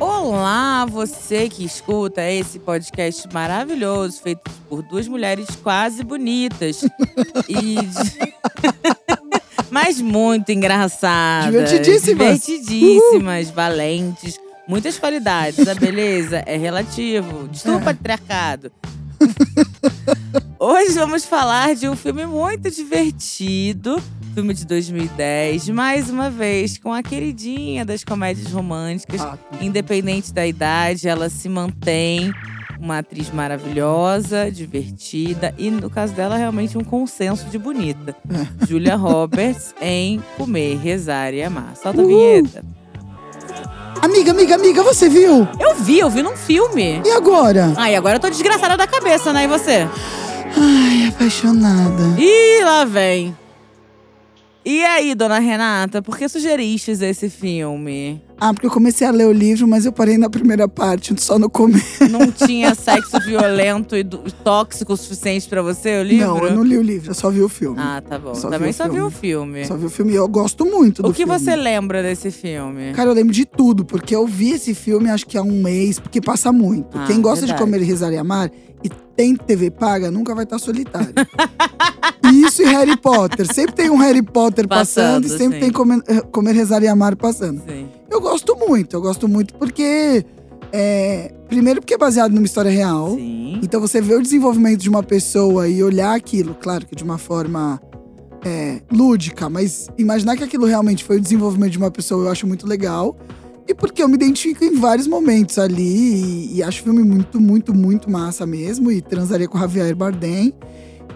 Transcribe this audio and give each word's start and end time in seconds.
Olá, 0.00 0.86
você 0.86 1.48
que 1.48 1.64
escuta 1.64 2.22
esse 2.22 2.60
podcast 2.60 3.28
maravilhoso, 3.32 4.20
feito 4.22 4.48
por 4.68 4.80
duas 4.82 5.08
mulheres 5.08 5.48
quase 5.62 6.04
bonitas. 6.04 6.82
e. 7.48 7.76
Mas 9.70 10.00
muito 10.00 10.52
engraçadas. 10.52 11.50
Divertidíssimas. 11.50 12.40
Divertidíssimas, 12.40 13.50
valentes. 13.50 14.40
Muitas 14.68 14.98
qualidades. 14.98 15.66
A 15.66 15.74
beleza 15.74 16.42
é 16.46 16.56
relativo. 16.56 17.48
Desculpa, 17.48 17.86
patriarcado. 17.86 18.70
Hoje 20.58 20.92
vamos 20.92 21.24
falar 21.24 21.74
de 21.74 21.88
um 21.88 21.96
filme 21.96 22.24
muito 22.24 22.70
divertido. 22.70 24.00
Filme 24.38 24.54
de 24.54 24.64
2010, 24.66 25.68
mais 25.70 26.08
uma 26.08 26.30
vez, 26.30 26.78
com 26.78 26.94
a 26.94 27.02
queridinha 27.02 27.84
das 27.84 28.04
comédias 28.04 28.52
românticas. 28.52 29.20
Ah, 29.20 29.36
Independente 29.60 30.32
da 30.32 30.46
idade, 30.46 31.08
ela 31.08 31.28
se 31.28 31.48
mantém 31.48 32.32
uma 32.78 32.98
atriz 32.98 33.32
maravilhosa, 33.32 34.48
divertida 34.48 35.52
e, 35.58 35.72
no 35.72 35.90
caso 35.90 36.12
dela, 36.12 36.36
realmente 36.36 36.78
um 36.78 36.84
consenso 36.84 37.46
de 37.46 37.58
bonita. 37.58 38.14
Julia 38.68 38.94
Roberts 38.94 39.74
em 39.82 40.22
Comer, 40.36 40.78
Rezar 40.78 41.34
e 41.34 41.42
Amar. 41.42 41.74
Solta 41.74 42.00
a 42.00 42.06
vinheta. 42.06 42.64
Amiga, 44.00 44.30
amiga, 44.30 44.54
amiga, 44.54 44.84
você 44.84 45.08
viu? 45.08 45.48
Eu 45.58 45.74
vi, 45.80 45.98
eu 45.98 46.08
vi 46.08 46.22
num 46.22 46.36
filme. 46.36 47.02
E 47.04 47.10
agora? 47.10 47.72
Ai, 47.76 47.96
agora 47.96 48.18
eu 48.18 48.20
tô 48.20 48.30
desgraçada 48.30 48.76
da 48.76 48.86
cabeça, 48.86 49.32
né? 49.32 49.42
E 49.42 49.48
você? 49.48 49.88
Ai, 50.56 51.08
apaixonada. 51.08 52.14
Ih, 52.16 52.62
lá 52.62 52.84
vem. 52.84 53.34
E 54.70 54.84
aí, 54.84 55.14
dona 55.14 55.38
Renata, 55.38 56.02
por 56.02 56.18
que 56.18 56.28
sugeristes 56.28 57.00
esse 57.00 57.30
filme? 57.30 58.20
Ah, 58.40 58.54
porque 58.54 58.66
eu 58.66 58.70
comecei 58.70 59.06
a 59.06 59.10
ler 59.10 59.26
o 59.26 59.32
livro, 59.32 59.66
mas 59.66 59.84
eu 59.84 59.92
parei 59.92 60.16
na 60.16 60.30
primeira 60.30 60.68
parte, 60.68 61.12
só 61.20 61.38
no 61.38 61.50
começo. 61.50 62.08
Não 62.08 62.30
tinha 62.32 62.74
sexo 62.74 63.18
violento 63.20 63.96
e 63.96 64.04
tóxico 64.44 64.92
o 64.92 64.96
suficiente 64.96 65.48
pra 65.48 65.60
você, 65.60 65.98
o 66.00 66.02
livro? 66.04 66.26
Não, 66.26 66.46
eu 66.46 66.54
não 66.54 66.62
li 66.62 66.76
o 66.78 66.82
livro, 66.82 67.10
eu 67.10 67.14
só 67.14 67.30
vi 67.30 67.42
o 67.42 67.48
filme. 67.48 67.76
Ah, 67.80 68.00
tá 68.00 68.18
bom. 68.18 68.34
Só 68.34 68.48
Também 68.48 68.68
vi 68.68 68.74
só 68.74 68.84
vi 68.88 69.00
o 69.00 69.10
filme. 69.10 69.64
filme. 69.64 69.66
Só 69.66 69.76
vi 69.76 69.86
o 69.86 69.90
filme 69.90 70.12
e 70.12 70.16
eu 70.16 70.28
gosto 70.28 70.64
muito 70.64 71.02
do 71.02 71.08
O 71.08 71.12
que 71.12 71.24
filme. 71.24 71.38
você 71.38 71.56
lembra 71.56 72.02
desse 72.02 72.30
filme? 72.30 72.92
Cara, 72.92 73.10
eu 73.10 73.14
lembro 73.14 73.32
de 73.32 73.44
tudo, 73.44 73.84
porque 73.84 74.14
eu 74.14 74.26
vi 74.26 74.52
esse 74.52 74.72
filme 74.74 75.10
acho 75.10 75.26
que 75.26 75.36
há 75.36 75.42
um 75.42 75.60
mês, 75.62 75.98
porque 75.98 76.20
passa 76.20 76.52
muito. 76.52 76.96
Ah, 76.96 77.04
Quem 77.06 77.20
gosta 77.20 77.44
verdade. 77.44 77.58
de 77.58 77.64
comer, 77.64 77.82
rezar 77.84 78.12
e 78.12 78.18
amar 78.18 78.50
e 78.84 78.88
tem 79.16 79.34
TV 79.34 79.70
paga, 79.70 80.10
nunca 80.12 80.32
vai 80.32 80.44
estar 80.44 80.60
solitário. 80.60 81.12
Isso 82.32 82.62
e 82.62 82.66
Harry 82.66 82.96
Potter. 82.96 83.52
Sempre 83.52 83.74
tem 83.74 83.90
um 83.90 83.96
Harry 83.96 84.22
Potter 84.22 84.68
passando, 84.68 85.22
Passando, 85.22 85.24
e 85.24 85.28
sempre 85.38 85.54
sim. 85.58 85.60
tem 85.64 85.70
comer, 85.72 86.02
eh, 86.06 86.20
comer, 86.30 86.52
rezar 86.52 86.82
e 86.82 86.86
amar 86.88 87.16
passando. 87.16 87.62
Sim. 87.66 87.87
Eu 88.18 88.22
gosto 88.22 88.56
muito, 88.56 88.96
eu 88.96 89.00
gosto 89.00 89.28
muito 89.28 89.54
porque. 89.54 90.26
é, 90.72 91.32
primeiro, 91.48 91.80
porque 91.80 91.94
é 91.94 91.98
baseado 91.98 92.32
numa 92.32 92.44
história 92.44 92.70
real. 92.70 93.14
Sim. 93.14 93.60
Então 93.62 93.80
você 93.80 94.00
vê 94.00 94.14
o 94.14 94.20
desenvolvimento 94.20 94.80
de 94.80 94.88
uma 94.88 95.04
pessoa 95.04 95.68
e 95.68 95.84
olhar 95.84 96.16
aquilo, 96.16 96.52
claro 96.56 96.84
que 96.84 96.96
de 96.96 97.04
uma 97.04 97.16
forma 97.16 97.80
é, 98.44 98.80
lúdica, 98.90 99.48
mas 99.48 99.88
imaginar 99.96 100.36
que 100.36 100.42
aquilo 100.42 100.66
realmente 100.66 101.04
foi 101.04 101.18
o 101.18 101.20
desenvolvimento 101.20 101.70
de 101.70 101.78
uma 101.78 101.92
pessoa, 101.92 102.24
eu 102.24 102.28
acho 102.32 102.44
muito 102.44 102.66
legal. 102.66 103.16
E 103.68 103.72
porque 103.72 104.02
eu 104.02 104.08
me 104.08 104.14
identifico 104.14 104.64
em 104.64 104.74
vários 104.74 105.06
momentos 105.06 105.56
ali 105.56 106.50
e, 106.50 106.56
e 106.56 106.62
acho 106.64 106.80
o 106.80 106.84
filme 106.84 107.04
muito, 107.04 107.40
muito, 107.40 107.72
muito 107.72 108.10
massa 108.10 108.44
mesmo. 108.44 108.90
E 108.90 109.00
transaria 109.00 109.46
com 109.46 109.58
o 109.58 109.60
Javier 109.60 109.94
Bardem. 109.94 110.52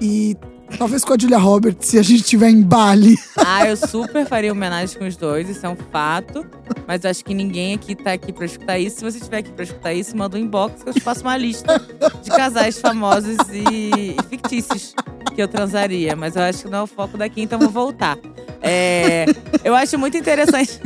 E 0.01 0.37
talvez 0.79 1.05
com 1.05 1.15
a 1.15 1.17
Julia 1.19 1.39
Roberts, 1.39 1.89
se 1.89 1.99
a 1.99 2.03
gente 2.03 2.23
estiver 2.23 2.49
em 2.51 2.63
Bali. 2.63 3.17
Ah, 3.45 3.67
eu 3.67 3.77
super 3.77 4.25
faria 4.25 4.53
homenagem 4.53 4.99
com 4.99 5.07
os 5.07 5.17
dois, 5.17 5.49
isso 5.49 5.67
é 5.67 5.69
um 5.69 5.77
fato. 5.77 6.47
Mas 6.87 7.05
eu 7.05 7.11
acho 7.11 7.25
que 7.25 7.35
ninguém 7.35 7.75
aqui 7.75 7.95
tá 7.95 8.13
aqui 8.13 8.33
pra 8.33 8.47
escutar 8.47 8.79
isso. 8.79 8.99
Se 8.99 9.05
você 9.05 9.19
estiver 9.19 9.39
aqui 9.39 9.51
pra 9.51 9.65
escutar 9.65 9.93
isso, 9.93 10.17
manda 10.17 10.37
um 10.37 10.41
inbox 10.41 10.83
que 10.83 10.89
eu 10.89 10.95
te 10.95 11.01
faço 11.01 11.23
uma 11.23 11.37
lista 11.37 11.79
de 12.23 12.31
casais 12.31 12.79
famosos 12.79 13.37
e, 13.53 14.15
e 14.17 14.17
fictícios 14.31 14.95
que 15.35 15.43
eu 15.43 15.49
transaria. 15.49 16.17
Mas 16.17 16.37
eu 16.37 16.43
acho 16.43 16.63
que 16.63 16.71
não 16.71 16.79
é 16.79 16.83
o 16.83 16.87
foco 16.87 17.19
daqui, 17.19 17.43
então 17.43 17.59
vou 17.59 17.69
voltar. 17.69 18.17
É, 18.63 19.27
eu 19.65 19.75
acho 19.75 19.99
muito 19.99 20.17
interessante. 20.17 20.81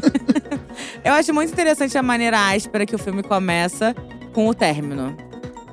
eu 1.05 1.13
acho 1.13 1.33
muito 1.33 1.53
interessante 1.53 1.97
a 1.97 2.03
maneira 2.03 2.49
áspera 2.49 2.87
que 2.87 2.95
o 2.95 2.99
filme 2.99 3.23
começa 3.23 3.95
com 4.33 4.49
o 4.49 4.55
término. 4.55 5.17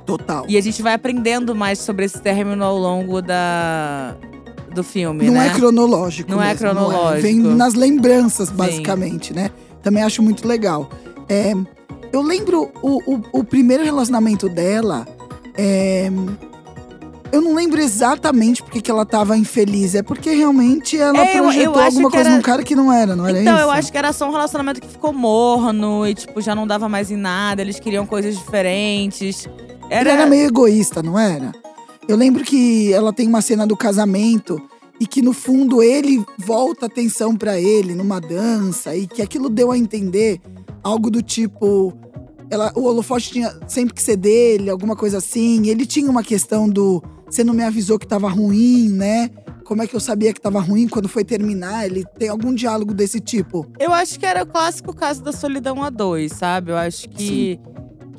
Total. 0.06 0.46
E 0.48 0.58
a 0.58 0.62
gente 0.62 0.82
vai 0.82 0.94
aprendendo 0.94 1.56
mais 1.56 1.80
sobre 1.80 2.06
esse 2.06 2.20
término 2.22 2.64
ao 2.64 2.78
longo 2.78 3.22
da, 3.22 4.16
do 4.74 4.84
filme, 4.84 5.26
Não 5.26 5.34
né? 5.36 5.48
é 5.48 5.50
cronológico. 5.52 6.30
Não 6.32 6.42
é 6.42 6.48
mesmo, 6.50 6.60
cronológico. 6.60 7.22
Vem 7.22 7.40
nas 7.40 7.74
lembranças, 7.74 8.50
basicamente, 8.50 9.34
né? 9.34 9.50
Também 9.82 10.04
acho 10.04 10.22
muito 10.22 10.48
legal. 10.48 10.90
É, 11.30 11.54
eu 12.12 12.22
lembro 12.22 12.70
o, 12.82 13.00
o, 13.16 13.22
o 13.32 13.44
primeiro 13.44 13.84
relacionamento 13.84 14.50
dela. 14.50 15.08
é, 15.58 16.10
eu 17.32 17.42
não 17.42 17.56
lembro 17.56 17.82
exatamente 17.82 18.62
porque 18.62 18.80
que 18.80 18.92
ela 18.92 19.06
tava 19.08 19.36
infeliz. 19.36 19.96
É 19.96 20.04
porque 20.04 20.30
realmente 20.36 20.96
ela 21.00 21.18
É, 21.18 21.32
eu- 21.34 21.38
eu 21.38 21.44
projetou 21.46 21.74
acho 21.76 21.84
alguma 21.86 22.12
coisa 22.12 22.28
era- 22.30 22.36
num 22.36 22.42
cara 22.44 22.62
que 22.62 22.76
não 22.76 22.94
era, 22.94 23.16
não 23.16 23.26
era 23.28 23.42
então, 23.42 23.56
isso? 23.56 23.64
eu 23.64 23.72
acho 23.72 23.92
que 23.92 23.98
era 23.98 24.14
só 24.14 24.28
um 24.28 24.32
relacionamento 24.32 24.80
que 24.80 24.88
ficou 24.88 25.12
morno 25.12 26.06
e, 26.06 26.14
tipo, 26.14 26.40
já 26.42 26.54
não 26.54 26.68
dava 26.68 26.88
mais 26.88 27.10
em 27.10 27.16
nada. 27.18 27.62
Eles 27.64 27.80
queriam 27.80 28.06
coisas 28.06 28.38
diferentes. 28.38 29.48
Ele 30.00 30.10
era 30.10 30.26
meio 30.26 30.48
egoísta, 30.48 31.04
não 31.04 31.18
era? 31.18 31.52
Eu 32.08 32.18
lembro 32.18 32.44
que 32.44 32.92
ela 32.92 33.14
tem 33.14 33.28
uma 33.28 33.42
cena 33.42 33.66
do 33.66 33.78
casamento 33.78 34.62
e 35.00 35.08
que 35.08 35.22
no 35.22 35.34
fundo 35.34 35.82
ele 35.82 36.24
volta 36.38 36.86
atenção 36.86 37.36
pra 37.36 37.60
ele 37.60 37.96
numa 37.96 38.20
dança 38.20 38.96
e 38.96 39.08
que 39.08 39.22
aquilo 39.22 39.50
deu 39.50 39.72
a 39.72 39.78
entender 39.78 40.42
algo 40.84 41.10
do 41.10 41.22
tipo 41.22 41.94
ela, 42.50 42.72
o 42.76 42.84
holofote 42.84 43.32
tinha 43.32 43.52
sempre 43.68 43.94
que 43.94 44.02
ser 44.02 44.18
dele, 44.18 44.70
alguma 44.70 44.96
coisa 44.96 45.18
assim. 45.18 45.68
Ele 45.68 45.86
tinha 45.86 46.10
uma 46.10 46.24
questão 46.24 46.70
do 46.70 47.02
você 47.26 47.44
não 47.44 47.54
me 47.54 47.64
avisou 47.64 47.98
que 47.98 48.06
tava 48.06 48.30
ruim, 48.30 48.90
né? 48.90 49.30
Como 49.64 49.82
é 49.82 49.88
que 49.88 49.96
eu 49.96 50.00
sabia 50.00 50.34
que 50.34 50.40
tava 50.40 50.60
ruim 50.60 50.88
quando 50.88 51.10
foi 51.10 51.24
terminar? 51.24 51.86
Ele 51.86 52.04
tem 52.20 52.30
algum 52.30 52.54
diálogo 52.54 52.94
desse 52.94 53.20
tipo. 53.20 53.66
Eu 53.80 53.92
acho 53.92 54.20
que 54.20 54.26
era 54.26 54.44
o 54.44 54.46
clássico 54.46 54.94
caso 54.94 55.24
da 55.24 55.32
solidão 55.32 55.84
a 55.84 55.90
dois, 55.90 56.34
sabe? 56.34 56.72
Eu 56.72 56.78
acho 56.78 57.10
que. 57.10 57.60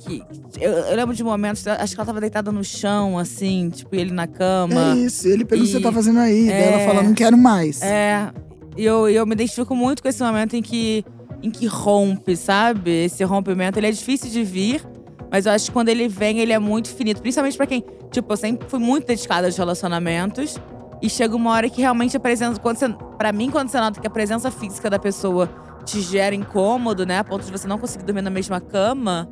Que 0.04 0.22
eu, 0.60 0.70
eu 0.70 0.96
lembro 0.96 1.14
de 1.14 1.24
momentos, 1.24 1.66
acho 1.66 1.94
que 1.94 2.00
ela 2.00 2.06
tava 2.06 2.20
deitada 2.20 2.52
no 2.52 2.62
chão, 2.62 3.18
assim, 3.18 3.70
tipo, 3.70 3.94
ele 3.96 4.12
na 4.12 4.26
cama. 4.26 4.92
É 4.92 4.96
isso. 4.96 5.26
Ele 5.26 5.44
pergunta 5.44 5.70
o 5.70 5.72
que 5.72 5.78
você 5.78 5.82
tá 5.82 5.92
fazendo 5.92 6.20
aí. 6.20 6.46
Daí 6.46 6.62
ela 6.62 6.80
é. 6.80 6.86
fala, 6.86 7.02
não 7.02 7.14
quero 7.14 7.36
mais. 7.36 7.82
É, 7.82 8.30
e 8.76 8.84
eu, 8.84 9.08
eu 9.08 9.26
me 9.26 9.32
identifico 9.32 9.74
muito 9.74 10.02
com 10.02 10.08
esse 10.08 10.22
momento 10.22 10.54
em 10.54 10.62
que, 10.62 11.04
em 11.42 11.50
que 11.50 11.66
rompe, 11.66 12.36
sabe? 12.36 13.04
Esse 13.04 13.24
rompimento, 13.24 13.78
ele 13.78 13.86
é 13.86 13.90
difícil 13.90 14.30
de 14.30 14.42
vir, 14.42 14.84
mas 15.30 15.46
eu 15.46 15.52
acho 15.52 15.66
que 15.66 15.72
quando 15.72 15.88
ele 15.88 16.08
vem, 16.08 16.40
ele 16.40 16.52
é 16.52 16.58
muito 16.58 16.88
finito. 16.88 17.20
Principalmente 17.20 17.56
pra 17.56 17.66
quem, 17.66 17.84
tipo, 18.10 18.32
eu 18.32 18.36
sempre 18.36 18.68
fui 18.68 18.78
muito 18.78 19.06
dedicada 19.06 19.46
aos 19.46 19.56
relacionamentos. 19.56 20.56
E 21.02 21.10
chega 21.10 21.36
uma 21.36 21.50
hora 21.50 21.68
que 21.68 21.82
realmente 21.82 22.16
a 22.16 22.20
presença, 22.20 22.58
quando 22.58 22.78
você, 22.78 22.88
pra 23.18 23.30
mim, 23.30 23.50
quando 23.50 23.68
você 23.68 23.78
nota 23.78 24.00
que 24.00 24.06
a 24.06 24.10
presença 24.10 24.50
física 24.50 24.88
da 24.88 24.98
pessoa 24.98 25.50
te 25.84 26.00
gera 26.00 26.34
incômodo, 26.34 27.04
né? 27.04 27.18
A 27.18 27.24
ponto 27.24 27.44
de 27.44 27.52
você 27.52 27.68
não 27.68 27.78
conseguir 27.78 28.04
dormir 28.04 28.22
na 28.22 28.30
mesma 28.30 28.60
cama, 28.60 29.28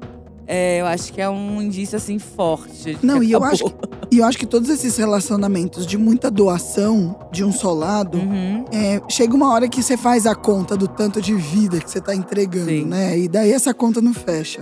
é, 0.47 0.81
eu 0.81 0.87
acho 0.87 1.13
que 1.13 1.21
é 1.21 1.29
um 1.29 1.61
indício, 1.63 1.97
assim, 1.97 2.19
forte. 2.19 2.99
Não, 3.03 3.23
e 3.23 3.33
eu 3.33 3.39
acabou. 3.43 3.53
acho, 3.53 3.65
que, 3.65 4.07
e 4.11 4.19
eu 4.19 4.25
acho 4.25 4.39
que 4.39 4.47
todos 4.47 4.69
esses 4.69 4.97
relacionamentos 4.97 5.87
de 5.87 5.97
muita 5.97 6.31
doação 6.31 7.19
de 7.33 7.45
um 7.45 7.53
só 7.53 7.73
lado, 7.73 8.19
Uhum. 8.19 8.65
é, 8.73 9.01
chega 9.09 9.35
uma 9.35 9.53
hora 9.53 9.69
que 9.69 9.83
você 9.83 9.97
faz 9.97 10.27
a 10.27 10.35
conta 10.35 10.77
do 10.77 10.87
tanto 10.89 11.21
de 11.21 11.35
vida 11.35 11.81
que 11.81 11.91
você 11.91 12.01
tá 12.01 12.15
entregando, 12.15 12.69
Sim. 12.69 12.85
né? 12.85 13.19
E 13.19 13.29
daí 13.29 13.53
essa 13.53 13.73
conta 13.73 14.01
não 14.01 14.13
fecha. 14.15 14.61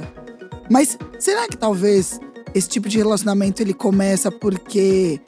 Mas 0.70 0.96
será 1.18 1.48
que 1.48 1.56
talvez 1.56 2.20
esse 2.54 2.68
tipo 2.68 2.88
de 2.88 2.98
relacionamento 2.98 3.60
ele 3.62 3.74
começa 3.74 4.30
porque 4.30 5.20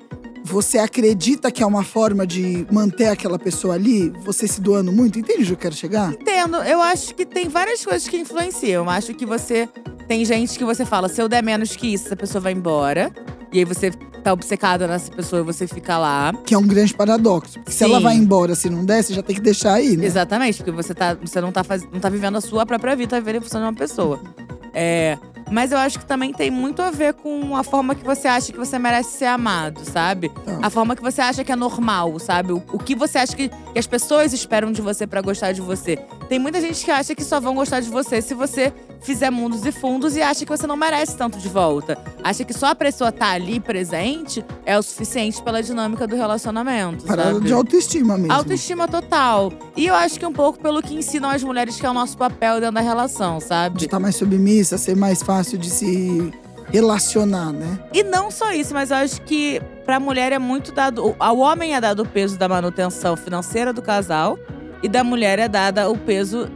você 0.44 0.78
acredita 0.78 1.52
que 1.52 1.62
é 1.62 1.66
uma 1.66 1.84
forma 1.84 2.26
de 2.26 2.66
manter 2.70 3.06
aquela 3.06 3.38
pessoa 3.38 3.74
ali, 3.74 4.10
você 4.24 4.46
se 4.48 4.60
doando 4.60 4.92
muito? 4.92 5.18
Entende 5.18 5.42
onde 5.42 5.52
eu 5.52 5.56
quero 5.56 5.74
chegar? 5.74 6.12
Entendo. 6.12 6.56
Eu 6.56 6.80
acho 6.80 7.14
que 7.14 7.24
tem 7.24 7.48
várias 7.48 7.84
coisas 7.84 8.08
que 8.08 8.16
influenciam. 8.16 8.84
Eu 8.84 8.90
acho 8.90 9.14
que 9.14 9.24
você. 9.24 9.68
Tem 10.06 10.24
gente 10.24 10.58
que 10.58 10.64
você 10.64 10.84
fala, 10.84 11.08
se 11.08 11.20
eu 11.20 11.28
der 11.28 11.42
menos 11.42 11.74
que 11.76 11.92
isso, 11.92 12.06
essa 12.06 12.16
pessoa 12.16 12.40
vai 12.40 12.52
embora. 12.52 13.12
E 13.52 13.58
aí 13.58 13.64
você 13.64 13.90
tá 14.22 14.32
obcecado 14.32 14.86
nessa 14.86 15.10
pessoa 15.10 15.40
e 15.40 15.44
você 15.44 15.66
fica 15.66 15.98
lá. 15.98 16.32
Que 16.44 16.54
é 16.54 16.58
um 16.58 16.66
grande 16.66 16.94
paradoxo. 16.94 17.54
Porque 17.54 17.72
se 17.72 17.78
Sim. 17.78 17.84
ela 17.84 18.00
vai 18.00 18.14
embora, 18.14 18.54
se 18.54 18.70
não 18.70 18.84
der, 18.84 19.02
você 19.02 19.14
já 19.14 19.22
tem 19.22 19.34
que 19.34 19.42
deixar 19.42 19.74
aí, 19.74 19.96
né? 19.96 20.06
Exatamente, 20.06 20.58
porque 20.58 20.70
você, 20.70 20.94
tá, 20.94 21.14
você 21.14 21.40
não, 21.40 21.52
tá 21.52 21.62
faz, 21.62 21.84
não 21.92 22.00
tá 22.00 22.08
vivendo 22.08 22.36
a 22.36 22.40
sua 22.40 22.64
própria 22.64 22.96
vida, 22.96 23.10
tá 23.10 23.18
vivendo 23.18 23.36
em 23.36 23.40
função 23.40 23.60
de 23.60 23.66
uma 23.66 23.74
pessoa. 23.74 24.20
É. 24.72 25.18
Mas 25.50 25.70
eu 25.70 25.76
acho 25.76 25.98
que 25.98 26.06
também 26.06 26.32
tem 26.32 26.50
muito 26.50 26.80
a 26.80 26.90
ver 26.90 27.12
com 27.12 27.54
a 27.54 27.62
forma 27.62 27.94
que 27.94 28.02
você 28.02 28.26
acha 28.26 28.50
que 28.50 28.58
você 28.58 28.78
merece 28.78 29.18
ser 29.18 29.26
amado, 29.26 29.84
sabe? 29.84 30.32
Ah. 30.46 30.60
A 30.66 30.70
forma 30.70 30.96
que 30.96 31.02
você 31.02 31.20
acha 31.20 31.44
que 31.44 31.52
é 31.52 31.56
normal, 31.56 32.18
sabe? 32.18 32.52
O, 32.52 32.62
o 32.72 32.78
que 32.78 32.94
você 32.94 33.18
acha 33.18 33.36
que 33.36 33.50
que 33.72 33.78
as 33.78 33.86
pessoas 33.86 34.32
esperam 34.32 34.70
de 34.72 34.80
você 34.82 35.06
pra 35.06 35.20
gostar 35.20 35.52
de 35.52 35.60
você. 35.60 35.96
Tem 36.28 36.38
muita 36.38 36.60
gente 36.60 36.84
que 36.84 36.90
acha 36.90 37.14
que 37.14 37.24
só 37.24 37.40
vão 37.40 37.54
gostar 37.54 37.80
de 37.80 37.88
você 37.88 38.20
se 38.20 38.34
você 38.34 38.72
fizer 39.00 39.30
mundos 39.30 39.64
e 39.66 39.72
fundos 39.72 40.14
e 40.16 40.22
acha 40.22 40.44
que 40.44 40.50
você 40.50 40.66
não 40.66 40.76
merece 40.76 41.16
tanto 41.16 41.38
de 41.38 41.48
volta. 41.48 41.98
Acha 42.22 42.44
que 42.44 42.52
só 42.54 42.66
a 42.66 42.74
pessoa 42.74 43.10
tá 43.10 43.30
ali 43.30 43.58
presente 43.58 44.44
é 44.64 44.78
o 44.78 44.82
suficiente 44.82 45.42
pela 45.42 45.62
dinâmica 45.62 46.06
do 46.06 46.14
relacionamento. 46.16 47.04
Parada 47.04 47.34
sabe? 47.34 47.46
de 47.46 47.52
autoestima 47.52 48.16
mesmo. 48.16 48.32
Autoestima 48.32 48.86
total. 48.86 49.52
E 49.76 49.86
eu 49.86 49.94
acho 49.94 50.18
que 50.18 50.26
um 50.26 50.32
pouco 50.32 50.58
pelo 50.60 50.82
que 50.82 50.94
ensinam 50.94 51.30
as 51.30 51.42
mulheres 51.42 51.76
que 51.80 51.86
é 51.86 51.90
o 51.90 51.94
nosso 51.94 52.16
papel 52.16 52.60
dentro 52.60 52.74
da 52.76 52.80
relação, 52.80 53.38
De 53.38 53.44
sabe? 53.44 53.84
estar 53.84 53.98
mais 53.98 54.16
submissa, 54.16 54.78
ser 54.78 54.96
mais 54.96 55.22
fácil 55.22 55.58
de 55.58 55.70
se 55.70 56.32
relacionar, 56.72 57.52
né? 57.52 57.78
E 57.92 58.02
não 58.02 58.30
só 58.30 58.52
isso, 58.52 58.72
mas 58.74 58.90
eu 58.90 58.96
acho 58.96 59.20
que 59.22 59.60
pra 59.84 60.00
mulher 60.00 60.32
é 60.32 60.38
muito 60.38 60.72
dado. 60.72 61.06
o- 61.08 61.16
Ao 61.18 61.38
homem 61.38 61.74
é 61.74 61.80
dado 61.80 62.00
o 62.02 62.06
peso 62.08 62.38
da 62.38 62.48
manutenção 62.48 63.16
financeira 63.16 63.72
do 63.72 63.82
casal 63.82 64.38
e 64.82 64.88
da 64.88 65.04
mulher 65.04 65.38
é 65.38 65.48
dada 65.48 65.88
o 65.90 65.96
peso 65.96 66.48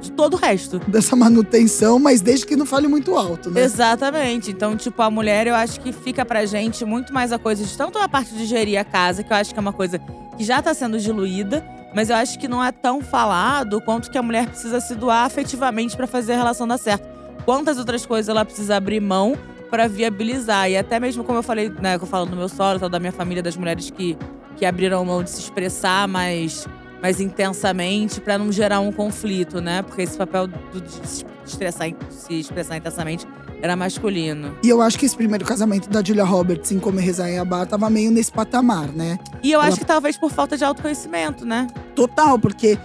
de 0.00 0.12
todo 0.12 0.34
o 0.34 0.36
resto. 0.36 0.78
Dessa 0.86 1.16
manutenção, 1.16 1.98
mas 1.98 2.20
desde 2.20 2.44
que 2.46 2.56
não 2.56 2.66
fale 2.66 2.86
muito 2.86 3.16
alto, 3.16 3.50
né? 3.50 3.62
Exatamente. 3.62 4.50
Então, 4.50 4.76
tipo, 4.76 5.00
a 5.00 5.10
mulher, 5.10 5.46
eu 5.46 5.54
acho 5.54 5.80
que 5.80 5.92
fica 5.92 6.24
pra 6.26 6.44
gente 6.44 6.84
muito 6.84 7.12
mais 7.12 7.32
a 7.32 7.38
coisa 7.38 7.64
de 7.64 7.74
tanto 7.76 7.98
a 7.98 8.06
parte 8.08 8.34
de 8.34 8.44
gerir 8.44 8.78
a 8.78 8.84
casa, 8.84 9.22
que 9.22 9.32
eu 9.32 9.36
acho 9.36 9.52
que 9.54 9.58
é 9.58 9.62
uma 9.62 9.72
coisa 9.72 9.98
que 10.36 10.44
já 10.44 10.60
tá 10.60 10.74
sendo 10.74 10.98
diluída, 10.98 11.64
mas 11.94 12.10
eu 12.10 12.16
acho 12.16 12.38
que 12.38 12.46
não 12.46 12.62
é 12.62 12.70
tão 12.70 13.00
falado 13.00 13.80
quanto 13.80 14.10
que 14.10 14.18
a 14.18 14.22
mulher 14.22 14.46
precisa 14.48 14.78
se 14.80 14.94
doar 14.94 15.24
afetivamente 15.24 15.96
pra 15.96 16.06
fazer 16.06 16.34
a 16.34 16.36
relação 16.36 16.68
dar 16.68 16.76
certo. 16.76 17.08
Quantas 17.46 17.78
outras 17.78 18.04
coisas 18.04 18.28
ela 18.28 18.44
precisa 18.44 18.76
abrir 18.76 19.00
mão 19.00 19.36
pra 19.70 19.86
viabilizar. 19.88 20.70
E 20.70 20.76
até 20.76 20.98
mesmo, 21.00 21.24
como 21.24 21.38
eu 21.38 21.42
falei, 21.42 21.68
né, 21.80 21.98
que 21.98 22.04
eu 22.04 22.08
falo 22.08 22.26
no 22.26 22.36
meu 22.36 22.48
solo, 22.48 22.78
tal, 22.78 22.88
da 22.88 22.98
minha 23.00 23.12
família, 23.12 23.42
das 23.42 23.56
mulheres 23.56 23.90
que, 23.90 24.16
que 24.56 24.64
abriram 24.64 25.04
mão 25.04 25.22
de 25.22 25.30
se 25.30 25.40
expressar 25.40 26.06
mais, 26.08 26.66
mais 27.02 27.20
intensamente 27.20 28.20
pra 28.20 28.38
não 28.38 28.50
gerar 28.52 28.80
um 28.80 28.92
conflito, 28.92 29.60
né? 29.60 29.82
Porque 29.82 30.02
esse 30.02 30.16
papel 30.16 30.46
do, 30.46 30.80
de 30.80 30.90
se 31.08 31.24
estressar, 31.46 31.90
de 31.90 31.96
se 32.14 32.34
expressar 32.40 32.76
intensamente 32.76 33.26
era 33.62 33.74
masculino. 33.76 34.54
E 34.62 34.68
eu 34.68 34.82
acho 34.82 34.98
que 34.98 35.06
esse 35.06 35.16
primeiro 35.16 35.44
casamento 35.44 35.88
da 35.88 36.02
Julia 36.04 36.24
Roberts 36.24 36.70
em 36.70 36.78
Comer, 36.78 37.00
Rezar 37.02 37.30
e 37.30 37.38
Abar 37.38 37.66
tava 37.66 37.88
meio 37.88 38.10
nesse 38.10 38.30
patamar, 38.30 38.88
né? 38.88 39.18
E 39.42 39.50
eu 39.52 39.60
Ela- 39.60 39.68
acho 39.68 39.78
que 39.78 39.84
talvez 39.86 40.18
por 40.18 40.30
falta 40.30 40.56
de 40.56 40.64
autoconhecimento, 40.64 41.46
né? 41.46 41.66
Total, 41.94 42.38
porque 42.38 42.78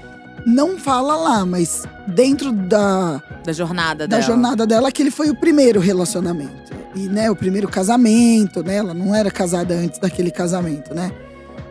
não 0.45 0.77
fala 0.77 1.15
lá, 1.15 1.45
mas 1.45 1.83
dentro 2.07 2.51
da, 2.51 3.21
Da 3.43 3.51
jornada 3.51 4.07
da 4.07 4.17
dela. 4.17 4.27
jornada 4.27 4.65
dela, 4.67 4.89
aquele 4.89 5.11
foi 5.11 5.29
o 5.29 5.35
primeiro 5.35 5.79
relacionamento. 5.79 6.69
E, 6.95 7.01
né, 7.07 7.29
o 7.29 7.35
primeiro 7.35 7.67
casamento, 7.67 8.63
né? 8.63 8.77
Ela 8.77 8.93
não 8.93 9.13
era 9.13 9.29
casada 9.29 9.75
antes 9.75 9.99
daquele 9.99 10.31
casamento, 10.31 10.93
né? 10.93 11.11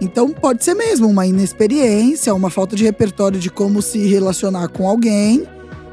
Então 0.00 0.30
pode 0.30 0.62
ser 0.64 0.74
mesmo 0.74 1.08
uma 1.08 1.26
inexperiência, 1.26 2.32
uma 2.32 2.50
falta 2.50 2.76
de 2.76 2.84
repertório 2.84 3.38
de 3.40 3.50
como 3.50 3.82
se 3.82 3.98
relacionar 4.06 4.68
com 4.68 4.88
alguém. 4.88 5.44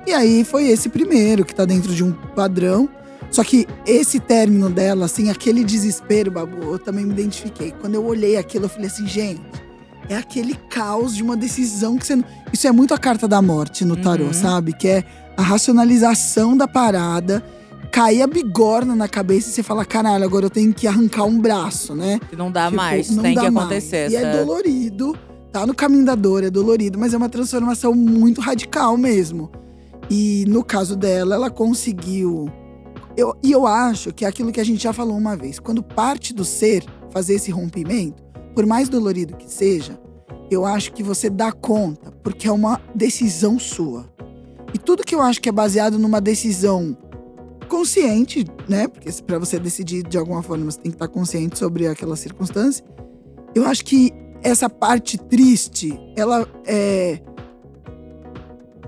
E 0.06 0.14
aí 0.14 0.44
foi 0.44 0.68
esse 0.68 0.90
primeiro 0.90 1.44
que 1.44 1.56
tá 1.56 1.66
dentro 1.66 1.94
de 1.94 2.04
um 2.04 2.12
padrão. 2.12 2.88
Só 3.32 3.44
que 3.44 3.68
esse 3.86 4.20
término 4.20 4.70
dela, 4.70 5.06
assim, 5.06 5.32
aquele 5.32 5.64
desespero, 5.64 6.30
Babu, 6.30 6.74
eu 6.74 6.80
também 6.80 7.04
me 7.04 7.12
identifiquei. 7.12 7.74
Quando 7.82 7.96
eu 7.96 8.06
olhei 8.06 8.38
aquilo, 8.38 8.66
eu 8.66 8.70
falei 8.70 8.88
assim, 8.88 9.08
gente, 9.08 9.42
é 10.10 10.16
aquele 10.16 10.56
caos 10.70 11.16
de 11.16 11.24
uma 11.24 11.36
decisão 11.38 11.98
que 11.98 12.06
você 12.06 12.16
não. 12.16 12.24
Isso 12.54 12.68
é 12.68 12.72
muito 12.72 12.94
a 12.94 12.98
carta 12.98 13.28
da 13.28 13.42
morte 13.42 13.84
no 13.86 13.96
tarô, 13.98 14.26
Uhum. 14.26 14.34
sabe? 14.34 14.74
Que 14.74 14.88
é 14.88 15.04
a 15.38 15.42
racionalização 15.42 16.56
da 16.56 16.68
parada, 16.68 17.44
cair 17.92 18.22
a 18.22 18.28
bigorna 18.28 18.96
na 18.96 19.08
cabeça 19.08 19.50
e 19.50 19.52
você 19.54 19.64
fala, 19.64 19.86
caralho, 19.86 20.24
agora 20.24 20.46
eu 20.46 20.50
tenho 20.50 20.74
que 20.74 20.88
arrancar 20.88 21.24
um 21.26 21.40
braço, 21.40 21.96
né? 21.96 22.20
Não 22.38 22.52
dá 22.52 22.66
Tipo, 22.66 22.78
mais, 22.78 23.10
não 23.10 23.24
tem 23.24 23.36
dá 23.36 23.42
que 23.44 23.50
mais. 23.50 23.66
acontecer. 23.68 24.10
E 24.12 24.16
é 24.16 24.38
dolorido, 24.44 25.18
tá 25.52 25.66
no 25.66 25.74
caminho 25.74 26.06
da 26.06 26.16
dor, 26.16 26.44
é 26.44 26.50
dolorido, 26.50 26.98
mas 27.00 27.14
é 27.14 27.18
uma 27.18 27.30
transformação 27.30 27.94
muito 27.94 28.42
radical 28.42 28.98
mesmo. 28.98 29.50
E 30.10 30.46
no 30.48 30.64
caso 30.64 30.96
dela, 30.96 31.36
ela 31.36 31.50
conseguiu. 31.50 32.50
Eu, 33.18 33.34
e 33.42 33.52
eu 33.52 33.66
acho 33.66 34.12
que 34.14 34.26
é 34.26 34.28
aquilo 34.28 34.52
que 34.52 34.60
a 34.60 34.64
gente 34.64 34.84
já 34.84 34.92
falou 34.94 35.18
uma 35.18 35.36
vez. 35.38 35.58
Quando 35.58 35.82
parte 35.82 36.34
do 36.34 36.44
ser 36.44 36.84
fazer 37.12 37.36
esse 37.36 37.50
rompimento, 37.50 38.22
por 38.56 38.66
mais 38.66 38.88
dolorido 38.90 39.36
que 39.36 39.52
seja, 39.52 40.00
eu 40.50 40.66
acho 40.66 40.94
que 40.94 41.04
você 41.04 41.30
dá 41.30 41.52
conta, 41.52 42.12
porque 42.24 42.48
é 42.48 42.52
uma 42.52 42.82
decisão 42.96 43.60
sua. 43.60 44.10
E 44.74 44.78
tudo 44.80 45.04
que 45.04 45.14
eu 45.14 45.22
acho 45.22 45.42
que 45.42 45.50
é 45.50 45.52
baseado 45.52 46.00
numa 46.00 46.22
decisão 46.22 46.98
consciente, 47.68 48.46
né? 48.70 48.88
Porque 48.88 49.12
para 49.24 49.38
você 49.38 49.60
decidir 49.60 50.04
de 50.04 50.18
alguma 50.18 50.42
forma, 50.42 50.66
você 50.66 50.80
tem 50.80 50.92
que 50.92 50.96
estar 50.96 51.08
consciente 51.08 51.58
sobre 51.60 51.88
aquela 51.88 52.16
circunstância. 52.16 52.86
Eu 53.54 53.66
acho 53.66 53.84
que 53.84 54.12
essa 54.42 54.70
parte 54.70 55.18
triste, 55.18 56.00
ela 56.16 56.48
é. 56.66 57.20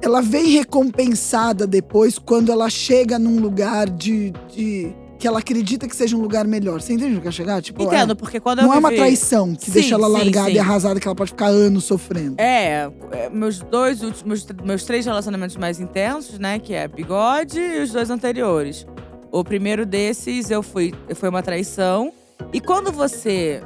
Ela 0.02 0.22
vem 0.22 0.50
recompensada 0.50 1.66
depois 1.66 2.20
quando 2.20 2.52
ela 2.52 2.70
chega 2.70 3.18
num 3.18 3.40
lugar 3.40 3.90
de. 3.90 4.32
de- 4.54 4.94
que 5.18 5.28
ela 5.28 5.40
acredita 5.40 5.88
que 5.88 5.96
seja 5.96 6.16
um 6.16 6.22
lugar 6.22 6.46
melhor. 6.48 6.82
Você 6.82 6.94
entende 6.94 7.14
onde 7.14 7.22
quer 7.22 7.32
chegar? 7.34 7.62
Tipo, 7.62 7.84
Entendo, 7.84 8.12
é- 8.12 8.16
porque 8.16 8.40
quando 8.40 8.60
eu 8.60 8.66
não 8.66 8.74
é 8.74 8.78
uma 8.78 8.90
vivi- 8.90 9.02
traição 9.02 9.56
que 9.56 9.66
Sim, 9.66 9.72
deixa 9.72 9.96
ela 9.96 10.08
sim, 10.08 10.14
largada 10.14 10.50
sim. 10.50 10.56
e 10.56 10.60
arrasada, 10.60 11.00
que 11.00 11.08
ela 11.08 11.16
pode 11.16 11.32
ficar 11.32 11.48
anos 11.48 11.84
sofrendo. 11.86 12.36
É, 12.40 12.90
é, 13.12 13.30
meus 13.32 13.60
dois 13.60 14.04
últimos, 14.04 14.46
meus 14.64 14.84
três 14.84 15.06
relacionamentos 15.06 15.56
mais 15.58 15.80
intensos, 15.80 16.38
né? 16.40 16.60
Que 16.60 16.74
é 16.74 16.88
bigode 16.88 17.60
e 17.60 17.82
os 17.82 17.92
dois 17.92 18.10
anteriores. 18.10 18.86
O 19.32 19.44
primeiro 19.44 19.86
desses 19.86 20.50
eu 20.52 20.62
fui, 20.64 20.94
foi 21.16 21.30
uma 21.30 21.42
traição. 21.44 22.12
E 22.54 22.62
quando 22.62 22.92
você. 22.92 23.62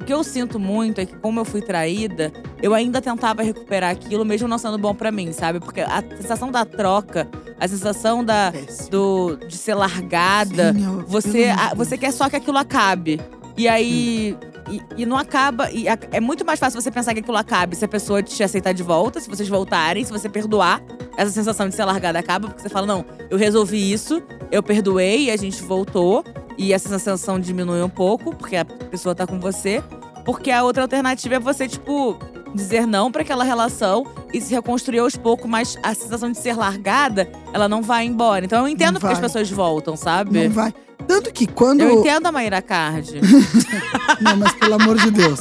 O 0.00 0.04
que 0.04 0.12
eu 0.12 0.22
sinto 0.22 0.58
muito 0.58 1.00
é 1.00 1.06
que, 1.06 1.16
como 1.16 1.40
eu 1.40 1.46
fui 1.46 1.62
traída, 1.62 2.30
eu 2.62 2.74
ainda 2.74 3.00
tentava 3.00 3.42
recuperar 3.42 3.90
aquilo, 3.90 4.22
mesmo 4.22 4.46
não 4.46 4.58
sendo 4.58 4.76
bom 4.76 4.94
pra 4.94 5.10
mim, 5.10 5.32
sabe? 5.32 5.60
Porque 5.60 5.80
a 5.80 6.02
sensação 6.20 6.50
da 6.52 6.62
troca, 6.64 7.26
a 7.58 7.68
sensação 7.68 8.24
da, 8.24 8.50
Péssimo. 8.52 8.90
do, 8.90 9.36
de 9.48 9.56
ser 9.56 9.74
largada, 9.74 10.74
você, 11.06 11.44
a- 11.56 11.74
você 11.74 11.96
quer 11.98 12.12
só 12.12 12.28
que 12.28 12.36
aquilo 12.36 12.58
acabe. 12.58 13.20
E 13.56 13.68
aí. 13.68 14.36
E, 14.70 14.80
e 15.02 15.04
não 15.06 15.18
acaba. 15.18 15.70
E 15.70 15.86
a- 15.88 15.98
é 16.10 16.20
muito 16.20 16.44
mais 16.44 16.58
fácil 16.58 16.80
você 16.80 16.90
pensar 16.90 17.12
que 17.12 17.20
aquilo 17.20 17.36
acabe 17.36 17.76
se 17.76 17.84
a 17.84 17.88
pessoa 17.88 18.22
te 18.22 18.42
aceitar 18.42 18.72
de 18.72 18.82
volta, 18.82 19.20
se 19.20 19.28
vocês 19.28 19.46
voltarem, 19.48 20.02
se 20.04 20.10
você 20.10 20.28
perdoar. 20.28 20.82
Essa 21.16 21.30
sensação 21.30 21.68
de 21.68 21.74
ser 21.74 21.84
largada 21.84 22.18
acaba, 22.18 22.48
porque 22.48 22.62
você 22.62 22.68
fala: 22.70 22.86
não, 22.86 23.04
eu 23.30 23.36
resolvi 23.36 23.92
isso, 23.92 24.22
eu 24.50 24.62
perdoei 24.62 25.24
e 25.26 25.30
a 25.30 25.36
gente 25.36 25.62
voltou. 25.62 26.24
E 26.56 26.72
essa 26.72 26.88
sensação 26.88 27.38
diminui 27.38 27.82
um 27.82 27.88
pouco, 27.90 28.34
porque 28.34 28.56
a 28.56 28.64
pessoa 28.64 29.14
tá 29.14 29.26
com 29.26 29.38
você. 29.38 29.82
Porque 30.24 30.50
a 30.50 30.62
outra 30.64 30.82
alternativa 30.82 31.34
é 31.34 31.38
você, 31.38 31.68
tipo, 31.68 32.18
dizer 32.54 32.86
não 32.86 33.10
pra 33.10 33.22
aquela 33.22 33.44
relação 33.44 34.06
e 34.32 34.40
se 34.40 34.54
reconstruir 34.54 35.00
aos 35.00 35.16
poucos, 35.16 35.48
mas 35.50 35.78
a 35.82 35.94
sensação 35.94 36.30
de 36.30 36.38
ser 36.38 36.56
largada, 36.56 37.28
ela 37.52 37.68
não 37.68 37.82
vai 37.82 38.04
embora. 38.04 38.44
Então 38.44 38.60
eu 38.62 38.68
entendo 38.68 38.94
Não 38.94 39.00
porque 39.00 39.12
as 39.12 39.18
vai. 39.18 39.28
pessoas 39.28 39.50
voltam, 39.50 39.96
sabe? 39.96 40.44
Não 40.48 40.50
vai. 40.54 40.72
Tanto 41.06 41.32
que 41.32 41.46
quando. 41.46 41.80
Eu 41.82 42.00
entendo 42.00 42.26
a 42.26 42.32
Maíra 42.32 42.62
Card. 42.62 43.20
Não, 44.20 44.36
mas 44.36 44.52
pelo 44.54 44.74
amor 44.74 44.98
de 44.98 45.10
Deus. 45.10 45.38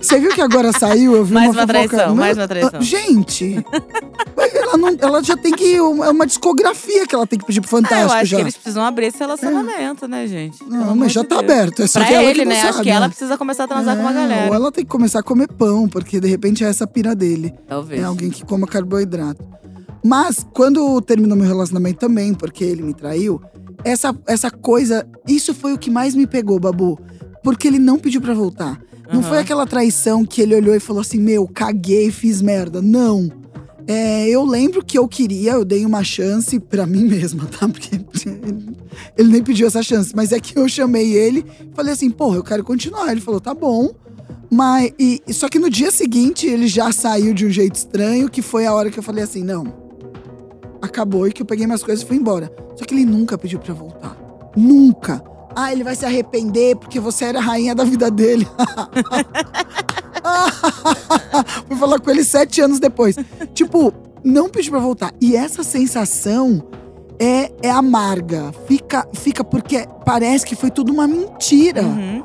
Você 0.00 0.18
viu 0.20 0.30
que 0.32 0.40
agora 0.40 0.70
saiu? 0.72 1.14
Eu 1.16 1.24
vi 1.24 1.32
Mais 1.34 1.50
uma 1.50 1.62
uma 1.62 1.66
fofoca. 1.66 1.88
traição, 1.88 2.14
mais 2.14 2.36
uma 2.36 2.46
traição. 2.48 2.70
Ah, 2.74 2.80
Gente, 2.82 3.64
ela, 4.54 4.76
não, 4.76 4.96
ela 5.00 5.22
já 5.22 5.34
tem 5.36 5.52
que. 5.52 5.76
É 5.76 5.80
uma 5.82 6.26
discografia 6.26 7.06
que 7.06 7.14
ela 7.14 7.26
tem 7.26 7.38
que 7.38 7.46
pedir 7.46 7.60
pro 7.62 7.70
Ah, 7.70 7.78
eu 7.80 7.82
Fantástico 7.84 8.12
acho 8.14 8.26
já. 8.26 8.36
que 8.36 8.42
eles 8.42 8.54
precisam 8.54 8.84
abrir 8.84 9.06
esse 9.06 9.18
relacionamento, 9.18 10.06
né, 10.06 10.26
gente? 10.26 10.58
Pelo 10.58 10.70
Não, 10.70 10.94
mas 10.96 11.12
já 11.12 11.22
de 11.22 11.28
tá 11.28 11.40
Deus. 11.40 11.50
aberto. 11.50 11.82
É 11.82 11.86
só 11.86 12.00
Pra 12.00 12.08
que 12.08 12.14
ela 12.14 12.24
ele, 12.24 12.38
que 12.40 12.44
né? 12.44 12.60
Acho 12.60 12.72
sabe, 12.72 12.82
que 12.84 12.90
ela 12.90 13.00
né? 13.00 13.08
precisa 13.08 13.38
começar 13.38 13.64
a 13.64 13.68
transar 13.68 13.96
com 13.96 14.02
uma 14.02 14.10
É, 14.10 14.14
galera. 14.14 14.48
Ou 14.48 14.54
ela 14.54 14.70
tem 14.72 14.84
que 14.84 14.90
começar 14.90 15.20
a 15.20 15.22
comer 15.22 15.48
pão, 15.48 15.88
porque 15.88 16.20
de 16.20 16.28
repente 16.28 16.62
é 16.64 16.68
essa 16.68 16.86
pira 16.86 17.14
dele. 17.14 17.54
Talvez. 17.66 18.00
É 18.00 18.04
alguém 18.04 18.28
que 18.30 18.44
coma 18.44 18.66
carboidrato. 18.66 19.42
Mas 20.04 20.46
quando 20.52 21.00
terminou 21.00 21.34
meu 21.36 21.46
relacionamento 21.46 21.98
também, 21.98 22.34
porque 22.34 22.62
ele 22.62 22.82
me 22.82 22.92
traiu, 22.92 23.40
essa, 23.84 24.16
essa 24.26 24.50
coisa, 24.50 25.06
isso 25.28 25.54
foi 25.54 25.72
o 25.72 25.78
que 25.78 25.90
mais 25.90 26.14
me 26.14 26.26
pegou, 26.26 26.58
Babu. 26.58 26.98
Porque 27.42 27.68
ele 27.68 27.78
não 27.78 27.98
pediu 27.98 28.20
pra 28.20 28.32
voltar. 28.34 28.80
Não 29.12 29.22
foi 29.22 29.38
aquela 29.38 29.66
traição 29.66 30.24
que 30.24 30.40
ele 30.40 30.54
olhou 30.56 30.74
e 30.74 30.80
falou 30.80 31.02
assim: 31.02 31.20
Meu, 31.20 31.46
caguei, 31.46 32.10
fiz 32.10 32.40
merda. 32.40 32.80
Não. 32.80 33.30
É, 33.86 34.26
eu 34.30 34.44
lembro 34.46 34.82
que 34.82 34.98
eu 34.98 35.06
queria, 35.06 35.52
eu 35.52 35.64
dei 35.64 35.84
uma 35.84 36.02
chance 36.02 36.58
pra 36.58 36.86
mim 36.86 37.04
mesma, 37.04 37.44
tá? 37.44 37.68
Porque 37.68 37.94
ele, 37.94 38.06
ele 39.16 39.28
nem 39.30 39.42
pediu 39.42 39.66
essa 39.66 39.82
chance. 39.82 40.16
Mas 40.16 40.32
é 40.32 40.40
que 40.40 40.58
eu 40.58 40.66
chamei 40.68 41.12
ele 41.12 41.44
falei 41.74 41.92
assim: 41.92 42.10
Porra, 42.10 42.36
eu 42.36 42.42
quero 42.42 42.64
continuar. 42.64 43.12
Ele 43.12 43.20
falou: 43.20 43.40
Tá 43.40 43.52
bom. 43.52 43.90
Mas, 44.50 44.92
e- 44.98 45.20
só 45.32 45.48
que 45.48 45.58
no 45.58 45.68
dia 45.68 45.90
seguinte 45.90 46.46
ele 46.46 46.66
já 46.66 46.90
saiu 46.92 47.34
de 47.34 47.44
um 47.44 47.50
jeito 47.50 47.76
estranho, 47.76 48.30
que 48.30 48.40
foi 48.40 48.64
a 48.64 48.72
hora 48.72 48.90
que 48.90 48.98
eu 48.98 49.02
falei 49.02 49.22
assim: 49.22 49.44
Não. 49.44 49.83
Acabou 50.84 51.26
e 51.26 51.32
que 51.32 51.40
eu 51.40 51.46
peguei 51.46 51.64
minhas 51.64 51.82
coisas 51.82 52.04
e 52.04 52.06
fui 52.06 52.18
embora. 52.18 52.52
Só 52.76 52.84
que 52.84 52.92
ele 52.92 53.06
nunca 53.06 53.38
pediu 53.38 53.58
pra 53.58 53.72
voltar. 53.72 54.14
Nunca. 54.54 55.24
Ah, 55.56 55.72
ele 55.72 55.82
vai 55.82 55.96
se 55.96 56.04
arrepender 56.04 56.76
porque 56.76 57.00
você 57.00 57.24
era 57.24 57.38
a 57.38 57.42
rainha 57.42 57.74
da 57.74 57.84
vida 57.84 58.10
dele. 58.10 58.46
Fui 61.66 61.76
falar 61.76 61.98
com 62.00 62.10
ele 62.10 62.22
sete 62.22 62.60
anos 62.60 62.78
depois. 62.78 63.16
Tipo, 63.54 63.94
não 64.22 64.50
pediu 64.50 64.72
pra 64.72 64.80
voltar. 64.80 65.14
E 65.20 65.34
essa 65.34 65.62
sensação 65.62 66.62
é, 67.18 67.50
é 67.62 67.70
amarga. 67.70 68.52
Fica, 68.66 69.08
fica 69.14 69.42
porque 69.42 69.86
parece 70.04 70.44
que 70.44 70.54
foi 70.54 70.70
tudo 70.70 70.92
uma 70.92 71.06
mentira. 71.06 71.82
Uhum. 71.82 72.22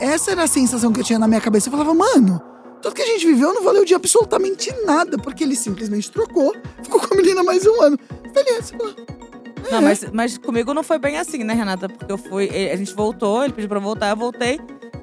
Essa 0.00 0.30
era 0.30 0.44
a 0.44 0.48
sensação 0.48 0.92
que 0.92 1.00
eu 1.00 1.04
tinha 1.04 1.18
na 1.18 1.28
minha 1.28 1.40
cabeça. 1.42 1.68
Eu 1.68 1.72
falava, 1.72 1.92
mano, 1.92 2.40
Tudo 2.82 2.94
que 2.94 3.02
a 3.02 3.06
gente 3.06 3.26
viveu 3.26 3.52
não 3.52 3.62
valeu 3.62 3.84
de 3.84 3.94
absolutamente 3.94 4.72
nada, 4.84 5.18
porque 5.18 5.42
ele 5.44 5.56
simplesmente 5.56 6.10
trocou, 6.10 6.54
ficou 6.82 7.00
com 7.00 7.14
a 7.14 7.16
menina 7.16 7.42
mais 7.42 7.66
um 7.66 7.82
ano. 7.82 7.98
Você 8.32 8.76
fala, 8.76 8.94
Não, 9.70 9.78
é. 9.78 9.80
mas, 9.80 10.04
mas 10.12 10.38
comigo 10.38 10.72
não 10.72 10.82
foi 10.82 10.98
bem 10.98 11.18
assim, 11.18 11.42
né, 11.42 11.54
Renata? 11.54 11.88
Porque 11.88 12.10
eu 12.10 12.18
fui. 12.18 12.48
A 12.70 12.76
gente 12.76 12.94
voltou, 12.94 13.42
ele 13.44 13.52
pediu 13.52 13.68
pra 13.68 13.78
eu 13.78 13.82
voltar, 13.82 14.10
eu 14.10 14.16
voltei. 14.16 14.60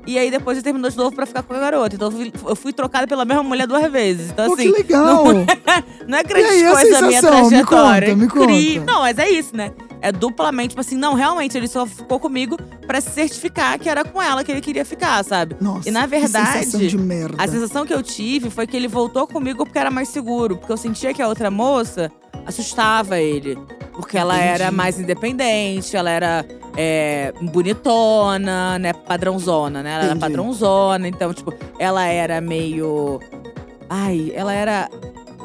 E 0.07 0.19
aí 0.19 0.29
depois 0.29 0.55
ele 0.57 0.63
terminou 0.63 0.89
de 0.89 0.95
novo 0.97 1.15
pra 1.15 1.25
ficar 1.25 1.41
com 1.41 1.53
a 1.53 1.59
garota. 1.59 1.95
Então 1.95 2.07
eu 2.09 2.11
fui, 2.11 2.33
eu 2.47 2.55
fui 2.55 2.71
trocada 2.71 3.07
pela 3.07 3.25
mesma 3.25 3.41
mulher 3.43 3.65
duas 3.67 3.91
vezes. 3.91 4.29
Então, 4.29 4.47
Pô, 4.47 4.53
assim. 4.53 4.71
que 4.71 4.77
legal! 4.77 5.25
Não 6.07 6.17
é 6.19 6.23
grande 6.23 6.47
aí, 6.47 6.63
a 6.63 6.71
coisa 6.71 6.97
a 6.97 7.01
minha 7.01 7.21
sensação? 7.21 7.43
Me 7.43 7.49
trajetória. 7.49 8.07
conta, 8.09 8.21
me 8.21 8.27
conta. 8.27 8.91
Não, 8.91 8.99
mas 9.01 9.17
é 9.17 9.29
isso, 9.29 9.55
né? 9.55 9.71
É 10.05 10.11
duplamente, 10.11 10.69
tipo 10.69 10.81
assim, 10.81 10.95
não, 10.95 11.15
realmente, 11.15 11.57
ele 11.57 11.67
só 11.67 11.83
ficou 11.83 12.19
comigo 12.19 12.55
pra 12.85 13.01
se 13.01 13.09
certificar 13.09 13.79
que 13.79 13.89
era 13.89 14.05
com 14.05 14.21
ela 14.21 14.43
que 14.43 14.51
ele 14.51 14.61
queria 14.61 14.85
ficar, 14.85 15.25
sabe? 15.25 15.55
Nossa, 15.59 15.89
E 15.89 15.91
na 15.91 16.07
que 16.07 16.19
sensação 16.19 16.61
verdade, 16.61 16.87
de 16.89 16.97
merda. 16.99 17.43
A 17.43 17.47
sensação 17.47 17.87
que 17.87 17.93
eu 17.93 18.03
tive 18.03 18.51
foi 18.51 18.67
que 18.67 18.77
ele 18.77 18.87
voltou 18.87 19.25
comigo 19.25 19.65
porque 19.65 19.79
era 19.79 19.89
mais 19.89 20.09
seguro. 20.09 20.57
Porque 20.57 20.71
eu 20.71 20.77
sentia 20.77 21.11
que 21.11 21.23
a 21.23 21.27
outra 21.27 21.49
moça 21.49 22.11
assustava 22.45 23.19
ele. 23.19 23.57
Porque 23.93 24.15
ela 24.15 24.35
Entendi. 24.35 24.49
era 24.61 24.71
mais 24.71 24.99
independente, 24.99 25.97
ela 25.97 26.11
era 26.11 26.45
é, 26.77 27.33
bonitona, 27.41 28.77
né? 28.77 28.93
Padrãozona, 28.93 29.81
né? 29.81 29.89
Ela 29.89 30.03
era 30.03 30.05
Entendi. 30.13 30.19
padrãozona. 30.21 31.07
Então, 31.07 31.33
tipo, 31.33 31.51
ela 31.79 32.05
era 32.05 32.39
meio. 32.41 33.19
Ai, 33.89 34.31
ela 34.35 34.53
era. 34.53 34.87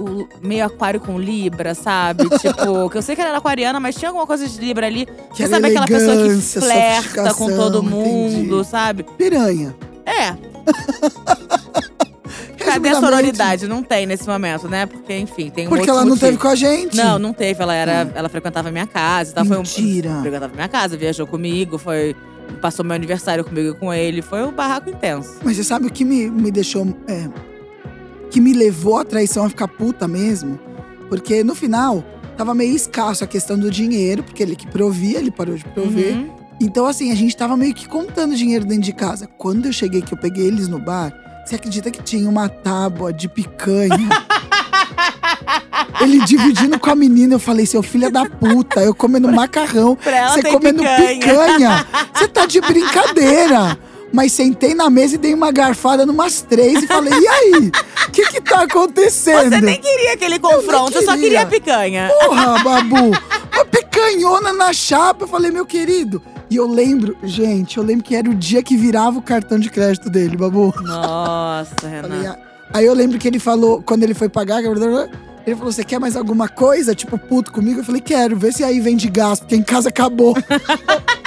O- 0.00 0.28
meio 0.42 0.64
aquário 0.66 1.00
com 1.00 1.18
Libra, 1.18 1.74
sabe? 1.74 2.28
tipo, 2.38 2.88
que 2.90 2.96
eu 2.98 3.02
sei 3.02 3.14
que 3.14 3.20
ela 3.20 3.30
era 3.30 3.38
aquariana, 3.38 3.78
mas 3.80 3.94
tinha 3.96 4.08
alguma 4.08 4.26
coisa 4.26 4.48
de 4.48 4.58
Libra 4.60 4.86
ali. 4.86 5.06
Que 5.34 5.42
Você 5.42 5.48
sabe 5.48 5.68
aquela 5.68 5.86
pessoa 5.86 6.16
que 6.16 6.40
flerta 6.40 7.34
com 7.34 7.46
todo 7.48 7.82
mundo, 7.82 8.56
entendi. 8.56 8.68
sabe? 8.68 9.02
Piranha. 9.16 9.74
É. 10.06 10.34
Cadê 12.58 12.90
a 12.90 13.00
sororidade? 13.00 13.66
Não 13.66 13.82
tem 13.82 14.06
nesse 14.06 14.26
momento, 14.28 14.68
né? 14.68 14.86
Porque, 14.86 15.16
enfim, 15.16 15.50
tem 15.50 15.66
um 15.66 15.70
Porque 15.70 15.88
ela 15.88 16.00
não 16.02 16.10
motivo. 16.10 16.26
teve 16.26 16.38
com 16.38 16.48
a 16.48 16.54
gente. 16.54 16.96
Não, 16.96 17.18
não 17.18 17.32
teve. 17.32 17.60
Ela, 17.62 17.74
era, 17.74 18.12
ela 18.14 18.28
frequentava 18.28 18.68
a 18.68 18.72
minha 18.72 18.86
casa 18.86 19.30
e 19.30 19.34
tal. 19.34 19.44
Foi 19.44 19.56
um, 19.56 19.60
Mentira. 19.60 20.18
frequentava 20.20 20.52
a 20.52 20.56
minha 20.56 20.68
casa, 20.68 20.96
viajou 20.96 21.26
comigo, 21.26 21.78
foi. 21.78 22.14
Passou 22.60 22.84
meu 22.84 22.94
aniversário 22.94 23.44
comigo 23.44 23.70
e 23.70 23.74
com 23.74 23.92
ele. 23.94 24.20
Foi 24.22 24.42
um 24.44 24.52
barraco 24.52 24.90
intenso. 24.90 25.36
Mas 25.42 25.56
você 25.56 25.64
sabe 25.64 25.86
o 25.86 25.90
que 25.90 26.04
me, 26.04 26.28
me 26.30 26.50
deixou. 26.50 26.86
É, 27.08 27.28
que 28.30 28.40
me 28.40 28.52
levou 28.52 28.98
à 28.98 29.04
traição 29.04 29.44
a 29.44 29.48
ficar 29.48 29.68
puta 29.68 30.06
mesmo? 30.08 30.58
Porque 31.08 31.42
no 31.42 31.54
final, 31.54 32.04
tava 32.36 32.54
meio 32.54 32.74
escasso 32.74 33.24
a 33.24 33.26
questão 33.26 33.58
do 33.58 33.70
dinheiro, 33.70 34.22
porque 34.22 34.42
ele 34.42 34.56
que 34.56 34.66
provia, 34.66 35.18
ele 35.18 35.30
parou 35.30 35.56
de 35.56 35.64
prover. 35.64 36.14
Uhum. 36.14 36.30
Então, 36.60 36.86
assim, 36.86 37.10
a 37.10 37.14
gente 37.14 37.36
tava 37.36 37.56
meio 37.56 37.74
que 37.74 37.88
contando 37.88 38.36
dinheiro 38.36 38.64
dentro 38.64 38.84
de 38.84 38.92
casa. 38.92 39.26
Quando 39.26 39.66
eu 39.66 39.72
cheguei, 39.72 40.02
que 40.02 40.12
eu 40.12 40.18
peguei 40.18 40.46
eles 40.46 40.68
no 40.68 40.78
bar, 40.78 41.12
você 41.44 41.56
acredita 41.56 41.90
que 41.90 42.02
tinha 42.02 42.28
uma 42.28 42.48
tábua 42.48 43.12
de 43.12 43.28
picanha? 43.28 44.08
Ele 46.00 46.24
dividindo 46.24 46.78
com 46.78 46.90
a 46.90 46.94
menina, 46.94 47.34
eu 47.34 47.38
falei, 47.38 47.66
seu 47.66 47.82
filho 47.82 48.10
da 48.10 48.24
puta, 48.24 48.80
eu 48.80 48.94
comendo 48.94 49.30
macarrão, 49.30 49.98
você 50.32 50.42
comendo 50.44 50.82
picanha. 50.82 51.86
Você 52.14 52.28
tá 52.28 52.46
de 52.46 52.60
brincadeira. 52.60 53.78
Mas 54.12 54.32
sentei 54.32 54.74
na 54.74 54.90
mesa 54.90 55.14
e 55.14 55.18
dei 55.18 55.32
uma 55.34 55.52
garfada 55.52 56.04
numas 56.04 56.42
três 56.42 56.82
e 56.82 56.86
falei, 56.86 57.12
e 57.12 57.28
aí? 57.28 57.72
O 58.08 58.10
que 58.10 58.26
que 58.26 58.40
tá 58.40 58.62
acontecendo? 58.62 59.50
Você 59.50 59.60
nem 59.60 59.80
queria 59.80 60.14
aquele 60.14 60.38
confronto, 60.38 60.98
eu 60.98 61.02
só 61.02 61.14
queria. 61.14 61.44
queria 61.44 61.46
picanha. 61.46 62.10
Porra, 62.20 62.58
Babu! 62.64 63.10
Uma 63.52 63.64
picanhona 63.64 64.52
na 64.52 64.72
chapa. 64.72 65.24
Eu 65.24 65.28
falei, 65.28 65.50
meu 65.50 65.64
querido. 65.64 66.20
E 66.50 66.56
eu 66.56 66.66
lembro, 66.66 67.16
gente, 67.22 67.78
eu 67.78 67.84
lembro 67.84 68.04
que 68.04 68.16
era 68.16 68.28
o 68.28 68.34
dia 68.34 68.62
que 68.62 68.76
virava 68.76 69.18
o 69.18 69.22
cartão 69.22 69.58
de 69.58 69.70
crédito 69.70 70.10
dele, 70.10 70.36
Babu. 70.36 70.74
Nossa, 70.82 71.86
Renata. 71.86 72.38
ah. 72.44 72.50
Aí 72.72 72.86
eu 72.86 72.94
lembro 72.94 73.18
que 73.18 73.28
ele 73.28 73.38
falou, 73.38 73.82
quando 73.82 74.02
ele 74.02 74.14
foi 74.14 74.28
pagar, 74.28 74.62
ele 74.62 75.56
falou: 75.56 75.72
Você 75.72 75.84
quer 75.84 75.98
mais 75.98 76.16
alguma 76.16 76.48
coisa? 76.48 76.94
Tipo, 76.94 77.18
puto 77.18 77.52
comigo? 77.52 77.80
Eu 77.80 77.84
falei: 77.84 78.00
Quero, 78.00 78.36
vê 78.36 78.52
se 78.52 78.62
aí 78.64 78.80
vem 78.80 78.96
de 78.96 79.08
gás, 79.08 79.40
porque 79.40 79.56
em 79.56 79.62
casa 79.62 79.88
acabou. 79.88 80.34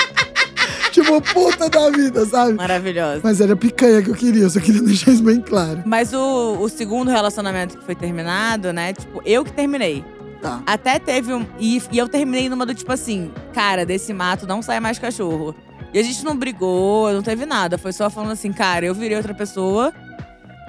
tipo, 1.03 1.33
puta 1.33 1.69
da 1.69 1.89
vida, 1.89 2.25
sabe? 2.25 2.53
Maravilhosa. 2.53 3.21
Mas 3.23 3.41
era 3.41 3.55
picanha 3.55 4.01
que 4.01 4.09
eu 4.09 4.15
queria, 4.15 4.43
eu 4.43 4.49
só 4.49 4.59
queria 4.59 4.81
deixar 4.83 5.11
isso 5.11 5.23
bem 5.23 5.41
claro. 5.41 5.83
Mas 5.85 6.13
o, 6.13 6.57
o 6.59 6.69
segundo 6.69 7.09
relacionamento 7.11 7.77
que 7.77 7.85
foi 7.85 7.95
terminado, 7.95 8.73
né? 8.73 8.93
Tipo, 8.93 9.21
eu 9.25 9.43
que 9.43 9.51
terminei. 9.51 10.03
Tá. 10.41 10.61
Até 10.65 10.99
teve 10.99 11.33
um. 11.33 11.45
E, 11.57 11.81
e 11.91 11.97
eu 11.97 12.07
terminei 12.09 12.49
numa 12.49 12.65
do 12.65 12.73
tipo 12.75 12.91
assim, 12.91 13.31
cara, 13.53 13.85
desse 13.85 14.13
mato 14.13 14.45
não 14.45 14.61
sai 14.61 14.79
mais 14.79 14.99
cachorro. 14.99 15.55
E 15.93 15.99
a 15.99 16.03
gente 16.03 16.23
não 16.25 16.35
brigou, 16.35 17.13
não 17.13 17.21
teve 17.21 17.45
nada. 17.45 17.77
Foi 17.77 17.93
só 17.93 18.09
falando 18.09 18.31
assim, 18.31 18.51
cara, 18.51 18.85
eu 18.85 18.93
virei 18.93 19.15
outra 19.15 19.33
pessoa. 19.33 19.93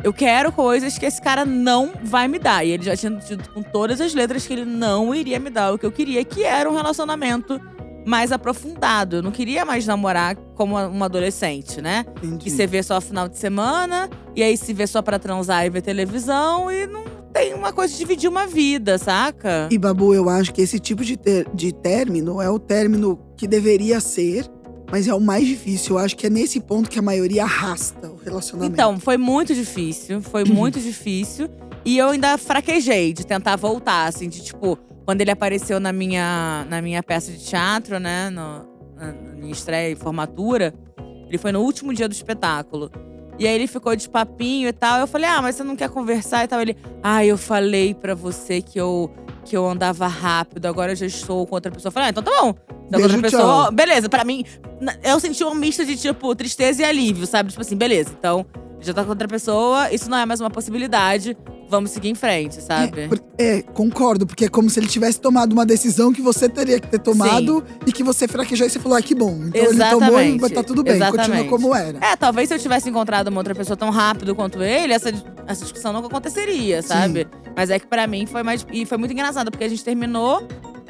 Eu 0.02 0.12
quero 0.12 0.52
coisas 0.52 0.98
que 0.98 1.06
esse 1.06 1.20
cara 1.20 1.46
não 1.46 1.92
vai 2.04 2.28
me 2.28 2.38
dar. 2.38 2.62
E 2.62 2.72
ele 2.72 2.82
já 2.84 2.94
tinha 2.94 3.10
dito 3.10 3.50
com 3.50 3.62
todas 3.62 4.02
as 4.02 4.14
letras 4.14 4.46
que 4.46 4.52
ele 4.52 4.66
não 4.66 5.14
iria 5.14 5.40
me 5.40 5.48
dar 5.48 5.72
o 5.72 5.78
que 5.78 5.86
eu 5.86 5.90
queria, 5.90 6.22
que 6.24 6.44
era 6.44 6.70
um 6.70 6.74
relacionamento 6.74 7.58
mais 8.04 8.32
aprofundado. 8.32 9.16
Eu 9.16 9.23
não 9.23 9.30
queria 9.30 9.64
mais 9.64 9.87
namorar 9.87 10.37
como 10.54 10.78
uma 10.78 11.06
adolescente, 11.06 11.80
né? 11.80 12.04
Entendi. 12.23 12.44
Que 12.44 12.50
você 12.50 12.66
vê 12.66 12.82
só 12.82 13.00
final 13.00 13.28
de 13.28 13.38
semana, 13.38 14.08
e 14.34 14.42
aí 14.42 14.56
se 14.56 14.73
vê 14.73 14.87
só 14.87 15.02
pra 15.02 15.18
transar 15.18 15.64
e 15.66 15.70
ver 15.70 15.82
televisão, 15.82 16.70
e 16.70 16.87
não 16.87 17.04
tem 17.32 17.52
uma 17.52 17.73
coisa 17.73 17.92
de 17.92 17.99
dividir 17.99 18.30
uma 18.30 18.46
vida, 18.46 18.96
saca? 18.96 19.68
E, 19.70 19.76
Babu, 19.76 20.14
eu 20.14 20.28
acho 20.28 20.52
que 20.52 20.62
esse 20.62 20.78
tipo 20.78 21.04
de, 21.04 21.18
de 21.52 21.73
término 21.73 22.40
é 22.40 22.49
o 22.49 22.58
término 22.61 23.18
que 23.37 23.49
deveria 23.49 23.99
ser, 23.99 24.49
mas 24.90 25.08
é 25.08 25.14
o 25.14 25.20
mais 25.20 25.44
difícil. 25.44 25.96
Eu 25.96 26.04
acho 26.04 26.16
que 26.16 26.28
é 26.28 26.30
nesse 26.30 26.61
ponto 26.61 26.88
que 26.88 26.99
a 26.99 27.02
maioria 27.02 27.42
arrasta 27.42 28.08
o 28.08 28.16
relacionamento. 28.16 28.73
Então, 28.73 29.00
foi 29.00 29.16
muito 29.16 29.52
difícil, 29.52 30.20
foi 30.23 30.44
muito 30.44 30.78
difícil. 30.80 31.49
E 31.84 31.99
eu 31.99 32.11
ainda 32.11 32.38
fraquejei 32.38 33.12
de 33.12 33.26
tentar 33.26 33.56
voltar, 33.56 34.06
assim, 34.06 34.28
de 34.28 34.40
tipo, 34.42 34.78
quando 35.04 35.20
ele 35.20 35.30
apareceu 35.30 35.78
na 35.78 35.92
minha, 35.92 36.66
na 36.68 36.80
minha 36.80 37.02
peça 37.02 37.30
de 37.30 37.38
teatro, 37.38 37.99
né, 37.99 38.30
no, 38.30 38.66
na, 38.96 39.12
minha 39.37 39.52
estreia 39.52 39.92
e 39.92 39.96
formatura, 39.96 40.75
ele 41.28 41.38
foi 41.38 41.52
no 41.52 41.61
último 41.61 41.92
dia 41.92 42.08
do 42.08 42.12
espetáculo. 42.12 42.90
E 43.38 43.46
aí 43.46 43.54
ele 43.54 43.66
ficou 43.66 43.94
de 43.96 44.08
papinho 44.08 44.68
e 44.68 44.73
tal. 44.73 45.00
Eu 45.00 45.06
falei, 45.06 45.28
ah, 45.28 45.42
mas 45.42 45.56
você 45.56 45.64
não 45.64 45.75
quer 45.75 45.90
conversar 45.90 46.44
e 46.44 46.49
tal? 46.49 46.61
Ele, 46.61 46.76
ah, 47.02 47.25
eu 47.25 47.37
falei 47.37 47.92
pra 47.92 48.14
você 48.14 48.62
que 48.62 48.80
eu, 48.80 49.11
que 49.44 49.56
eu 49.56 49.66
andava 49.66 50.06
rápido, 50.06 50.66
agora 50.66 50.92
eu 50.92 50.96
já 50.96 51.06
estou 51.06 51.44
com 51.44 51.56
outra 51.56 51.70
pessoa. 51.73 51.88
Eu 51.88 51.92
falei, 51.92 52.08
ah, 52.08 52.11
então 52.11 52.23
tá 52.23 52.30
bom. 52.30 52.54
Então, 52.87 53.00
Beijo, 53.00 53.16
outra 53.16 53.23
pessoa, 53.23 53.64
tchau. 53.64 53.73
beleza, 53.73 54.08
pra 54.08 54.25
mim, 54.25 54.44
eu 55.02 55.18
senti 55.18 55.42
uma 55.42 55.54
mista 55.54 55.84
de, 55.84 55.96
tipo, 55.96 56.34
tristeza 56.37 56.82
e 56.82 56.84
alívio, 56.84 57.26
sabe? 57.26 57.49
Tipo 57.50 57.62
assim, 57.62 57.76
beleza, 57.76 58.11
então 58.16 58.46
já 58.86 58.94
tá 58.94 59.02
com 59.04 59.10
outra 59.10 59.26
pessoa, 59.28 59.92
isso 59.92 60.08
não 60.10 60.18
é 60.18 60.26
mais 60.26 60.40
uma 60.40 60.50
possibilidade, 60.50 61.36
vamos 61.68 61.90
seguir 61.90 62.08
em 62.10 62.14
frente, 62.14 62.60
sabe? 62.62 63.00
É, 63.02 63.08
por- 63.08 63.20
é, 63.38 63.62
concordo, 63.62 64.26
porque 64.26 64.44
é 64.44 64.48
como 64.48 64.68
se 64.70 64.78
ele 64.78 64.86
tivesse 64.86 65.20
tomado 65.20 65.52
uma 65.52 65.64
decisão 65.66 66.12
que 66.12 66.20
você 66.22 66.48
teria 66.48 66.78
que 66.78 66.86
ter 66.88 66.98
tomado 66.98 67.64
e 67.86 67.92
que 67.92 68.02
você 68.02 68.28
fraquejou 68.28 68.66
e 68.66 68.70
você 68.70 68.78
falou, 68.78 68.96
ah, 68.98 69.02
que 69.02 69.14
bom. 69.14 69.32
Então 69.46 69.60
ele 69.62 69.78
tomou 69.78 70.20
e 70.20 70.32
Exatamente, 70.36 70.40
vai 70.40 70.50
tá 70.50 70.62
tudo 70.62 70.82
bem, 70.82 70.94
continua 70.98 71.18
exatamente. 71.22 71.48
como 71.48 71.74
era. 71.74 71.98
É, 72.04 72.16
talvez 72.16 72.48
se 72.48 72.54
eu 72.54 72.58
tivesse 72.58 72.88
encontrado 72.88 73.28
uma 73.28 73.40
outra 73.40 73.54
pessoa 73.54 73.76
tão 73.76 73.90
rápido 73.90 74.34
quanto 74.34 74.62
ele, 74.62 74.92
essa, 74.92 75.10
essa 75.46 75.62
discussão 75.62 75.92
nunca 75.92 76.06
aconteceria, 76.08 76.82
sabe? 76.82 77.26
Mas 77.56 77.70
é 77.70 77.78
que 77.78 77.86
pra 77.86 78.06
mim 78.06 78.26
foi 78.26 78.42
mais. 78.42 78.66
E 78.72 78.84
foi 78.84 78.98
muito 78.98 79.12
engraçado, 79.12 79.50
porque 79.50 79.64
a 79.64 79.68
gente 79.68 79.82
terminou 79.84 80.46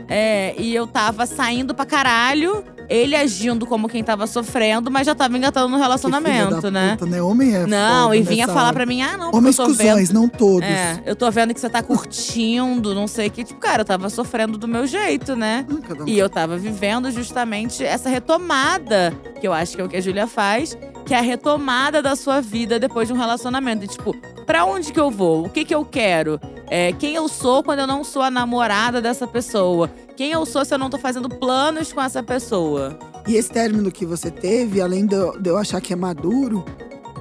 é, 0.09 0.55
e 0.59 0.75
eu 0.75 0.87
tava 0.87 1.25
saindo 1.27 1.75
pra 1.75 1.87
caralho, 1.87 2.65
ele 2.89 3.17
agindo 3.17 3.67
como 3.67 3.89
quem 3.89 4.03
tava 4.05 4.27
sofrendo, 4.27 4.91
mas 4.91 5.07
já 5.07 5.15
tava 5.15 5.37
engatando 5.37 5.69
no 5.69 5.77
relacionamento, 5.79 6.71
né? 6.71 6.97
Puta, 6.99 7.07
né? 7.11 7.23
Homem 7.23 7.55
é 7.55 7.67
Não, 7.67 8.15
e 8.15 8.23
vinha 8.23 8.47
falar 8.47 8.67
hora. 8.67 8.73
pra 8.75 8.87
mim, 8.87 9.03
ah, 9.03 9.17
não, 9.17 9.31
Homens 9.35 9.59
eu 9.59 9.67
tô 9.67 9.73
vendo. 9.73 9.89
cuzões, 9.89 10.11
não 10.11 10.29
todos. 10.29 10.69
É, 10.69 11.03
eu 11.07 11.17
tô 11.17 11.31
vendo 11.31 11.55
que 11.55 11.61
você 11.61 11.69
tá 11.71 11.83
curtindo, 11.83 12.95
não 12.95 13.07
sei 13.07 13.29
o 13.29 13.31
que. 13.31 13.45
Tipo, 13.45 13.61
cara, 13.61 13.83
eu 13.83 13.85
tava 13.87 14.09
sofrendo 14.11 14.57
do 14.59 14.69
meu 14.69 14.87
jeito, 14.87 15.35
né? 15.37 15.67
Ah, 15.69 16.03
um. 16.03 16.09
E 16.09 16.19
eu 16.19 16.29
tava 16.29 16.57
vivendo 16.57 17.11
justamente 17.11 17.85
essa 17.85 18.09
retomada, 18.09 19.13
que 19.41 19.47
eu 19.47 19.53
acho 19.53 19.75
que 19.77 19.83
é 19.83 19.85
o 19.85 19.89
que 19.89 19.97
a 19.97 20.01
Júlia 20.01 20.27
faz, 20.27 20.77
que 21.05 21.15
é 21.15 21.19
a 21.19 21.23
retomada 21.23 22.01
da 22.03 22.17
sua 22.17 22.41
vida 22.41 22.79
depois 22.79 23.09
de 23.09 23.15
um 23.15 23.17
relacionamento. 23.19 23.85
E, 23.85 23.89
tipo, 23.89 24.15
pra 24.47 24.65
onde 24.65 24.93
que 24.93 25.01
eu 25.01 25.11
vou? 25.11 25.47
O 25.47 25.49
que 25.51 25.65
que 25.65 25.75
eu 25.75 25.85
quero? 25.85 26.41
É, 26.71 26.93
quem 26.93 27.15
eu 27.15 27.29
sou 27.29 27.63
quando 27.63 27.81
eu 27.81 27.87
não 27.87 28.03
sou 28.03 28.23
a 28.23 28.31
namorada 28.31 29.01
dessa 29.01 29.27
pessoa? 29.27 29.91
Quem 30.17 30.31
eu 30.31 30.47
sou 30.47 30.65
se 30.65 30.73
eu 30.73 30.79
não 30.79 30.89
tô 30.89 30.99
fazendo 30.99 31.29
planos 31.29 31.93
com 31.93 32.01
essa 32.01 32.23
pessoa? 32.23 32.99
E 33.27 33.35
esse 33.35 33.51
término 33.51 33.91
que 33.91 34.07
você 34.07 34.31
teve, 34.31 34.81
além 34.81 35.07
de 35.07 35.15
eu, 35.15 35.41
de 35.41 35.51
eu 35.51 35.57
achar 35.57 35.81
que 35.81 35.93
é 35.93 35.97
maduro, 35.97 36.65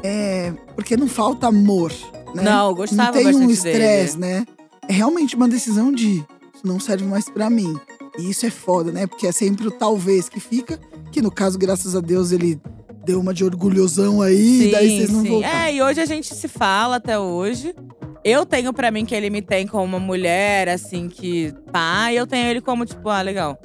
é 0.04 0.54
porque 0.76 0.96
não 0.96 1.08
falta 1.08 1.48
amor, 1.48 1.92
né? 2.36 2.44
Não, 2.44 2.70
eu 2.70 2.76
gostava 2.76 3.18
Não 3.20 3.32
tem 3.32 3.36
um 3.36 3.50
estresse, 3.50 4.18
né? 4.18 4.46
É 4.88 4.94
realmente 4.94 5.36
uma 5.36 5.48
decisão 5.48 5.92
de 5.92 6.24
isso 6.54 6.66
não 6.66 6.80
serve 6.80 7.06
mais 7.06 7.30
pra 7.30 7.50
mim. 7.50 7.76
E 8.18 8.30
isso 8.30 8.46
é 8.46 8.50
foda, 8.52 8.92
né? 8.92 9.08
Porque 9.08 9.26
é 9.26 9.32
sempre 9.32 9.68
o 9.68 9.72
talvez 9.72 10.30
que 10.30 10.40
fica, 10.40 10.80
que 11.12 11.22
no 11.22 11.32
caso, 11.32 11.58
graças 11.58 11.96
a 11.96 12.00
Deus, 12.00 12.32
ele 12.32 12.62
deu 13.04 13.20
uma 13.20 13.34
de 13.34 13.44
orgulhosão 13.44 14.22
aí, 14.22 14.70
daí 14.72 14.98
vocês 14.98 15.10
não 15.10 15.24
voltaram. 15.24 15.58
É, 15.58 15.74
e 15.74 15.82
hoje 15.82 16.00
a 16.00 16.06
gente 16.06 16.34
se 16.34 16.48
fala 16.48 16.98
até 16.98 17.20
hoje. 17.20 17.76
Eu 18.24 18.46
tenho 18.46 18.72
pra 18.74 18.90
mim 18.90 19.06
que 19.06 19.14
ele 19.14 19.30
me 19.30 19.42
tem 19.42 19.68
como 19.68 19.84
uma 19.84 20.00
mulher, 20.00 20.70
assim, 20.70 21.10
que 21.10 21.54
pá, 21.72 22.12
e 22.12 22.16
eu 22.16 22.26
tenho 22.26 22.48
ele 22.48 22.62
como, 22.62 22.86
tipo, 22.86 23.10
ah, 23.10 23.22
legal. 23.22 23.60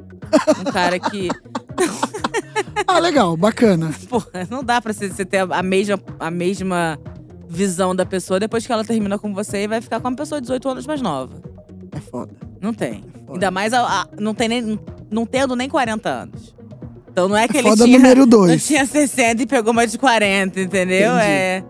Um 0.60 0.64
cara 0.70 0.98
que. 0.98 1.28
Ah, 2.86 2.98
legal, 3.00 3.36
bacana. 3.36 3.92
Porra, 4.08 4.46
não 4.50 4.64
dá 4.64 4.80
pra 4.80 4.92
você 4.92 5.08
você 5.10 5.24
ter 5.24 5.46
a 5.50 5.62
mesma, 5.62 6.00
a 6.18 6.30
mesma 6.30 6.98
visão 7.48 7.94
da 7.94 8.06
pessoa 8.06 8.40
depois 8.40 8.66
que 8.66 8.72
ela 8.72 8.84
termina 8.84 9.18
com 9.18 9.34
você 9.34 9.64
e 9.64 9.68
vai 9.68 9.80
ficar 9.80 10.00
com 10.00 10.08
uma 10.08 10.16
pessoa 10.16 10.40
de 10.40 10.44
18 10.46 10.68
anos 10.70 10.86
mais 10.86 11.02
nova. 11.02 11.34
É 11.92 12.00
foda. 12.00 12.32
Não 12.60 12.72
tem. 12.72 13.02
foda. 13.26 13.32
Ainda 13.34 13.50
mais 13.50 13.72
a- 13.74 13.82
a- 14.02 14.08
não, 14.18 14.32
tem 14.34 14.48
nem, 14.48 14.80
não 15.10 15.26
tendo 15.26 15.54
nem 15.54 15.68
40 15.68 16.08
anos. 16.08 16.54
Então 17.10 17.28
não 17.28 17.36
é 17.36 17.46
que 17.46 17.56
É 17.56 17.60
ele 17.60 17.68
foda 17.68 17.84
tinha, 17.84 17.98
número 17.98 18.20
não 18.20 18.28
dois. 18.28 18.66
tinha 18.66 18.86
60 18.86 19.42
e 19.42 19.46
pegou 19.46 19.72
uma 19.72 19.86
de 19.86 19.98
40, 19.98 20.60
entendeu? 20.60 21.12
Entendi. 21.14 21.26
É. 21.30 21.64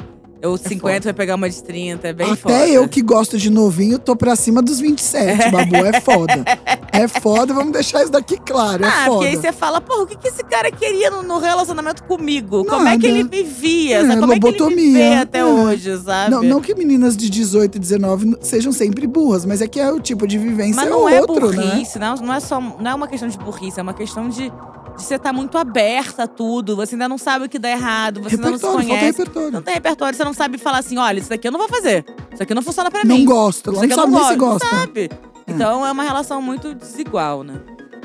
Ou 0.45 0.57
50 0.57 0.81
foda. 0.81 1.01
vai 1.01 1.13
pegar 1.13 1.35
uma 1.35 1.51
de 1.51 1.63
30, 1.63 2.09
é 2.09 2.13
bem 2.13 2.27
Até 2.27 2.37
foda. 2.37 2.67
eu 2.69 2.89
que 2.89 3.03
gosto 3.03 3.37
de 3.37 3.51
novinho, 3.51 3.99
tô 3.99 4.15
pra 4.15 4.37
cima 4.37 4.63
dos 4.63 4.79
27, 4.81 5.51
babu. 5.51 5.77
É 5.77 6.01
foda. 6.01 6.45
É 6.93 7.07
foda, 7.09 7.53
vamos 7.55 7.73
deixar 7.73 8.03
isso 8.03 8.13
daqui 8.13 8.39
claro. 8.39 8.85
É 8.85 8.89
Ah, 8.89 8.93
foda. 9.07 9.11
porque 9.11 9.27
aí 9.27 9.37
você 9.37 9.53
fala, 9.53 9.81
porra, 9.81 10.03
o 10.03 10.07
que, 10.07 10.17
que 10.17 10.29
esse 10.29 10.43
cara 10.45 10.71
queria 10.71 11.11
no, 11.11 11.23
no 11.23 11.39
relacionamento 11.39 12.03
comigo? 12.05 12.65
Como 12.65 12.87
é 12.89 12.97
que 12.99 13.07
Nada. 13.09 13.19
ele 13.21 13.25
me 13.25 13.43
via? 13.43 13.99
É, 13.99 14.07
sabe? 14.07 14.21
Como 14.21 14.33
é 14.33 14.39
que 14.41 14.47
ele 14.47 14.57
me 14.57 14.59
lobotomia. 14.61 15.21
até 15.23 15.39
É. 15.41 15.45
hoje, 15.45 15.99
sabe? 15.99 16.31
Não, 16.31 16.43
não 16.43 16.61
que 16.61 16.75
meninas 16.75 17.17
de 17.17 17.29
18 17.31 17.77
e 17.77 17.79
19 17.79 18.37
sejam 18.41 18.73
sempre 18.73 19.07
burras, 19.07 19.45
mas 19.45 19.61
é 19.61 19.67
que 19.69 19.79
é 19.81 19.91
o 19.93 20.01
tipo 20.01 20.27
de 20.27 20.39
vivência 20.39 20.77
Mas 20.77 20.87
é 20.87 20.91
não 20.91 21.09
é 21.09 21.21
outro, 21.21 21.51
né? 21.51 21.67
burrice, 21.73 21.99
não, 21.99 22.15
não 22.17 22.35
é 22.35 22.41
só. 22.41 22.61
Não 22.61 22.91
é 22.91 22.95
uma 22.95 23.09
questão 23.09 23.29
de 23.29 23.39
burrice, 23.39 23.79
é 23.79 23.83
uma 23.83 23.95
questão 23.95 24.29
de, 24.29 24.53
de 24.99 25.05
você 25.05 25.15
estar 25.15 25.33
muito 25.33 25.57
aberta 25.57 26.25
a 26.25 26.27
tudo. 26.27 26.77
Você 26.77 26.95
ainda 26.95 27.09
não 27.09 27.17
sabe 27.17 27.47
o 27.47 27.49
que 27.49 27.59
dá 27.59 27.71
errado, 27.71 28.21
você 28.21 28.35
ainda 28.35 28.51
não 28.51 28.59
se 28.59 28.67
conhece. 28.67 29.19
repertório. 29.19 29.53
Não 29.53 29.63
tem 29.63 29.75
repertório, 29.75 30.17
você 30.17 30.25
não 30.25 30.35
sabe 30.35 30.59
falar 30.59 30.79
assim, 30.79 30.99
olha, 30.99 31.19
isso 31.19 31.31
daqui 31.31 31.47
eu 31.49 31.53
não 31.53 31.59
vou 31.61 31.69
fazer. 31.69 32.05
Isso 32.33 32.43
aqui 32.43 32.55
não 32.55 32.63
funciona 32.63 32.91
pra 32.91 33.05
Não 33.05 33.17
mim. 33.17 33.25
gosta, 33.25 33.71
Isso 33.71 33.79
ela 33.79 33.87
aqui 33.87 33.97
não 33.97 34.03
sabe 34.05 34.13
nem 34.17 34.29
se 34.29 34.37
gosta. 34.37 34.67
Não 34.71 34.81
sabe? 34.81 35.11
Então 35.47 35.87
é 35.87 35.93
uma 35.93 36.03
relação 36.03 36.43
muito 36.43 36.75
desigual, 36.75 37.43
né? 37.43 37.61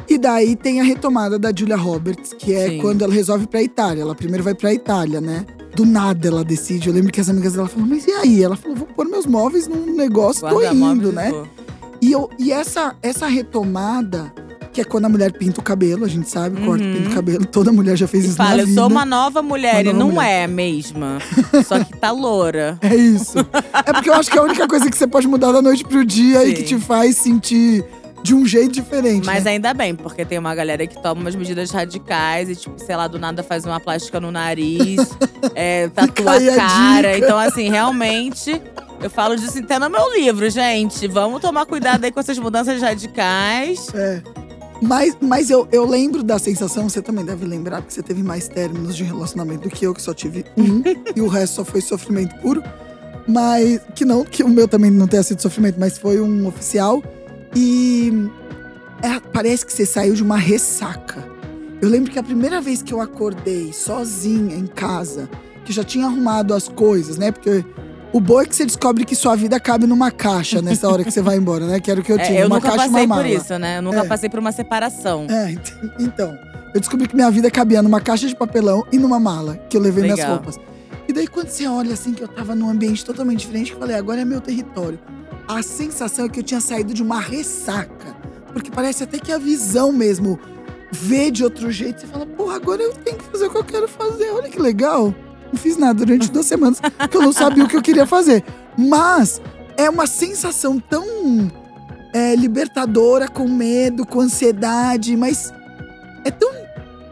E 0.07 0.17
daí 0.17 0.55
tem 0.55 0.79
a 0.81 0.83
retomada 0.83 1.39
da 1.39 1.51
Julia 1.55 1.77
Roberts, 1.77 2.33
que 2.33 2.53
é 2.53 2.69
Sim. 2.69 2.77
quando 2.79 3.03
ela 3.03 3.13
resolve 3.13 3.45
ir 3.45 3.47
pra 3.47 3.61
Itália. 3.63 4.01
Ela 4.01 4.13
primeiro 4.15 4.43
vai 4.43 4.53
pra 4.53 4.73
Itália, 4.73 5.19
né? 5.19 5.45
Do 5.75 5.85
nada 5.85 6.27
ela 6.27 6.43
decide. 6.43 6.87
Eu 6.89 6.93
lembro 6.93 7.11
que 7.11 7.19
as 7.19 7.29
amigas 7.29 7.53
dela 7.53 7.67
falaram, 7.67 7.89
mas 7.89 8.05
e 8.05 8.11
aí? 8.11 8.43
Ela 8.43 8.55
falou, 8.55 8.77
vou 8.77 8.87
pôr 8.87 9.07
meus 9.07 9.25
móveis 9.25 9.67
num 9.67 9.95
negócio, 9.95 10.47
tô 10.47 10.55
Guarda-móveis 10.59 10.97
indo, 10.99 11.11
né? 11.11 11.31
E, 12.01 12.11
eu, 12.11 12.29
e 12.37 12.51
essa, 12.51 12.95
essa 13.01 13.27
retomada, 13.27 14.31
que 14.73 14.81
é 14.81 14.83
quando 14.83 15.05
a 15.05 15.09
mulher 15.09 15.31
pinta 15.31 15.59
o 15.61 15.63
cabelo, 15.63 16.03
a 16.03 16.07
gente 16.07 16.29
sabe, 16.29 16.59
corta, 16.65 16.83
Uhum. 16.83 16.93
pinta 16.93 17.09
o 17.09 17.13
cabelo. 17.13 17.45
Toda 17.45 17.71
mulher 17.71 17.95
já 17.95 18.07
fez 18.07 18.25
E 18.25 18.27
isso 18.27 18.35
fala, 18.37 18.55
na 18.57 18.63
eu 18.63 18.67
vida. 18.67 18.81
sou 18.81 18.89
uma 18.89 19.05
nova 19.05 19.41
mulher. 19.41 19.75
Uma 19.75 19.81
e 19.81 19.83
nova 19.85 19.97
não 19.99 20.11
mulher. 20.11 20.43
é 20.43 20.47
mesma. 20.47 21.19
só 21.65 21.83
que 21.83 21.95
tá 21.97 22.11
loura. 22.11 22.77
É 22.83 22.95
isso. 22.95 23.37
é 23.73 23.93
porque 23.93 24.09
eu 24.09 24.13
acho 24.15 24.29
que 24.31 24.37
é 24.37 24.41
a 24.41 24.43
única 24.43 24.67
coisa 24.67 24.89
que 24.89 24.97
você 24.97 25.07
pode 25.07 25.27
mudar 25.27 25.51
da 25.51 25.61
noite 25.61 25.83
pro 25.85 26.03
dia 26.03 26.43
e 26.43 26.49
Sim. 26.49 26.53
que 26.55 26.63
te 26.63 26.77
faz 26.79 27.15
sentir 27.17 27.83
de 28.23 28.33
um 28.33 28.45
jeito 28.45 28.71
diferente. 28.71 29.25
Mas 29.25 29.43
né? 29.43 29.51
ainda 29.51 29.73
bem, 29.73 29.93
porque 29.93 30.23
tem 30.25 30.39
uma 30.39 30.55
galera 30.55 30.87
que 30.87 30.95
toma 31.01 31.21
umas 31.21 31.35
medidas 31.35 31.71
radicais 31.71 32.49
e, 32.49 32.55
tipo, 32.55 32.79
sei 32.79 32.95
lá, 32.95 33.05
do 33.07 33.19
nada 33.19 33.43
faz 33.43 33.65
uma 33.65 33.79
plástica 33.81 34.17
no 34.19 34.31
nariz, 34.31 35.09
é, 35.53 35.89
tatua 35.89 36.35
a 36.37 36.55
cara. 36.55 37.17
Então, 37.17 37.37
assim, 37.37 37.69
realmente, 37.69 38.61
eu 39.01 39.09
falo 39.09 39.35
disso 39.35 39.59
até 39.59 39.77
no 39.77 39.89
meu 39.89 40.13
livro, 40.13 40.49
gente. 40.49 41.05
Vamos 41.07 41.41
tomar 41.41 41.65
cuidado 41.65 42.05
aí 42.05 42.11
com 42.13 42.19
essas 42.21 42.39
mudanças 42.39 42.81
radicais. 42.81 43.87
É. 43.93 44.21
Mas, 44.83 45.15
mas 45.21 45.49
eu, 45.49 45.65
eu 45.71 45.85
lembro 45.85 46.21
da 46.21 46.37
sensação, 46.37 46.89
você 46.89 47.01
também 47.01 47.23
deve 47.23 47.45
lembrar, 47.45 47.81
porque 47.81 47.93
você 47.93 48.03
teve 48.03 48.21
mais 48.21 48.49
términos 48.49 48.97
de 48.97 49.03
relacionamento 49.05 49.69
do 49.69 49.69
que 49.69 49.85
eu, 49.85 49.93
que 49.93 50.01
só 50.01 50.13
tive 50.13 50.43
um, 50.57 50.83
e 51.15 51.21
o 51.21 51.27
resto 51.27 51.55
só 51.55 51.65
foi 51.65 51.79
sofrimento 51.79 52.35
puro. 52.41 52.61
Mas 53.25 53.79
que 53.95 54.03
não, 54.03 54.25
que 54.25 54.43
o 54.43 54.49
meu 54.49 54.67
também 54.67 54.91
não 54.91 55.07
tenha 55.07 55.23
sido 55.23 55.41
sofrimento, 55.41 55.79
mas 55.79 55.97
foi 55.97 56.19
um 56.19 56.45
oficial. 56.45 57.01
E 57.55 58.11
é, 59.01 59.17
parece 59.31 59.65
que 59.65 59.71
você 59.71 59.85
saiu 59.85 60.13
de 60.13 60.21
uma 60.21 60.35
ressaca. 60.37 61.25
Eu 61.81 61.87
lembro 61.87 62.11
que 62.11 62.19
a 62.19 62.23
primeira 62.23 62.59
vez 62.59 62.81
que 62.81 62.93
eu 62.93 62.99
acordei 62.99 63.71
sozinha 63.71 64.57
em 64.57 64.67
casa, 64.67 65.29
que 65.63 65.71
já 65.71 65.85
tinha 65.85 66.07
arrumado 66.07 66.53
as 66.53 66.67
coisas, 66.67 67.17
né? 67.17 67.31
Porque 67.31 67.63
o 68.13 68.19
bom 68.21 68.39
é 68.41 68.45
que 68.45 68.55
você 68.55 68.65
descobre 68.65 69.03
que 69.03 69.15
sua 69.15 69.35
vida 69.35 69.59
cabe 69.59 69.85
numa 69.87 70.11
caixa 70.11 70.61
nessa 70.61 70.87
hora 70.87 71.03
que 71.03 71.11
você 71.11 71.21
vai 71.21 71.35
embora, 71.35 71.65
né? 71.65 71.79
Que 71.79 71.89
era 71.91 71.99
o 71.99 72.03
que 72.03 72.11
eu 72.11 72.17
É, 72.19 72.23
tinha, 72.23 72.39
eu 72.41 72.47
uma 72.47 72.55
nunca 72.57 72.69
caixa 72.69 72.85
e 72.85 72.89
passei 72.89 73.05
uma 73.05 73.15
por 73.15 73.23
mala. 73.23 73.35
isso, 73.35 73.57
né? 73.59 73.77
Eu 73.77 73.81
nunca 73.81 73.99
É. 73.99 74.03
passei 74.05 74.29
por 74.29 74.39
uma 74.39 74.51
separação. 74.51 75.25
É, 75.29 75.51
ent- 75.51 75.73
então. 75.99 76.37
Eu 76.73 76.79
descobri 76.79 77.07
que 77.07 77.15
minha 77.15 77.29
vida 77.29 77.51
cabia 77.51 77.81
numa 77.83 77.99
caixa 78.01 78.27
de 78.27 78.35
papelão 78.35 78.83
e 78.91 78.97
numa 78.97 79.19
mala, 79.19 79.57
que 79.69 79.75
eu 79.77 79.81
levei 79.81 80.03
minhas 80.03 80.17
Legal. 80.19 80.35
roupas. 80.35 80.59
E 81.07 81.13
daí, 81.13 81.27
quando 81.27 81.49
você 81.49 81.67
olha 81.67 81.93
assim, 81.93 82.13
que 82.13 82.23
eu 82.23 82.27
tava 82.27 82.55
num 82.55 82.69
ambiente 82.69 83.03
totalmente 83.05 83.39
diferente, 83.41 83.71
que 83.71 83.75
eu 83.75 83.79
falei, 83.79 83.95
agora 83.95 84.21
é 84.21 84.25
meu 84.25 84.39
território. 84.41 84.99
A 85.47 85.61
sensação 85.61 86.25
é 86.25 86.29
que 86.29 86.39
eu 86.39 86.43
tinha 86.43 86.61
saído 86.61 86.93
de 86.93 87.03
uma 87.03 87.19
ressaca. 87.19 88.15
Porque 88.53 88.71
parece 88.71 89.03
até 89.03 89.19
que 89.19 89.31
a 89.31 89.37
visão 89.37 89.91
mesmo 89.91 90.39
vê 90.91 91.29
de 91.29 91.43
outro 91.43 91.71
jeito. 91.71 92.01
Você 92.01 92.07
fala, 92.07 92.25
porra, 92.25 92.55
agora 92.55 92.81
eu 92.81 92.93
tenho 92.93 93.17
que 93.17 93.23
fazer 93.25 93.47
o 93.47 93.49
que 93.49 93.57
eu 93.57 93.63
quero 93.63 93.87
fazer. 93.87 94.31
Olha 94.31 94.49
que 94.49 94.59
legal. 94.59 95.13
Não 95.53 95.59
fiz 95.59 95.77
nada 95.77 95.93
durante 95.93 96.31
duas 96.31 96.47
semanas, 96.47 96.79
porque 96.81 97.15
eu 97.15 97.21
não 97.21 97.31
sabia 97.31 97.63
o 97.63 97.67
que 97.67 97.77
eu 97.77 97.81
queria 97.81 98.07
fazer. 98.07 98.43
Mas 98.75 99.39
é 99.77 99.87
uma 99.87 100.07
sensação 100.07 100.79
tão 100.79 101.05
é, 102.11 102.35
libertadora, 102.35 103.27
com 103.27 103.47
medo, 103.47 104.03
com 104.05 104.19
ansiedade, 104.19 105.15
mas 105.15 105.53
é 106.25 106.31
tão 106.31 106.51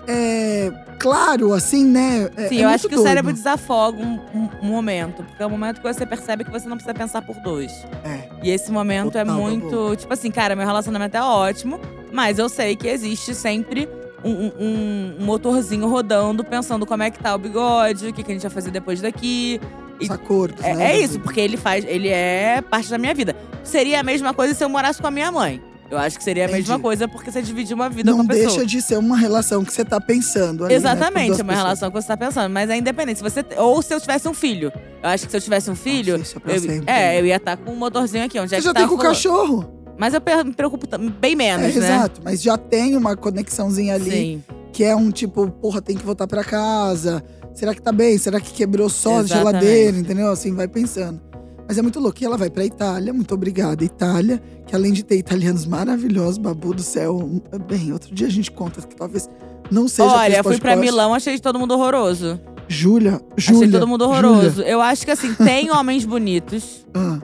é, 0.07 0.71
claro, 0.99 1.53
assim, 1.53 1.85
né? 1.85 2.29
É- 2.35 2.47
Sim, 2.49 2.57
é 2.61 2.63
eu 2.65 2.69
acho 2.69 2.87
que 2.87 2.95
o 2.95 2.97
doido. 2.97 3.07
cérebro 3.07 3.31
desafoga 3.31 4.01
um, 4.01 4.19
um- 4.33 4.49
um 4.63 4.67
momento. 4.67 5.23
Porque 5.23 5.41
é 5.43 5.45
o 5.45 5.49
momento 5.49 5.79
que 5.79 5.93
você 5.93 6.03
percebe 6.05 6.43
que 6.43 6.49
você 6.51 6.67
não 6.67 6.77
precisa 6.77 6.93
pensar 6.95 7.21
por 7.21 7.35
dois. 7.41 7.71
É. 8.03 8.27
E 8.43 8.49
esse 8.49 8.71
momento 8.71 9.17
é 9.17 9.23
Total, 9.23 9.39
muito. 9.39 9.95
Tipo 9.97 10.13
assim, 10.13 10.31
cara, 10.31 10.55
meu 10.55 10.65
relacionamento 10.65 11.15
é 11.15 11.21
ótimo, 11.21 11.79
mas 12.11 12.39
eu 12.39 12.49
sei 12.49 12.75
que 12.75 12.87
existe 12.87 13.35
sempre 13.35 13.87
um, 14.23 14.51
um- 14.59 15.15
motorzinho 15.19 15.87
rodando, 15.87 16.43
pensando 16.43 16.85
como 16.85 17.03
é 17.03 17.09
que 17.11 17.19
tá 17.19 17.33
o 17.35 17.37
bigode, 17.37 18.07
o 18.07 18.13
que, 18.13 18.23
que 18.23 18.31
a 18.31 18.33
gente 18.35 18.41
vai 18.43 18.51
fazer 18.51 18.71
depois 18.71 19.01
daqui. 19.01 19.59
Os 19.99 20.09
acordos, 20.09 20.63
É, 20.65 20.73
né? 20.73 20.93
é 20.93 20.99
isso, 20.99 21.19
porque 21.19 21.39
ele 21.39 21.57
faz. 21.57 21.85
Ele 21.87 22.07
é 22.09 22.61
parte 22.61 22.89
da 22.89 22.97
minha 22.97 23.13
vida. 23.13 23.35
Seria 23.63 23.99
a 23.99 24.03
mesma 24.03 24.33
coisa 24.33 24.53
se 24.53 24.63
eu 24.63 24.69
morasse 24.69 24.99
com 24.99 25.07
a 25.07 25.11
minha 25.11 25.31
mãe. 25.31 25.61
Eu 25.91 25.97
acho 25.97 26.17
que 26.17 26.23
seria 26.23 26.43
a 26.43 26.47
Entendi. 26.47 26.61
mesma 26.61 26.79
coisa 26.79 27.05
porque 27.05 27.29
você 27.29 27.41
divide 27.41 27.73
uma 27.73 27.89
vida 27.89 28.11
com 28.11 28.17
Não 28.19 28.25
a 28.25 28.27
pessoa. 28.27 28.47
deixa 28.47 28.65
de 28.65 28.81
ser 28.81 28.97
uma 28.97 29.17
relação 29.17 29.63
que 29.65 29.73
você 29.73 29.83
tá 29.83 29.99
pensando 29.99 30.63
ali, 30.63 30.73
né, 30.73 30.79
com 30.79 30.87
Exatamente, 30.87 31.27
duas 31.27 31.39
é 31.39 31.43
uma 31.43 31.47
pessoas. 31.49 31.63
relação 31.65 31.91
que 31.91 32.01
você 32.01 32.07
tá 32.07 32.17
pensando. 32.17 32.49
Mas 32.51 32.69
é 32.69 32.77
independente. 32.77 33.17
Se 33.17 33.23
você, 33.23 33.45
ou 33.57 33.81
se 33.81 33.93
eu 33.93 33.99
tivesse 33.99 34.27
um 34.27 34.33
filho. 34.33 34.71
Eu 35.03 35.09
acho 35.09 35.25
que 35.25 35.31
se 35.31 35.37
eu 35.37 35.41
tivesse 35.41 35.69
um 35.69 35.75
filho. 35.75 36.13
Nossa, 36.17 36.23
isso 36.29 36.37
é 36.37 36.39
pra 36.39 36.53
eu, 36.53 36.59
sempre, 36.61 36.77
é, 36.77 36.93
né? 36.93 37.19
eu 37.19 37.25
ia 37.25 37.35
estar 37.35 37.57
com 37.57 37.71
um 37.71 37.75
motorzinho 37.75 38.23
aqui. 38.23 38.39
Onde 38.39 38.55
é 38.55 38.57
Você 38.57 38.61
que 38.61 38.67
já 38.67 38.73
tá 38.73 38.79
tem 38.79 38.87
com 38.89 38.95
o 38.95 38.97
cachorro. 38.97 39.80
Mas 40.01 40.15
eu 40.15 40.21
me 40.43 40.51
preocupo 40.53 40.87
bem 41.19 41.33
É, 41.33 41.35
menos, 41.35 41.75
né? 41.75 41.85
exato, 41.85 42.21
mas 42.23 42.41
já 42.41 42.57
tem 42.57 42.97
uma 42.97 43.15
conexãozinha 43.15 43.93
ali 43.93 44.09
Sim. 44.11 44.43
que 44.73 44.83
é 44.83 44.95
um 44.95 45.11
tipo, 45.11 45.47
porra, 45.51 45.79
tem 45.79 45.95
que 45.95 46.03
voltar 46.03 46.25
pra 46.25 46.43
casa. 46.43 47.23
Será 47.53 47.75
que 47.75 47.81
tá 47.83 47.91
bem? 47.91 48.17
Será 48.17 48.39
que 48.41 48.51
quebrou 48.51 48.89
só 48.89 49.19
a 49.19 49.21
Exatamente. 49.21 49.61
geladeira? 49.61 49.97
Entendeu? 49.99 50.31
Assim, 50.31 50.55
vai 50.55 50.67
pensando. 50.67 51.21
Mas 51.67 51.77
é 51.77 51.83
muito 51.83 51.99
louco. 51.99 52.17
E 52.19 52.25
ela 52.25 52.35
vai 52.35 52.49
pra 52.49 52.65
Itália, 52.65 53.13
muito 53.13 53.33
obrigada, 53.35 53.83
Itália, 53.83 54.41
que 54.65 54.75
além 54.75 54.91
de 54.91 55.03
ter 55.03 55.17
italianos 55.17 55.65
maravilhosos, 55.67 56.39
babu 56.39 56.73
do 56.73 56.81
céu. 56.81 57.19
Bem, 57.67 57.93
outro 57.93 58.13
dia 58.15 58.25
a 58.25 58.29
gente 58.31 58.49
conta 58.49 58.81
que 58.81 58.95
talvez 58.95 59.29
não 59.69 59.87
seja 59.87 60.09
Olha, 60.09 60.39
aquele 60.39 60.43
fui 60.43 60.57
pra 60.59 60.71
podcast. 60.71 60.79
Milão, 60.81 61.13
achei 61.13 61.37
todo 61.37 61.59
mundo 61.59 61.75
horroroso. 61.75 62.39
Júlia, 62.67 63.21
Júlia. 63.37 63.59
achei 63.67 63.71
todo 63.71 63.87
mundo 63.87 64.01
horroroso. 64.03 64.63
Eu 64.63 64.81
acho 64.81 65.05
que 65.05 65.11
assim, 65.11 65.31
tem 65.45 65.69
homens 65.71 66.05
bonitos, 66.05 66.85
Ah, 66.95 67.19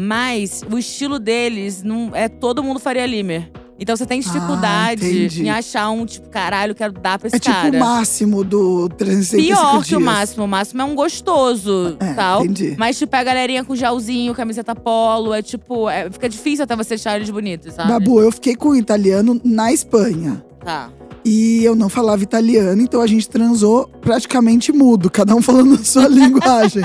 mas 0.00 0.62
o 0.70 0.78
estilo 0.78 1.18
deles 1.18 1.82
não 1.82 2.10
é 2.14 2.28
todo 2.28 2.62
mundo 2.62 2.80
Faria 2.80 3.04
Limer. 3.06 3.50
Então 3.82 3.96
você 3.96 4.04
tem 4.04 4.20
dificuldade 4.20 5.06
entendi. 5.06 5.42
em 5.44 5.48
achar 5.50 5.88
um 5.88 6.04
tipo, 6.04 6.28
caralho, 6.28 6.74
quero 6.74 6.92
dar 6.92 7.18
pra 7.18 7.28
esse 7.28 7.36
é 7.36 7.38
tipo 7.38 7.54
cara. 7.54 7.74
o 7.74 7.80
máximo 7.80 8.44
do 8.44 8.90
365 8.90 9.42
Pior 9.58 9.72
dias. 9.76 9.86
que 9.88 9.96
o 9.96 10.00
máximo. 10.00 10.44
O 10.44 10.48
máximo 10.48 10.82
é 10.82 10.84
um 10.84 10.94
gostoso, 10.94 11.96
É, 11.98 12.12
tal. 12.12 12.44
entendi. 12.44 12.74
Mas, 12.78 12.98
tipo, 12.98 13.16
é 13.16 13.18
a 13.20 13.24
galerinha 13.24 13.64
com 13.64 13.74
gelzinho, 13.74 14.34
camiseta 14.34 14.74
polo. 14.74 15.32
É 15.32 15.40
tipo, 15.40 15.88
é- 15.88 16.10
fica 16.10 16.28
difícil 16.28 16.64
até 16.64 16.76
você 16.76 16.92
achar 16.94 17.16
eles 17.16 17.30
bonitos, 17.30 17.72
sabe? 17.72 17.90
Babu, 17.90 18.20
eu 18.20 18.30
fiquei 18.30 18.54
com 18.54 18.68
um 18.70 18.76
italiano 18.76 19.40
na 19.42 19.72
Espanha. 19.72 20.44
Tá. 20.62 20.90
E 21.24 21.64
eu 21.64 21.74
não 21.74 21.88
falava 21.88 22.22
italiano, 22.22 22.82
então 22.82 23.00
a 23.00 23.06
gente 23.06 23.28
transou 23.30 23.86
praticamente 24.02 24.72
mudo, 24.72 25.10
cada 25.10 25.34
um 25.34 25.40
falando 25.40 25.76
a 25.80 25.84
sua 25.84 26.06
linguagem. 26.08 26.82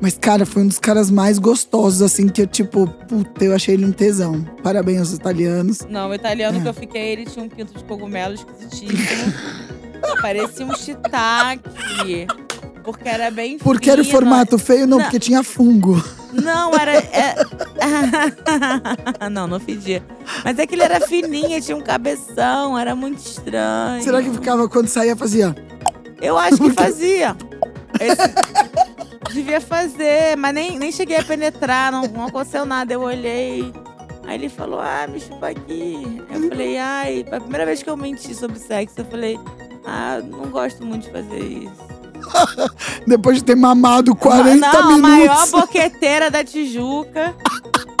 Mas, 0.00 0.16
cara, 0.18 0.46
foi 0.46 0.62
um 0.62 0.66
dos 0.66 0.78
caras 0.78 1.10
mais 1.10 1.38
gostosos, 1.38 2.00
assim, 2.00 2.26
que 2.28 2.40
eu, 2.42 2.46
tipo, 2.46 2.86
puta, 3.08 3.44
eu 3.44 3.54
achei 3.54 3.74
ele 3.74 3.84
um 3.84 3.92
tesão. 3.92 4.42
Parabéns 4.62 5.00
aos 5.00 5.12
italianos. 5.12 5.80
Não, 5.90 6.08
o 6.08 6.14
italiano 6.14 6.58
É. 6.58 6.62
que 6.62 6.68
eu 6.68 6.74
fiquei, 6.74 7.02
ele 7.12 7.26
tinha 7.26 7.44
um 7.44 7.48
pinto 7.48 7.76
de 7.76 7.84
cogumelo 7.84 8.34
esquisitíssimo. 8.34 9.32
Parecia 10.22 10.64
um 10.66 10.74
shiitake. 10.74 12.26
Porque 12.82 13.06
era 13.06 13.30
bem 13.30 13.58
Porque 13.58 13.90
era 13.90 14.00
o 14.00 14.04
formato 14.04 14.56
feio, 14.58 14.86
não, 14.86 14.96
Não. 14.96 15.04
porque 15.04 15.18
tinha 15.18 15.42
fungo. 15.42 16.02
Não, 16.32 16.74
era. 16.74 16.94
é- 16.96 17.34
não, 19.30 19.46
não 19.46 19.60
fedia. 19.60 20.02
Mas 20.42 20.58
é 20.58 20.66
que 20.66 20.74
ele 20.74 20.82
era 20.82 20.98
fininho, 21.00 21.60
tinha 21.60 21.76
um 21.76 21.82
cabeção, 21.82 22.78
era 22.78 22.94
muito 22.96 23.18
estranho. 23.18 24.02
Será 24.02 24.22
que 24.22 24.30
ficava 24.30 24.66
quando 24.66 24.88
saía, 24.88 25.14
fazia? 25.14 25.54
Eu 26.22 26.38
acho 26.38 26.56
que 26.56 26.70
fazia. 26.70 27.36
Esse- 28.00 28.89
Devia 29.32 29.60
fazer, 29.60 30.36
mas 30.36 30.54
nem, 30.54 30.78
nem 30.78 30.90
cheguei 30.90 31.16
a 31.16 31.24
penetrar, 31.24 31.92
não, 31.92 32.02
não 32.02 32.26
aconteceu 32.26 32.64
nada. 32.64 32.92
Eu 32.92 33.02
olhei. 33.02 33.72
Aí 34.26 34.34
ele 34.36 34.48
falou, 34.48 34.80
ah, 34.80 35.06
me 35.08 35.18
chupa 35.20 35.48
aqui. 35.48 36.22
Eu 36.30 36.48
falei, 36.48 36.78
ai, 36.78 37.24
foi 37.28 37.38
a 37.38 37.40
primeira 37.40 37.66
vez 37.66 37.82
que 37.82 37.90
eu 37.90 37.96
menti 37.96 38.34
sobre 38.34 38.58
sexo, 38.58 39.00
eu 39.00 39.04
falei, 39.06 39.38
ah, 39.84 40.20
não 40.24 40.50
gosto 40.50 40.84
muito 40.84 41.04
de 41.04 41.10
fazer 41.10 41.40
isso. 41.40 42.00
Depois 43.06 43.38
de 43.38 43.44
ter 43.44 43.56
mamado 43.56 44.14
40 44.14 44.58
não, 44.60 44.68
a 44.68 44.86
minutos. 44.86 45.00
maior 45.00 45.50
boqueteira 45.50 46.30
da 46.30 46.44
Tijuca. 46.44 47.34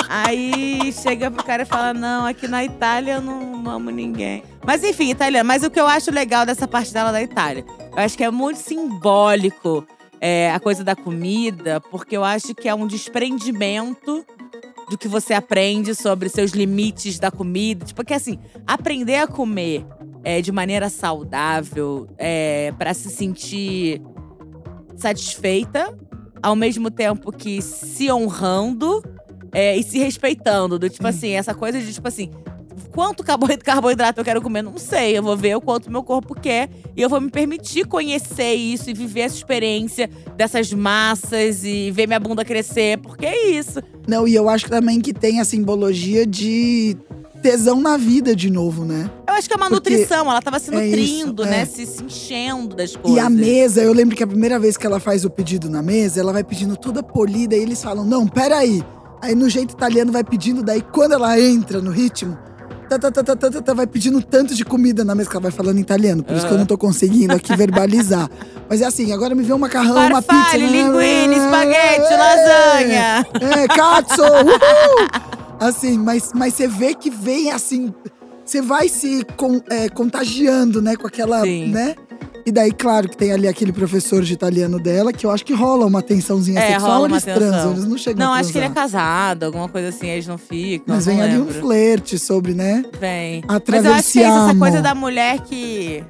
Aí 0.08 0.92
chega 0.92 1.30
pro 1.30 1.44
cara 1.44 1.62
e 1.62 1.66
fala: 1.66 1.94
Não, 1.94 2.26
aqui 2.26 2.48
na 2.48 2.64
Itália 2.64 3.14
eu 3.14 3.20
não, 3.22 3.56
não 3.56 3.70
amo 3.70 3.90
ninguém. 3.90 4.42
Mas 4.64 4.82
enfim, 4.82 5.10
italiano. 5.10 5.46
Mas 5.46 5.62
o 5.62 5.70
que 5.70 5.80
eu 5.80 5.86
acho 5.86 6.10
legal 6.10 6.44
dessa 6.44 6.66
parte 6.66 6.92
dela 6.92 7.12
da 7.12 7.22
Itália, 7.22 7.64
eu 7.96 8.02
acho 8.02 8.16
que 8.16 8.24
é 8.24 8.30
muito 8.30 8.58
simbólico 8.58 9.86
é, 10.20 10.50
a 10.52 10.60
coisa 10.60 10.84
da 10.84 10.94
comida, 10.94 11.80
porque 11.80 12.16
eu 12.16 12.22
acho 12.22 12.54
que 12.54 12.68
é 12.68 12.74
um 12.74 12.86
desprendimento 12.86 14.24
do 14.90 14.98
que 14.98 15.08
você 15.08 15.32
aprende 15.32 15.94
sobre 15.94 16.28
seus 16.28 16.50
limites 16.50 17.18
da 17.18 17.30
comida. 17.30 17.84
Tipo, 17.84 17.96
porque 17.96 18.12
assim, 18.12 18.38
aprender 18.66 19.16
a 19.16 19.26
comer 19.26 19.86
é, 20.22 20.42
de 20.42 20.52
maneira 20.52 20.90
saudável, 20.90 22.08
é, 22.18 22.72
para 22.76 22.92
se 22.92 23.08
sentir 23.08 24.02
satisfeita, 24.96 25.96
ao 26.42 26.56
mesmo 26.56 26.90
tempo 26.90 27.32
que 27.32 27.62
se 27.62 28.10
honrando 28.10 29.02
é, 29.52 29.76
e 29.76 29.82
se 29.82 29.98
respeitando. 29.98 30.78
Do 30.78 30.90
tipo 30.90 31.06
assim, 31.06 31.30
essa 31.30 31.54
coisa 31.54 31.80
de 31.80 31.92
tipo 31.92 32.06
assim. 32.06 32.30
Quanto 32.92 33.22
carboidrato 33.64 34.20
eu 34.20 34.24
quero 34.24 34.42
comer? 34.42 34.62
Não 34.62 34.78
sei. 34.78 35.16
Eu 35.16 35.22
vou 35.22 35.36
ver 35.36 35.56
o 35.56 35.60
quanto 35.60 35.90
meu 35.90 36.02
corpo 36.02 36.34
quer. 36.34 36.68
E 36.96 37.02
eu 37.02 37.08
vou 37.08 37.20
me 37.20 37.30
permitir 37.30 37.86
conhecer 37.86 38.54
isso 38.54 38.90
e 38.90 38.94
viver 38.94 39.20
essa 39.20 39.36
experiência 39.36 40.10
dessas 40.36 40.72
massas 40.72 41.64
e 41.64 41.90
ver 41.90 42.06
minha 42.06 42.20
bunda 42.20 42.44
crescer. 42.44 42.98
Porque 42.98 43.26
é 43.26 43.50
isso. 43.50 43.82
Não, 44.06 44.26
e 44.26 44.34
eu 44.34 44.48
acho 44.48 44.68
também 44.68 45.00
que 45.00 45.12
tem 45.12 45.40
a 45.40 45.44
simbologia 45.44 46.26
de 46.26 46.96
tesão 47.40 47.80
na 47.80 47.96
vida 47.96 48.36
de 48.36 48.50
novo, 48.50 48.84
né? 48.84 49.10
Eu 49.26 49.34
acho 49.34 49.48
que 49.48 49.54
é 49.54 49.56
uma 49.56 49.70
Porque 49.70 49.90
nutrição. 49.90 50.30
Ela 50.30 50.42
tava 50.42 50.58
se 50.58 50.74
é 50.74 50.86
isso, 50.86 50.96
nutrindo, 50.96 51.44
né? 51.44 51.62
é. 51.62 51.64
Se, 51.64 51.86
se 51.86 52.04
enchendo 52.04 52.76
das 52.76 52.94
coisas. 52.94 53.16
E 53.16 53.20
a 53.20 53.30
mesa, 53.30 53.82
eu 53.82 53.92
lembro 53.92 54.16
que 54.16 54.22
a 54.22 54.26
primeira 54.26 54.58
vez 54.58 54.76
que 54.76 54.86
ela 54.86 55.00
faz 55.00 55.24
o 55.24 55.30
pedido 55.30 55.68
na 55.68 55.82
mesa, 55.82 56.20
ela 56.20 56.32
vai 56.32 56.44
pedindo 56.44 56.76
toda 56.76 57.02
polida 57.02 57.56
e 57.56 57.60
eles 57.60 57.82
falam: 57.82 58.04
não, 58.04 58.26
peraí. 58.26 58.82
Aí 59.22 59.34
no 59.34 59.50
jeito 59.50 59.72
italiano 59.72 60.10
vai 60.10 60.24
pedindo, 60.24 60.62
daí 60.62 60.80
quando 60.80 61.12
ela 61.12 61.38
entra 61.38 61.80
no 61.82 61.90
ritmo, 61.90 62.38
tá, 62.98 62.98
tá, 62.98 63.10
tá, 63.10 63.22
tá, 63.22 63.36
tá, 63.36 63.50
tá, 63.50 63.62
tá, 63.62 63.74
vai 63.74 63.86
pedindo 63.86 64.20
tanto 64.22 64.54
de 64.54 64.64
comida 64.64 65.04
na 65.04 65.14
mesa 65.14 65.30
que 65.30 65.36
ela 65.36 65.42
vai 65.42 65.50
falando 65.52 65.78
italiano. 65.78 66.22
Por 66.24 66.36
isso 66.36 66.46
que 66.46 66.52
eu 66.52 66.58
não 66.58 66.66
tô 66.66 66.76
conseguindo 66.76 67.34
aqui 67.34 67.54
verbalizar. 67.54 68.28
Mas 68.68 68.80
é 68.80 68.86
assim, 68.86 69.12
agora 69.12 69.34
me 69.34 69.42
vê 69.42 69.52
um 69.52 69.58
macarrão, 69.58 70.08
uma 70.08 70.20
pizza. 70.22 70.34
Farfalle, 70.42 70.66
linguine, 70.66 71.34
é, 71.34 71.38
espaguete, 71.38 72.12
é, 72.12 72.16
lasanha. 72.16 73.26
É, 73.62 73.68
cazzo! 73.68 74.22
uhul! 74.22 75.08
Assim, 75.60 75.98
mas, 75.98 76.32
mas 76.34 76.54
você 76.54 76.66
vê 76.66 76.94
que 76.94 77.10
vem 77.10 77.50
assim. 77.52 77.92
Você 78.44 78.60
vai 78.60 78.88
se 78.88 79.24
con- 79.36 79.60
é, 79.70 79.88
contagiando, 79.88 80.82
né, 80.82 80.96
com 80.96 81.06
aquela. 81.06 81.42
Sim. 81.42 81.68
né? 81.70 81.94
E 82.44 82.50
daí, 82.52 82.72
claro, 82.72 83.08
que 83.08 83.16
tem 83.16 83.32
ali 83.32 83.46
aquele 83.46 83.72
professor 83.72 84.22
de 84.22 84.32
italiano 84.32 84.78
dela, 84.80 85.12
que 85.12 85.26
eu 85.26 85.30
acho 85.30 85.44
que 85.44 85.52
rola 85.52 85.86
uma 85.86 86.02
tensãozinha 86.02 86.58
É, 86.60 86.72
sexual, 86.72 87.04
eles 87.06 87.22
transam, 87.22 87.50
tensão. 87.50 87.72
eles 87.72 87.84
não 87.86 87.98
chegam 87.98 88.26
Não, 88.26 88.32
acho 88.32 88.50
que 88.52 88.58
ele 88.58 88.66
é 88.66 88.70
casado, 88.70 89.44
alguma 89.44 89.68
coisa 89.68 89.88
assim, 89.88 90.08
eles 90.08 90.26
não 90.26 90.38
ficam. 90.38 90.94
Mas 90.94 91.06
não 91.06 91.14
vem 91.14 91.22
ali 91.22 91.38
um 91.38 91.46
flerte 91.48 92.18
sobre, 92.18 92.54
né? 92.54 92.84
Vem. 92.98 93.42
A 93.46 93.60
Mas 93.68 93.84
eu 93.84 93.92
acho 93.92 94.12
que 94.12 94.18
é 94.20 94.28
isso, 94.28 94.38
essa 94.38 94.54
coisa 94.58 94.80
da 94.82 94.94
mulher 94.94 95.40
que 95.40 96.02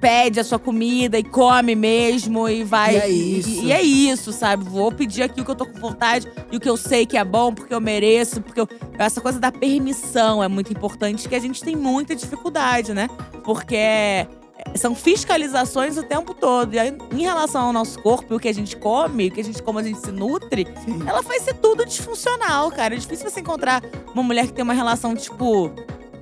pede 0.00 0.40
a 0.40 0.44
sua 0.44 0.58
comida 0.58 1.18
e 1.18 1.22
come 1.24 1.74
mesmo 1.74 2.48
e 2.48 2.64
vai. 2.64 2.94
E 2.94 2.98
é 2.98 3.08
isso. 3.08 3.48
E, 3.48 3.64
e 3.66 3.72
é 3.72 3.82
isso, 3.82 4.32
sabe? 4.32 4.64
Vou 4.64 4.90
pedir 4.90 5.22
aqui 5.22 5.40
o 5.40 5.44
que 5.44 5.50
eu 5.50 5.54
tô 5.54 5.66
com 5.66 5.78
vontade 5.78 6.26
e 6.50 6.56
o 6.56 6.60
que 6.60 6.68
eu 6.68 6.76
sei 6.76 7.04
que 7.04 7.18
é 7.18 7.24
bom, 7.24 7.52
porque 7.52 7.74
eu 7.74 7.80
mereço, 7.80 8.40
porque 8.40 8.60
eu... 8.60 8.68
essa 8.98 9.20
coisa 9.20 9.38
da 9.38 9.52
permissão 9.52 10.42
é 10.42 10.48
muito 10.48 10.72
importante, 10.72 11.28
que 11.28 11.34
a 11.34 11.38
gente 11.40 11.62
tem 11.62 11.76
muita 11.76 12.14
dificuldade, 12.16 12.94
né? 12.94 13.08
Porque 13.44 13.76
é- 13.76 14.26
são 14.74 14.94
fiscalizações 14.94 15.96
o 15.96 16.02
tempo 16.02 16.34
todo. 16.34 16.74
E 16.74 16.78
aí, 16.78 16.96
em 17.12 17.22
relação 17.22 17.66
ao 17.66 17.72
nosso 17.72 18.00
corpo 18.00 18.36
o 18.36 18.40
que 18.40 18.48
a 18.48 18.54
gente 18.54 18.76
come, 18.76 19.28
o 19.28 19.30
que 19.30 19.40
a 19.40 19.44
gente 19.44 19.62
como 19.62 19.78
a 19.78 19.82
gente 19.82 20.00
se 20.00 20.12
nutre, 20.12 20.66
Sim. 20.84 21.02
ela 21.06 21.22
faz 21.22 21.42
ser 21.42 21.54
tudo 21.54 21.84
disfuncional, 21.84 22.70
cara. 22.70 22.94
É 22.94 22.98
difícil 22.98 23.28
você 23.28 23.40
encontrar 23.40 23.82
uma 24.12 24.22
mulher 24.22 24.46
que 24.46 24.52
tem 24.52 24.62
uma 24.62 24.74
relação, 24.74 25.14
tipo, 25.14 25.70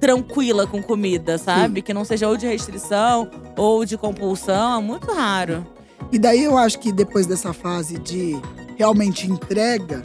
tranquila 0.01 0.66
com 0.66 0.83
comida, 0.83 1.38
sabe? 1.38 1.83
Que 1.83 1.92
não 1.92 2.05
seja 2.05 2.29
ou 2.29 2.37
de 2.37 2.46
restrição 2.46 3.31
ou 3.57 3.85
de 3.85 3.96
compulsão. 3.96 4.79
É 4.79 4.83
muito 4.83 5.12
raro. 5.12 5.66
E 6.11 6.18
daí 6.18 6.44
eu 6.44 6.57
acho 6.57 6.79
que 6.79 6.92
depois 6.92 7.27
dessa 7.27 7.53
fase 7.53 7.98
de 7.98 8.40
realmente 8.77 9.31
entrega, 9.31 10.03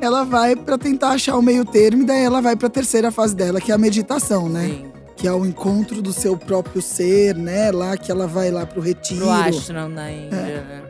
ela 0.00 0.24
vai 0.24 0.56
pra 0.56 0.78
tentar 0.78 1.10
achar 1.10 1.36
o 1.36 1.42
meio 1.42 1.64
termo 1.64 2.02
e 2.02 2.06
daí 2.06 2.24
ela 2.24 2.40
vai 2.40 2.56
pra 2.56 2.68
terceira 2.68 3.10
fase 3.10 3.36
dela, 3.36 3.60
que 3.60 3.70
é 3.70 3.74
a 3.74 3.78
meditação, 3.78 4.48
né? 4.48 4.66
Sim. 4.66 4.91
Que 5.22 5.28
é 5.28 5.32
o 5.32 5.46
encontro 5.46 6.02
do 6.02 6.12
seu 6.12 6.36
próprio 6.36 6.82
ser, 6.82 7.36
né? 7.36 7.70
Lá 7.70 7.96
que 7.96 8.10
ela 8.10 8.26
vai 8.26 8.50
lá 8.50 8.66
pro 8.66 8.80
retiro. 8.80 9.20
Pro 9.20 9.30
ashram 9.30 9.88
na 9.88 10.10
Índia, 10.10 10.34
É. 10.36 10.64
né? 10.68 10.82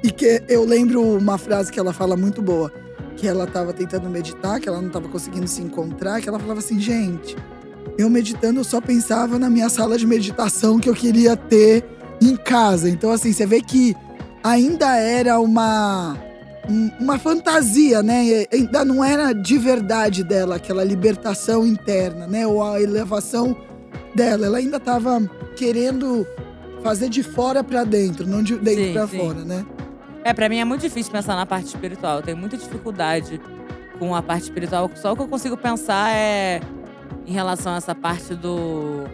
E 0.00 0.12
que 0.12 0.44
eu 0.48 0.64
lembro 0.64 1.02
uma 1.02 1.36
frase 1.36 1.72
que 1.72 1.80
ela 1.80 1.92
fala 1.92 2.16
muito 2.16 2.40
boa. 2.40 2.72
Que 3.16 3.26
ela 3.26 3.44
tava 3.44 3.72
tentando 3.72 4.08
meditar, 4.08 4.60
que 4.60 4.68
ela 4.68 4.80
não 4.80 4.90
tava 4.90 5.08
conseguindo 5.08 5.48
se 5.48 5.60
encontrar, 5.60 6.20
que 6.20 6.28
ela 6.28 6.38
falava 6.38 6.60
assim, 6.60 6.78
gente, 6.78 7.36
eu 7.98 8.08
meditando, 8.08 8.60
eu 8.60 8.64
só 8.64 8.80
pensava 8.80 9.40
na 9.40 9.50
minha 9.50 9.68
sala 9.68 9.98
de 9.98 10.06
meditação 10.06 10.78
que 10.78 10.88
eu 10.88 10.94
queria 10.94 11.36
ter 11.36 11.84
em 12.22 12.36
casa. 12.36 12.88
Então, 12.88 13.10
assim, 13.10 13.32
você 13.32 13.44
vê 13.44 13.60
que 13.60 13.96
ainda 14.44 14.96
era 14.98 15.40
uma, 15.40 16.16
um- 16.68 16.90
uma 17.00 17.18
fantasia, 17.18 18.02
né? 18.02 18.46
Ainda 18.52 18.84
não 18.84 19.04
era 19.04 19.32
de 19.32 19.58
verdade 19.58 20.22
dela, 20.24 20.56
aquela 20.56 20.82
libertação 20.84 21.66
interna, 21.66 22.26
né? 22.26 22.46
Ou 22.46 22.62
a 22.62 22.80
elevação 22.80 23.56
dela. 24.14 24.46
Ela 24.46 24.58
ainda 24.58 24.78
tava 24.80 25.20
querendo 25.56 26.26
fazer 26.82 27.08
de 27.08 27.22
fora 27.22 27.62
pra 27.64 27.84
dentro, 27.84 28.26
não 28.26 28.42
de 28.42 28.56
dentro 28.56 29.08
sim. 29.08 29.18
fora, 29.18 29.44
né? 29.44 29.64
É, 30.24 30.32
pra 30.32 30.48
mim 30.48 30.58
é 30.58 30.64
muito 30.64 30.80
difícil 30.82 31.12
pensar 31.12 31.36
na 31.36 31.46
parte 31.46 31.66
espiritual. 31.66 32.16
Eu 32.16 32.22
tenho 32.22 32.36
muita 32.36 32.56
dificuldade 32.56 33.40
com 33.98 34.14
a 34.14 34.22
parte 34.22 34.42
espiritual. 34.44 34.90
Só 34.96 35.12
o 35.12 35.16
que 35.16 35.22
eu 35.22 35.28
consigo 35.28 35.56
pensar 35.56 36.10
é 36.14 36.60
em 37.26 37.32
relação 37.32 37.74
a 37.74 37.76
essa 37.76 37.94
parte 37.94 38.34
do 38.34 39.04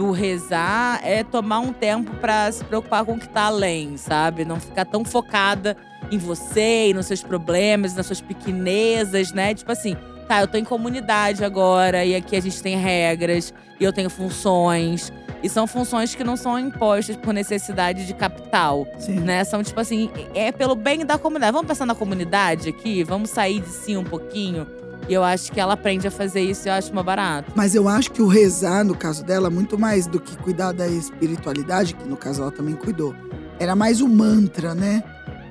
do 0.00 0.12
rezar 0.12 0.98
é 1.04 1.22
tomar 1.22 1.58
um 1.58 1.74
tempo 1.74 2.10
pra 2.22 2.50
se 2.50 2.64
preocupar 2.64 3.04
com 3.04 3.12
o 3.12 3.18
que 3.18 3.28
tá 3.28 3.42
além, 3.42 3.98
sabe? 3.98 4.46
Não 4.46 4.58
ficar 4.58 4.86
tão 4.86 5.04
focada 5.04 5.76
em 6.10 6.16
você 6.16 6.88
e 6.88 6.94
nos 6.94 7.04
seus 7.04 7.22
problemas, 7.22 7.94
nas 7.94 8.06
suas 8.06 8.18
pequenezas, 8.18 9.30
né? 9.30 9.54
Tipo 9.54 9.70
assim, 9.72 9.94
tá, 10.26 10.40
eu 10.40 10.48
tô 10.48 10.56
em 10.56 10.64
comunidade 10.64 11.44
agora 11.44 12.02
e 12.02 12.16
aqui 12.16 12.34
a 12.34 12.40
gente 12.40 12.62
tem 12.62 12.78
regras 12.78 13.52
e 13.78 13.84
eu 13.84 13.92
tenho 13.92 14.08
funções. 14.08 15.12
E 15.42 15.50
são 15.50 15.66
funções 15.66 16.14
que 16.14 16.24
não 16.24 16.34
são 16.34 16.58
impostas 16.58 17.14
por 17.18 17.34
necessidade 17.34 18.06
de 18.06 18.14
capital 18.14 18.86
Sim. 18.98 19.20
né? 19.20 19.44
São 19.44 19.62
tipo 19.62 19.78
assim, 19.80 20.08
é 20.34 20.50
pelo 20.50 20.74
bem 20.74 21.04
da 21.04 21.18
comunidade. 21.18 21.52
Vamos 21.52 21.68
pensar 21.68 21.84
na 21.84 21.94
comunidade 21.94 22.70
aqui? 22.70 23.04
Vamos 23.04 23.28
sair 23.28 23.60
de 23.60 23.68
si 23.68 23.98
um 23.98 24.04
pouquinho? 24.04 24.66
E 25.10 25.12
eu 25.12 25.24
acho 25.24 25.50
que 25.50 25.58
ela 25.58 25.72
aprende 25.72 26.06
a 26.06 26.10
fazer 26.10 26.40
isso 26.40 26.68
e 26.68 26.70
eu 26.70 26.72
acho 26.72 26.92
uma 26.92 27.02
barato. 27.02 27.50
Mas 27.56 27.74
eu 27.74 27.88
acho 27.88 28.12
que 28.12 28.22
o 28.22 28.28
rezar, 28.28 28.84
no 28.84 28.94
caso 28.94 29.24
dela, 29.24 29.50
muito 29.50 29.76
mais 29.76 30.06
do 30.06 30.20
que 30.20 30.36
cuidar 30.36 30.70
da 30.70 30.86
espiritualidade, 30.86 31.96
que 31.96 32.08
no 32.08 32.16
caso 32.16 32.42
ela 32.42 32.52
também 32.52 32.76
cuidou, 32.76 33.12
era 33.58 33.74
mais 33.74 34.00
o 34.00 34.06
mantra, 34.06 34.72
né? 34.72 35.02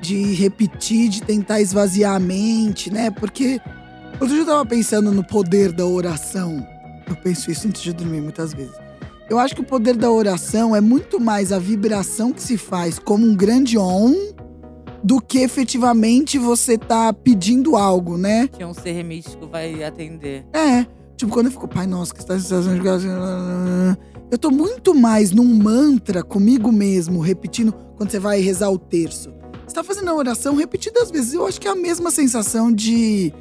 De 0.02 0.34
repetir, 0.34 1.10
de 1.10 1.22
tentar 1.22 1.60
esvaziar 1.60 2.16
a 2.16 2.20
mente, 2.22 2.90
né? 2.90 3.12
Porque 3.12 3.60
outro 4.14 4.30
dia 4.30 4.44
eu 4.44 4.46
tava 4.46 4.66
pensando 4.66 5.12
no 5.12 5.26
poder 5.26 5.74
da 5.74 5.86
oração. 5.86 6.66
Eu 7.06 7.18
penso 7.18 7.52
isso 7.52 7.68
antes 7.68 7.82
de 7.82 7.92
dormir 7.92 8.22
muitas 8.22 8.54
vezes. 8.54 8.78
Eu 9.30 9.38
acho 9.38 9.54
que 9.54 9.62
o 9.62 9.66
poder 9.66 9.98
da 9.98 10.10
oração 10.10 10.74
é 10.74 10.80
muito 10.80 11.20
mais 11.20 11.52
a 11.52 11.60
vibração 11.60 12.32
que 12.32 12.42
se 12.42 12.58
faz 12.58 12.98
como 12.98 13.28
um 13.28 13.36
grande 13.36 13.78
on 13.78 14.16
do 15.04 15.22
que 15.22 15.40
efetivamente 15.40 16.38
você 16.38 16.78
tá 16.78 17.12
pedindo 17.14 17.76
algo, 17.76 18.18
né? 18.18 18.48
Que 18.48 18.64
um 18.64 18.74
ser 18.74 19.04
místico 19.04 19.48
vai 19.48 19.84
atender. 19.84 20.46
É. 20.54 20.86
Tipo, 21.16 21.34
quando 21.34 21.48
eu 21.48 21.52
fico, 21.52 21.68
pai 21.68 21.86
nosso, 21.86 22.14
que 22.14 22.22
está 22.22 22.36
em 22.36 22.40
situação 22.40 22.74
de 22.74 22.80
graça", 22.80 23.06
Eu 24.32 24.38
tô 24.38 24.50
muito 24.50 24.96
mais 24.96 25.32
num 25.32 25.54
mantra 25.54 26.24
comigo 26.24 26.72
mesmo, 26.72 27.20
repetindo, 27.20 27.74
quando 27.98 28.10
você 28.10 28.20
vai 28.20 28.40
rezar 28.40 28.70
o 28.70 28.78
terço. 28.78 29.34
Você 29.68 29.76
tá 29.76 29.84
fazendo 29.84 30.10
a 30.10 30.16
oração 30.16 30.56
repetidas 30.56 31.12
vezes. 31.12 31.34
Eu 31.34 31.46
acho 31.46 31.60
que 31.60 31.68
é 31.68 31.72
a 31.72 31.76
mesma 31.76 32.10
sensação 32.10 32.72
de. 32.72 33.34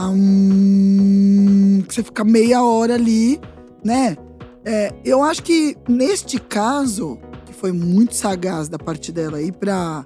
hum, 0.00 1.82
que 1.86 1.94
você 1.94 2.02
fica 2.02 2.24
meia 2.24 2.62
hora 2.62 2.94
ali, 2.94 3.40
né? 3.84 4.16
É, 4.64 4.92
eu 5.04 5.22
acho 5.22 5.42
que 5.42 5.76
neste 5.88 6.38
caso, 6.38 7.18
que 7.46 7.52
foi 7.52 7.72
muito 7.72 8.14
sagaz 8.14 8.68
da 8.68 8.78
parte 8.78 9.12
dela 9.12 9.40
ir 9.40 9.52
pra 9.52 10.04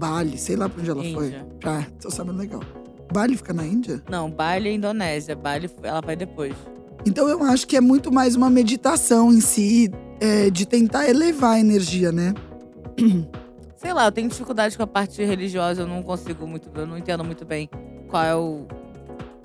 Bali, 0.00 0.38
sei 0.38 0.56
lá 0.56 0.66
pra 0.66 0.80
onde 0.80 0.90
ela 0.90 1.04
foi. 1.12 1.26
Índia. 1.26 1.46
Pra, 1.60 1.86
tô 2.00 2.10
sabendo 2.10 2.38
legal. 2.38 2.62
Bali 3.12 3.36
fica 3.36 3.52
na 3.52 3.66
Índia? 3.66 4.02
Não, 4.08 4.30
Bali 4.30 4.70
é 4.70 4.72
Indonésia. 4.72 5.36
Bali 5.36 5.70
ela 5.82 6.00
vai 6.00 6.16
depois. 6.16 6.56
Então 7.06 7.28
eu 7.28 7.42
acho 7.42 7.66
que 7.66 7.76
é 7.76 7.82
muito 7.82 8.10
mais 8.10 8.34
uma 8.34 8.48
meditação 8.48 9.30
em 9.30 9.42
si, 9.42 9.90
é, 10.18 10.48
de 10.48 10.64
tentar 10.64 11.06
elevar 11.06 11.56
a 11.56 11.60
energia, 11.60 12.10
né? 12.10 12.32
Sei 13.76 13.92
lá, 13.92 14.06
eu 14.06 14.12
tenho 14.12 14.28
dificuldade 14.28 14.74
com 14.74 14.82
a 14.82 14.86
parte 14.86 15.22
religiosa, 15.22 15.82
eu 15.82 15.86
não 15.86 16.02
consigo 16.02 16.46
muito, 16.46 16.70
eu 16.74 16.86
não 16.86 16.96
entendo 16.96 17.24
muito 17.24 17.44
bem 17.44 17.68
qual 18.08 18.22
é 18.22 18.34
o, 18.34 18.66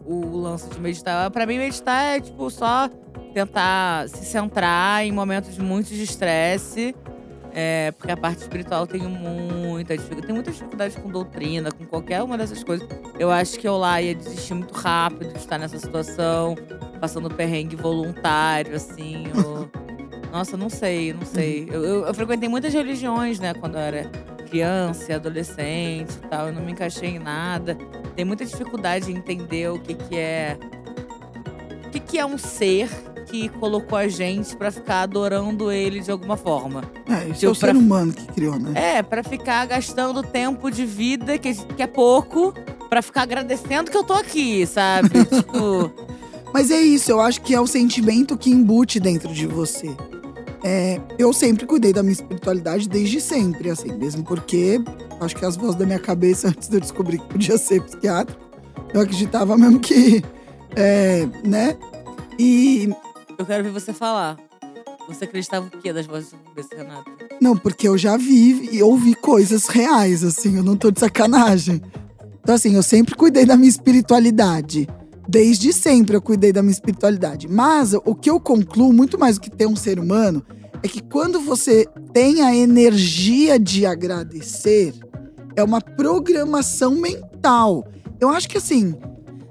o 0.05 0.37
lance 0.37 0.69
de 0.69 0.79
meditar. 0.79 1.29
Pra 1.31 1.45
mim, 1.45 1.57
meditar 1.57 2.17
é 2.17 2.21
tipo 2.21 2.49
só 2.49 2.89
tentar 3.33 4.07
se 4.07 4.23
centrar 4.25 5.03
em 5.05 5.11
momentos 5.11 5.57
muito 5.57 5.89
de 5.89 6.03
estresse 6.03 6.95
É, 7.57 7.91
porque 7.93 8.11
a 8.11 8.17
parte 8.17 8.39
espiritual 8.41 8.81
eu 8.81 8.87
tenho 8.87 9.09
muita 9.09 9.95
dificuldade. 9.95 10.27
Tenho 10.27 10.35
muita 10.35 10.51
dificuldade 10.51 10.97
com 10.97 11.09
doutrina, 11.09 11.71
com 11.71 11.85
qualquer 11.85 12.21
uma 12.21 12.37
dessas 12.37 12.61
coisas. 12.63 12.85
Eu 13.17 13.31
acho 13.31 13.57
que 13.57 13.65
eu 13.65 13.77
lá 13.77 14.01
ia 14.01 14.13
desistir 14.13 14.53
muito 14.53 14.73
rápido 14.73 15.31
de 15.31 15.39
estar 15.39 15.57
nessa 15.57 15.79
situação, 15.79 16.55
passando 16.99 17.29
perrengue 17.29 17.77
voluntário, 17.77 18.75
assim. 18.75 19.23
ou- 19.45 19.69
Nossa, 20.33 20.57
não 20.57 20.69
sei, 20.69 21.13
não 21.13 21.25
sei. 21.25 21.65
Eu, 21.71 21.81
eu- 21.85 22.05
eu 22.07 22.13
frequentei 22.13 22.49
muitas 22.49 22.73
religiões, 22.73 23.39
né, 23.39 23.53
quando 23.53 23.75
eu 23.75 23.81
era 23.81 24.03
criança 24.49 25.15
adolescente 25.15 26.11
e 26.11 26.27
tal. 26.27 26.47
Eu 26.47 26.53
não 26.53 26.61
me 26.61 26.73
encaixei 26.73 27.11
em 27.11 27.19
nada. 27.19 27.77
Tenho 28.17 28.27
muita 28.27 28.45
dificuldade 28.45 29.09
em 29.09 29.15
entender 29.15 29.69
o 29.71 29.79
que, 29.79 29.93
que 29.93 30.17
é. 30.17 30.57
O 31.85 31.89
que, 31.89 31.99
que 32.01 32.19
é 32.19 32.25
um 32.25 32.37
ser 32.37 32.89
que 33.25 33.49
colocou 33.49 33.97
a 33.97 34.07
gente 34.07 34.55
pra 34.55 34.71
ficar 34.71 35.01
adorando 35.01 35.71
ele 35.71 35.99
de 35.99 36.11
alguma 36.11 36.37
forma. 36.37 36.83
É, 37.09 37.29
isso 37.29 37.45
é 37.45 37.49
o 37.49 37.53
Tipo, 37.53 37.59
pra- 37.59 37.69
ser 37.73 37.75
humano 37.75 38.13
que 38.13 38.25
criou, 38.27 38.57
né? 38.59 38.71
É, 38.75 39.03
pra 39.03 39.23
ficar 39.23 39.65
gastando 39.65 40.21
tempo 40.23 40.69
de 40.71 40.85
vida, 40.85 41.37
que, 41.37 41.53
que 41.53 41.81
é 41.83 41.87
pouco, 41.87 42.53
pra 42.89 43.01
ficar 43.01 43.23
agradecendo 43.23 43.89
que 43.91 43.97
eu 43.97 44.03
tô 44.03 44.13
aqui, 44.13 44.65
sabe? 44.65 45.09
tipo, 45.25 45.91
Mas 46.53 46.71
é 46.71 46.79
isso, 46.81 47.11
eu 47.11 47.19
acho 47.19 47.41
que 47.41 47.53
é 47.53 47.59
o 47.59 47.67
sentimento 47.67 48.37
que 48.37 48.49
embute 48.49 48.99
dentro 48.99 49.33
de 49.33 49.45
você. 49.47 49.89
É, 50.63 50.99
eu 51.19 51.31
sempre 51.31 51.65
cuidei 51.65 51.93
da 51.93 52.01
minha 52.01 52.13
espiritualidade 52.13 52.89
desde 52.89 53.21
sempre, 53.21 53.69
assim, 53.69 53.91
mesmo 53.93 54.23
porque 54.23 54.81
acho 55.21 55.35
que 55.35 55.45
as 55.45 55.55
vozes 55.55 55.75
da 55.75 55.85
minha 55.85 55.99
cabeça, 55.99 56.47
antes 56.55 56.67
de 56.67 56.77
eu 56.77 56.81
descobrir 56.81 57.19
que 57.19 57.27
podia 57.27 57.57
ser 57.57 57.81
psiquiatra, 57.81 58.35
eu 58.93 59.01
acreditava 59.01 59.55
mesmo 59.57 59.79
que, 59.79 60.23
é, 60.75 61.27
né? 61.43 61.75
E 62.39 62.89
eu 63.37 63.45
quero 63.45 63.63
ver 63.63 63.71
você 63.71 63.93
falar. 63.93 64.37
Você 65.07 65.25
acreditava 65.25 65.67
o 65.67 65.69
quê 65.69 65.93
das 65.93 66.05
vozes 66.05 66.33
cabeça, 66.47 66.75
Renata? 66.75 67.11
Não, 67.39 67.55
porque 67.55 67.87
eu 67.87 67.97
já 67.97 68.17
vi 68.17 68.69
e 68.75 68.81
ouvi 68.81 69.13
coisas 69.13 69.67
reais, 69.67 70.23
assim, 70.23 70.57
eu 70.57 70.63
não 70.63 70.75
tô 70.75 70.89
de 70.89 70.99
sacanagem. 70.99 71.81
Então, 72.41 72.55
assim, 72.55 72.75
eu 72.75 72.83
sempre 72.83 73.15
cuidei 73.15 73.45
da 73.45 73.55
minha 73.55 73.69
espiritualidade. 73.69 74.87
Desde 75.27 75.73
sempre 75.73 76.15
eu 76.15 76.21
cuidei 76.21 76.51
da 76.51 76.61
minha 76.61 76.71
espiritualidade. 76.71 77.47
Mas 77.47 77.93
o 77.93 78.15
que 78.15 78.29
eu 78.29 78.39
concluo, 78.39 78.93
muito 78.93 79.19
mais 79.19 79.37
do 79.37 79.41
que 79.41 79.49
ter 79.49 79.67
um 79.67 79.75
ser 79.75 79.99
humano, 79.99 80.43
é 80.81 80.87
que 80.87 81.01
quando 81.01 81.39
você 81.39 81.87
tem 82.13 82.41
a 82.41 82.55
energia 82.55 83.59
de 83.59 83.85
agradecer, 83.85 84.93
é 85.55 85.63
uma 85.63 85.81
programação 85.81 86.91
mental. 86.95 87.87
Eu 88.19 88.29
acho 88.29 88.47
que 88.47 88.57
assim, 88.57 88.95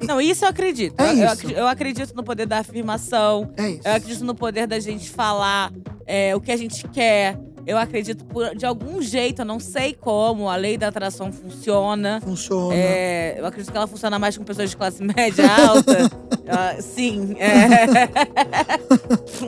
Não, 0.06 0.20
isso 0.20 0.44
eu 0.44 0.48
acredito. 0.48 1.00
É 1.00 1.04
eu, 1.04 1.08
eu 1.08 1.14
isso. 1.24 1.32
acri- 1.32 1.54
eu 1.54 1.66
acredito 1.68 2.14
no 2.14 2.22
poder 2.24 2.46
da 2.46 2.58
afirmação. 2.58 3.50
é 3.56 3.70
isso. 3.70 3.80
Eu 3.88 3.92
acredito 3.94 4.24
no 4.24 4.34
poder 4.34 4.66
da 4.66 4.78
gente 4.78 5.08
falar 5.10 5.72
é, 6.06 6.34
o 6.36 6.40
que 6.40 6.52
a 6.52 6.56
gente 6.56 6.86
quer. 6.88 7.38
Eu 7.66 7.78
acredito 7.78 8.26
por, 8.26 8.54
de 8.54 8.66
algum 8.66 9.00
jeito, 9.00 9.40
eu 9.40 9.44
não 9.46 9.58
sei 9.58 9.94
como, 9.94 10.50
a 10.50 10.56
lei 10.56 10.76
da 10.76 10.88
atração 10.88 11.32
funciona. 11.32 12.20
Funciona. 12.22 12.74
É, 12.74 13.36
eu 13.40 13.46
acredito 13.46 13.70
que 13.72 13.76
ela 13.78 13.86
funciona 13.86 14.18
mais 14.18 14.36
com 14.36 14.44
pessoas 14.44 14.68
de 14.68 14.76
classe 14.76 15.00
média 15.02 15.46
alta. 15.50 16.10
Ah, 16.46 16.76
sim. 16.82 17.34
É. 17.38 17.86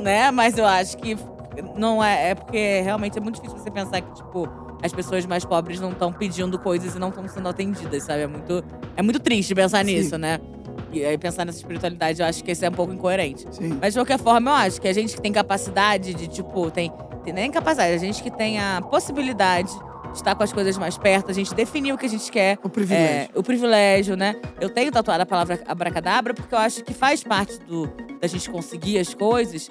né? 0.02 0.30
Mas 0.30 0.56
eu 0.56 0.64
acho 0.66 0.96
que 0.96 1.14
não 1.76 2.02
é. 2.02 2.30
É 2.30 2.34
porque 2.34 2.80
realmente 2.82 3.18
é 3.18 3.20
muito 3.20 3.34
difícil 3.36 3.58
você 3.58 3.70
pensar 3.70 4.00
que, 4.00 4.14
tipo, 4.14 4.48
as 4.86 4.92
pessoas 4.92 5.26
mais 5.26 5.44
pobres 5.44 5.80
não 5.80 5.90
estão 5.90 6.12
pedindo 6.12 6.58
coisas 6.58 6.94
e 6.94 6.98
não 6.98 7.08
estão 7.08 7.26
sendo 7.28 7.48
atendidas, 7.48 8.04
sabe? 8.04 8.22
É 8.22 8.26
muito, 8.26 8.64
é 8.96 9.02
muito 9.02 9.20
triste 9.20 9.54
pensar 9.54 9.84
Sim. 9.84 9.94
nisso, 9.94 10.16
né? 10.16 10.40
E 10.92 11.04
aí 11.04 11.18
pensar 11.18 11.44
nessa 11.44 11.58
espiritualidade, 11.58 12.20
eu 12.20 12.26
acho 12.26 12.42
que 12.42 12.50
isso 12.50 12.64
é 12.64 12.68
um 12.68 12.72
pouco 12.72 12.92
incoerente. 12.92 13.46
Sim. 13.50 13.78
Mas 13.80 13.92
de 13.92 14.00
qualquer 14.00 14.18
forma, 14.18 14.50
eu 14.50 14.54
acho 14.54 14.80
que 14.80 14.88
a 14.88 14.92
gente 14.92 15.14
que 15.14 15.20
tem 15.20 15.32
capacidade 15.32 16.14
de, 16.14 16.28
tipo, 16.28 16.70
tem. 16.70 16.92
tem 17.24 17.32
nem 17.32 17.50
capacidade, 17.50 17.92
a 17.92 17.98
gente 17.98 18.22
que 18.22 18.30
tem 18.30 18.58
a 18.58 18.80
possibilidade 18.80 19.70
de 20.12 20.16
estar 20.16 20.34
com 20.34 20.42
as 20.42 20.52
coisas 20.52 20.78
mais 20.78 20.96
perto, 20.96 21.30
a 21.30 21.34
gente 21.34 21.54
definir 21.54 21.92
o 21.92 21.98
que 21.98 22.06
a 22.06 22.08
gente 22.08 22.30
quer. 22.30 22.58
O 22.62 22.68
privilégio. 22.68 23.30
É, 23.34 23.38
o 23.38 23.42
privilégio, 23.42 24.16
né? 24.16 24.36
Eu 24.60 24.70
tenho 24.70 24.90
tatuado 24.90 25.22
a 25.22 25.26
palavra 25.26 25.60
abracadabra 25.66 26.32
porque 26.32 26.54
eu 26.54 26.58
acho 26.58 26.82
que 26.82 26.94
faz 26.94 27.22
parte 27.22 27.58
do, 27.60 27.86
da 28.20 28.26
gente 28.26 28.48
conseguir 28.48 28.98
as 28.98 29.12
coisas. 29.12 29.70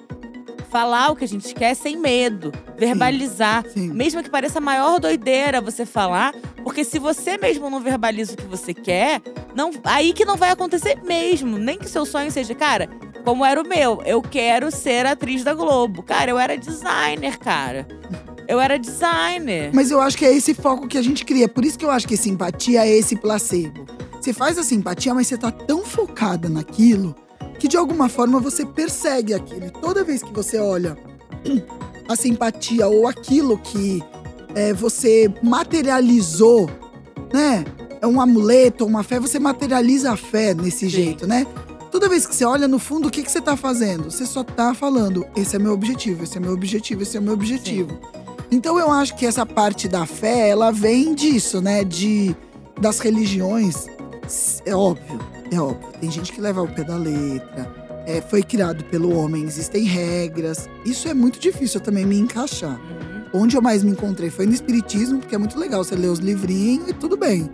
Falar 0.70 1.10
o 1.10 1.16
que 1.16 1.24
a 1.24 1.28
gente 1.28 1.54
quer 1.54 1.74
sem 1.74 1.96
medo, 1.96 2.52
verbalizar. 2.76 3.64
Sim. 3.72 3.92
Mesmo 3.92 4.22
que 4.22 4.30
pareça 4.30 4.58
a 4.58 4.60
maior 4.60 4.98
doideira 4.98 5.60
você 5.60 5.86
falar, 5.86 6.34
porque 6.62 6.84
se 6.84 6.98
você 6.98 7.38
mesmo 7.38 7.70
não 7.70 7.80
verbaliza 7.80 8.34
o 8.34 8.36
que 8.36 8.46
você 8.46 8.74
quer, 8.74 9.22
não, 9.54 9.70
aí 9.84 10.12
que 10.12 10.24
não 10.24 10.36
vai 10.36 10.50
acontecer 10.50 11.02
mesmo. 11.02 11.56
Nem 11.58 11.78
que 11.78 11.88
seu 11.88 12.04
sonho 12.04 12.30
seja, 12.30 12.54
cara, 12.54 12.88
como 13.24 13.44
era 13.44 13.60
o 13.60 13.66
meu, 13.66 14.02
eu 14.04 14.20
quero 14.20 14.70
ser 14.70 15.06
atriz 15.06 15.42
da 15.42 15.54
Globo. 15.54 16.02
Cara, 16.02 16.30
eu 16.30 16.38
era 16.38 16.56
designer, 16.56 17.38
cara. 17.38 17.86
Eu 18.48 18.60
era 18.60 18.78
designer. 18.78 19.70
Mas 19.74 19.90
eu 19.90 20.00
acho 20.00 20.16
que 20.16 20.24
é 20.24 20.32
esse 20.32 20.54
foco 20.54 20.86
que 20.86 20.96
a 20.96 21.02
gente 21.02 21.24
cria. 21.24 21.48
Por 21.48 21.64
isso 21.64 21.78
que 21.78 21.84
eu 21.84 21.90
acho 21.90 22.06
que 22.06 22.16
simpatia 22.16 22.86
é 22.86 22.90
esse 22.90 23.16
placebo. 23.16 23.86
Você 24.20 24.32
faz 24.32 24.58
a 24.58 24.62
simpatia, 24.62 25.14
mas 25.14 25.26
você 25.26 25.36
tá 25.36 25.50
tão 25.50 25.84
focada 25.84 26.48
naquilo 26.48 27.14
que 27.58 27.68
de 27.68 27.76
alguma 27.76 28.08
forma 28.08 28.40
você 28.40 28.64
persegue 28.64 29.34
aquilo. 29.34 29.70
Toda 29.70 30.04
vez 30.04 30.22
que 30.22 30.32
você 30.32 30.58
olha 30.58 30.96
a 32.08 32.16
simpatia 32.16 32.86
ou 32.86 33.06
aquilo 33.06 33.58
que 33.58 34.02
é, 34.54 34.72
você 34.72 35.32
materializou, 35.42 36.70
né? 37.32 37.64
É 38.00 38.06
um 38.06 38.20
amuleto, 38.20 38.84
uma 38.84 39.02
fé, 39.02 39.18
você 39.18 39.38
materializa 39.38 40.12
a 40.12 40.16
fé 40.16 40.54
nesse 40.54 40.88
jeito, 40.88 41.26
né? 41.26 41.46
Toda 41.90 42.08
vez 42.08 42.26
que 42.26 42.34
você 42.34 42.44
olha 42.44 42.68
no 42.68 42.78
fundo, 42.78 43.08
o 43.08 43.10
que, 43.10 43.22
que 43.22 43.30
você 43.30 43.40
tá 43.40 43.56
fazendo? 43.56 44.10
Você 44.10 44.26
só 44.26 44.44
tá 44.44 44.74
falando: 44.74 45.26
esse 45.34 45.56
é 45.56 45.58
meu 45.58 45.72
objetivo, 45.72 46.24
esse 46.24 46.36
é 46.36 46.40
meu 46.40 46.52
objetivo, 46.52 47.02
esse 47.02 47.16
é 47.16 47.20
meu 47.20 47.32
objetivo. 47.32 47.98
Então 48.50 48.78
eu 48.78 48.90
acho 48.90 49.16
que 49.16 49.26
essa 49.26 49.44
parte 49.44 49.88
da 49.88 50.06
fé, 50.06 50.48
ela 50.48 50.70
vem 50.70 51.14
disso, 51.14 51.60
né? 51.60 51.84
De 51.84 52.36
das 52.80 52.98
religiões. 52.98 53.86
É 54.64 54.74
óbvio, 54.74 55.18
é 55.50 55.60
óbvio. 55.60 55.88
Tem 56.00 56.10
gente 56.10 56.32
que 56.32 56.40
leva 56.40 56.60
ao 56.60 56.68
pé 56.68 56.84
da 56.84 56.96
letra. 56.96 57.86
É, 58.06 58.20
foi 58.20 58.42
criado 58.42 58.84
pelo 58.84 59.16
homem, 59.16 59.42
existem 59.42 59.84
regras. 59.84 60.68
Isso 60.84 61.08
é 61.08 61.14
muito 61.14 61.40
difícil 61.40 61.80
eu 61.80 61.84
também 61.84 62.06
me 62.06 62.18
encaixar. 62.18 62.78
Uhum. 62.80 63.42
Onde 63.42 63.56
eu 63.56 63.62
mais 63.62 63.82
me 63.82 63.90
encontrei 63.90 64.30
foi 64.30 64.46
no 64.46 64.52
espiritismo, 64.52 65.18
porque 65.18 65.34
é 65.34 65.38
muito 65.38 65.58
legal 65.58 65.82
você 65.82 65.96
ler 65.96 66.08
os 66.08 66.20
livrinhos 66.20 66.88
e 66.88 66.92
tudo 66.92 67.16
bem. 67.16 67.50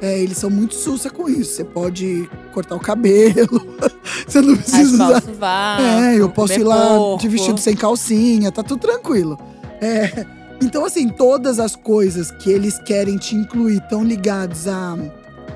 É, 0.00 0.18
eles 0.18 0.38
são 0.38 0.50
muito 0.50 0.74
sussa 0.74 1.10
com 1.10 1.28
isso. 1.28 1.54
Você 1.54 1.64
pode 1.64 2.28
cortar 2.52 2.76
o 2.76 2.80
cabelo. 2.80 3.66
você 4.26 4.40
não 4.40 4.56
precisa 4.56 4.94
usar 4.94 5.18
o 5.18 5.22
sovaco, 5.22 5.82
é, 5.82 6.16
eu 6.20 6.28
posso 6.28 6.52
ir 6.54 6.64
lá 6.64 6.96
porco. 6.96 7.22
de 7.22 7.28
vestido 7.28 7.58
sem 7.58 7.74
calcinha, 7.74 8.52
tá 8.52 8.62
tudo 8.62 8.80
tranquilo. 8.80 9.38
É, 9.80 10.24
então, 10.62 10.84
assim, 10.84 11.08
todas 11.08 11.58
as 11.58 11.76
coisas 11.76 12.30
que 12.30 12.50
eles 12.50 12.78
querem 12.78 13.16
te 13.16 13.34
incluir 13.34 13.78
estão 13.78 14.02
ligados 14.02 14.66
a, 14.66 14.96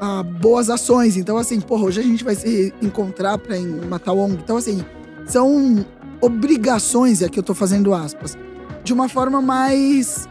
a 0.00 0.22
boas 0.22 0.70
ações. 0.70 1.16
Então, 1.16 1.36
assim, 1.36 1.60
porra, 1.60 1.84
hoje 1.84 2.00
a 2.00 2.02
gente 2.02 2.24
vai 2.24 2.34
se 2.34 2.72
encontrar 2.80 3.36
pra 3.38 3.56
matar 3.88 4.12
o 4.12 4.18
ONG. 4.18 4.38
Então, 4.42 4.56
assim, 4.56 4.84
são 5.26 5.84
obrigações, 6.20 7.20
e 7.20 7.24
aqui 7.24 7.38
eu 7.38 7.42
tô 7.42 7.54
fazendo 7.54 7.92
aspas, 7.94 8.36
de 8.82 8.92
uma 8.92 9.08
forma 9.08 9.40
mais. 9.42 10.28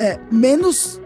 é, 0.00 0.18
menos. 0.30 1.00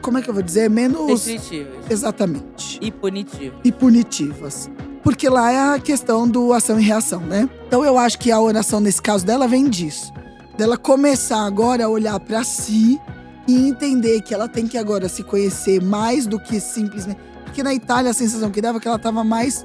Como 0.00 0.18
é 0.18 0.22
que 0.22 0.28
eu 0.28 0.34
vou 0.34 0.42
dizer? 0.42 0.68
Menos. 0.68 1.08
Restritivas 1.26 1.90
Exatamente 1.90 2.78
e 2.82 2.90
punitivas. 2.90 3.60
e 3.62 3.70
punitivas. 3.70 4.70
Porque 5.02 5.28
lá 5.28 5.50
é 5.52 5.74
a 5.74 5.78
questão 5.78 6.28
do 6.28 6.52
ação 6.52 6.78
e 6.78 6.82
reação, 6.82 7.20
né? 7.20 7.48
Então 7.66 7.84
eu 7.84 7.96
acho 7.98 8.18
que 8.18 8.30
a 8.30 8.40
oração 8.40 8.80
nesse 8.80 9.00
caso 9.00 9.24
dela 9.24 9.46
vem 9.46 9.68
disso. 9.68 10.12
Dela 10.56 10.76
começar 10.76 11.44
agora 11.46 11.84
a 11.84 11.88
olhar 11.88 12.18
pra 12.20 12.42
si 12.44 13.00
e 13.48 13.68
entender 13.68 14.20
que 14.22 14.32
ela 14.34 14.48
tem 14.48 14.66
que 14.66 14.78
agora 14.78 15.08
se 15.08 15.22
conhecer 15.22 15.82
mais 15.82 16.26
do 16.26 16.38
que 16.38 16.60
simplesmente. 16.60 17.18
Porque 17.44 17.62
na 17.62 17.74
Itália 17.74 18.10
a 18.10 18.14
sensação 18.14 18.50
que 18.50 18.60
dava 18.60 18.78
é 18.78 18.80
que 18.80 18.88
ela 18.88 18.98
tava 18.98 19.22
mais 19.24 19.64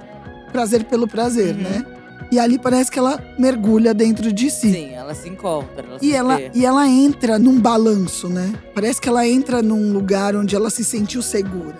prazer 0.51 0.83
pelo 0.85 1.07
prazer, 1.07 1.55
Uhum. 1.55 1.61
né? 1.63 1.85
E 2.29 2.37
ali 2.39 2.59
parece 2.59 2.91
que 2.91 2.99
ela 2.99 3.21
mergulha 3.39 3.93
dentro 3.93 4.33
de 4.33 4.49
si. 4.51 4.71
Sim, 4.73 4.93
ela 4.93 5.13
se 5.15 5.29
encontra. 5.29 5.85
Ela 5.87 5.97
E 6.01 6.07
se 6.09 6.13
ela, 6.13 6.35
vê. 6.35 6.51
e 6.53 6.65
ela 6.65 6.85
entra 6.85 7.39
num 7.39 7.57
balanço, 7.61 8.27
né? 8.27 8.53
Parece 8.75 8.99
que 8.99 9.07
ela 9.07 9.25
entra 9.25 9.61
num 9.61 9.93
lugar 9.93 10.35
onde 10.35 10.53
ela 10.53 10.69
se 10.69 10.83
sentiu 10.83 11.21
segura. 11.21 11.77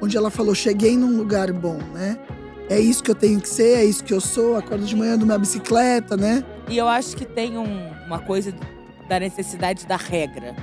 Onde 0.00 0.16
ela 0.16 0.30
falou: 0.30 0.54
cheguei 0.54 0.96
num 0.96 1.16
lugar 1.18 1.52
bom, 1.52 1.76
né? 1.92 2.16
É 2.70 2.78
isso 2.80 3.02
que 3.02 3.10
eu 3.10 3.14
tenho 3.14 3.40
que 3.40 3.48
ser, 3.48 3.78
é 3.78 3.84
isso 3.84 4.02
que 4.04 4.14
eu 4.14 4.20
sou. 4.22 4.56
Acordo 4.56 4.86
de 4.86 4.96
manhã, 4.96 5.14
ando 5.14 5.26
minha 5.26 5.38
bicicleta, 5.38 6.16
né? 6.16 6.42
E 6.68 6.78
eu 6.78 6.86
acho 6.88 7.14
que 7.16 7.26
tem 7.26 7.58
um- 7.58 7.90
uma 8.06 8.20
coisa 8.20 8.54
da 9.06 9.20
necessidade 9.20 9.86
da 9.86 9.96
regra. 9.96 10.54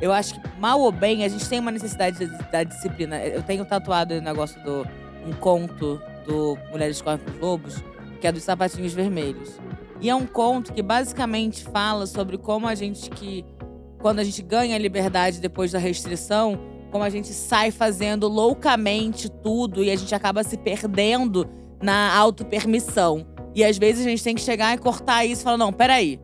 Eu 0.00 0.12
acho 0.12 0.34
que, 0.34 0.60
mal 0.60 0.80
ou 0.80 0.92
bem, 0.92 1.24
a 1.24 1.28
gente 1.28 1.48
tem 1.48 1.58
uma 1.58 1.70
necessidade 1.70 2.24
da, 2.52 2.62
disciplina. 2.62 3.18
Eu 3.24 3.42
tenho 3.42 3.64
tatuado 3.64 4.14
o 4.14 4.20
negócio 4.20 4.62
do 4.62 4.86
um 5.26 5.32
conto 5.32 6.00
do 6.26 6.56
Mulheres 6.70 7.02
com 7.02 7.14
os 7.14 7.40
Lobos, 7.40 7.82
que 8.20 8.26
é 8.26 8.32
dos 8.32 8.42
sapatinhos 8.42 8.92
vermelhos. 8.92 9.58
E 10.00 10.08
é 10.08 10.14
um 10.14 10.26
conto 10.26 10.72
que 10.72 10.82
basicamente 10.82 11.64
fala 11.64 12.06
sobre 12.06 12.38
como 12.38 12.66
a 12.66 12.74
gente 12.74 13.10
que. 13.10 13.44
Quando 14.00 14.20
a 14.20 14.24
gente 14.24 14.42
ganha 14.42 14.76
a 14.76 14.78
liberdade 14.78 15.40
depois 15.40 15.72
da 15.72 15.78
restrição, 15.78 16.60
como 16.92 17.02
a 17.02 17.10
gente 17.10 17.28
sai 17.28 17.72
fazendo 17.72 18.28
loucamente 18.28 19.28
tudo 19.28 19.82
e 19.82 19.90
a 19.90 19.96
gente 19.96 20.14
acaba 20.14 20.44
se 20.44 20.56
perdendo 20.56 21.48
na 21.82 22.14
autopermissão. 22.16 23.26
E 23.54 23.64
às 23.64 23.76
vezes 23.76 24.06
a 24.06 24.08
gente 24.08 24.22
tem 24.22 24.36
que 24.36 24.40
chegar 24.40 24.74
e 24.74 24.78
cortar 24.78 25.24
isso 25.24 25.42
e 25.42 25.44
falar: 25.44 25.56
não, 25.56 25.72
peraí. 25.72 26.20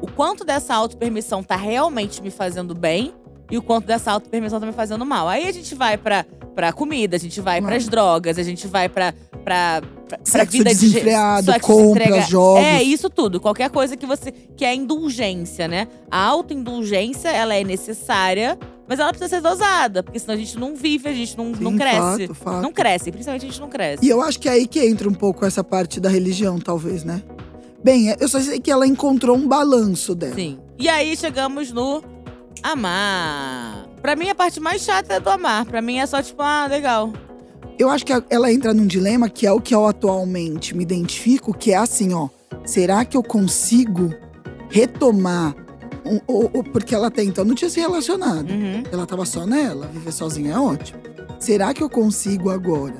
O 0.00 0.06
quanto 0.10 0.44
dessa 0.44 0.74
autopermissão 0.74 1.42
tá 1.42 1.56
realmente 1.56 2.22
me 2.22 2.30
fazendo 2.30 2.74
bem 2.74 3.12
e 3.50 3.58
o 3.58 3.62
quanto 3.62 3.86
dessa 3.86 4.10
autopermissão 4.12 4.58
tá 4.60 4.66
me 4.66 4.72
fazendo 4.72 5.04
mal. 5.04 5.28
Aí 5.28 5.46
a 5.46 5.52
gente 5.52 5.74
vai 5.74 5.96
pra, 5.96 6.24
pra 6.54 6.72
comida, 6.72 7.16
a 7.16 7.20
gente 7.20 7.40
vai 7.40 7.60
Claro. 7.60 7.74
pras 7.74 7.88
drogas, 7.88 8.38
a 8.38 8.42
gente 8.42 8.66
vai 8.66 8.88
pra, 8.88 9.12
pra, 9.44 9.80
pra, 9.82 9.82
pra 10.08 10.18
Sexo 10.24 10.52
vida 10.52 10.70
de 10.74 10.80
desenfreado, 10.80 11.52
sexo 11.52 11.66
compras, 11.66 11.92
desenfreado. 12.06 12.30
jogos. 12.30 12.64
É, 12.64 12.82
isso 12.82 13.08
tudo. 13.10 13.40
Qualquer 13.40 13.70
coisa 13.70 13.96
que 13.96 14.06
você. 14.06 14.30
que 14.32 14.64
é 14.64 14.74
indulgência, 14.74 15.68
né? 15.68 15.88
A 16.10 16.18
autoindulgência, 16.24 17.28
ela 17.28 17.54
é 17.54 17.62
necessária, 17.62 18.58
mas 18.88 18.98
ela 18.98 19.10
precisa 19.10 19.28
ser 19.28 19.40
dosada, 19.42 20.02
porque 20.02 20.18
senão 20.18 20.34
a 20.34 20.38
gente 20.38 20.58
não 20.58 20.74
vive, 20.74 21.08
a 21.08 21.12
gente 21.12 21.36
não, 21.36 21.46
não 21.50 21.72
Sim, 21.72 21.78
cresce. 21.78 22.26
fato, 22.28 22.34
fato. 22.34 22.62
Não 22.62 22.72
cresce, 22.72 23.10
principalmente 23.12 23.44
a 23.44 23.48
gente 23.48 23.60
não 23.60 23.68
cresce. 23.68 24.04
E 24.04 24.08
eu 24.08 24.20
acho 24.22 24.38
que 24.40 24.48
é 24.48 24.52
aí 24.52 24.66
que 24.66 24.80
entra 24.84 25.08
um 25.08 25.14
pouco 25.14 25.44
essa 25.44 25.62
parte 25.62 26.00
da 26.00 26.08
religião, 26.08 26.58
talvez, 26.58 27.04
né? 27.04 27.22
Bem, 27.84 28.16
eu 28.18 28.26
só 28.28 28.40
sei 28.40 28.58
que 28.58 28.70
ela 28.70 28.86
encontrou 28.86 29.36
um 29.36 29.46
balanço 29.46 30.14
dela. 30.14 30.34
Sim. 30.34 30.58
E 30.78 30.88
aí 30.88 31.14
chegamos 31.16 31.70
no 31.70 32.02
amar. 32.62 33.86
Pra 34.00 34.16
mim, 34.16 34.28
a 34.30 34.34
parte 34.34 34.58
mais 34.58 34.82
chata 34.82 35.14
é 35.14 35.20
do 35.20 35.28
amar. 35.30 35.64
Pra 35.66 35.80
mim 35.82 35.98
é 35.98 36.06
só 36.06 36.22
tipo, 36.22 36.42
ah, 36.42 36.66
legal. 36.68 37.12
Eu 37.78 37.90
acho 37.90 38.04
que 38.06 38.12
ela 38.30 38.52
entra 38.52 38.72
num 38.72 38.86
dilema 38.86 39.28
que 39.28 39.46
é 39.46 39.52
o 39.52 39.60
que 39.60 39.74
eu 39.74 39.84
atualmente 39.86 40.74
me 40.76 40.82
identifico, 40.82 41.52
que 41.52 41.72
é 41.72 41.76
assim, 41.76 42.12
ó. 42.14 42.28
Será 42.64 43.04
que 43.04 43.16
eu 43.16 43.22
consigo 43.22 44.14
retomar? 44.70 45.54
um- 46.06 46.20
o- 46.28 46.58
o- 46.58 46.62
porque 46.64 46.94
ela 46.94 47.06
até 47.06 47.22
então 47.24 47.46
não 47.46 47.54
tinha 47.54 47.70
se 47.70 47.80
relacionado. 47.80 48.50
Uhum. 48.50 48.82
Ela 48.92 49.06
tava 49.06 49.24
só 49.24 49.46
nela, 49.46 49.86
viver 49.86 50.12
sozinha 50.12 50.52
é 50.52 50.58
ótimo. 50.58 51.00
Será 51.40 51.72
que 51.72 51.82
eu 51.82 51.88
consigo 51.88 52.50
agora 52.50 52.94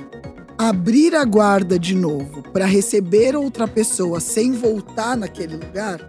abrir 0.68 1.14
a 1.14 1.24
guarda 1.24 1.78
de 1.78 1.94
novo 1.94 2.42
pra 2.52 2.66
receber 2.66 3.36
outra 3.36 3.66
pessoa 3.68 4.20
sem 4.20 4.52
voltar 4.52 5.16
naquele 5.16 5.56
lugar? 5.56 6.00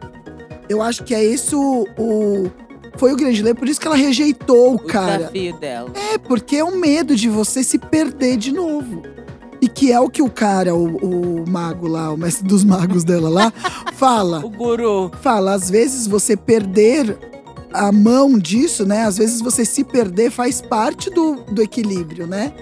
Eu 0.67 0.81
acho 0.81 1.03
que 1.03 1.13
é 1.13 1.23
isso 1.23 1.59
o 1.97 2.49
foi 2.97 3.11
o 3.11 3.15
grande 3.17 3.41
lema, 3.43 3.55
por 3.59 3.67
isso 3.67 3.79
que 3.79 3.87
ela 3.87 3.95
rejeitou 3.95 4.71
o 4.71 4.75
O 4.75 4.79
cara. 4.79 5.17
desafio 5.17 5.57
dela. 5.59 5.91
É, 6.13 6.17
porque 6.17 6.55
é 6.57 6.63
o 6.63 6.77
medo 6.77 7.13
de 7.15 7.27
você 7.27 7.61
se 7.61 7.77
perder 7.77 8.37
de 8.37 8.53
novo. 8.53 9.01
E 9.61 9.67
que 9.67 9.91
é 9.91 9.99
o 9.99 10.09
que 10.09 10.21
o 10.21 10.29
cara, 10.29 10.73
o, 10.75 10.95
o 11.41 11.49
mago 11.49 11.87
lá, 11.87 12.11
o 12.11 12.17
mestre 12.17 12.47
dos 12.47 12.63
magos 12.63 13.03
dela 13.03 13.29
lá, 13.29 13.51
fala. 13.95 14.45
O 14.45 14.49
guru. 14.49 15.11
Fala, 15.21 15.53
às 15.53 15.69
vezes 15.69 16.07
você 16.07 16.37
perder 16.37 17.17
a 17.73 17.91
mão 17.91 18.39
disso, 18.39 18.85
né? 18.85 19.03
Às 19.03 19.17
vezes 19.17 19.41
você 19.41 19.65
se 19.65 19.83
perder 19.83 20.31
faz 20.31 20.61
parte 20.61 21.09
do, 21.09 21.35
do 21.51 21.61
equilíbrio, 21.61 22.25
né? 22.25 22.53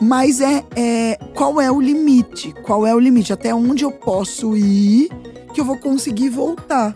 Mas 0.00 0.40
é, 0.40 0.62
é 0.76 1.18
qual 1.34 1.60
é 1.60 1.70
o 1.70 1.80
limite? 1.80 2.52
Qual 2.62 2.86
é 2.86 2.94
o 2.94 2.98
limite? 2.98 3.32
Até 3.32 3.54
onde 3.54 3.84
eu 3.84 3.90
posso 3.90 4.56
ir 4.56 5.08
que 5.54 5.60
eu 5.60 5.64
vou 5.64 5.78
conseguir 5.78 6.28
voltar, 6.28 6.92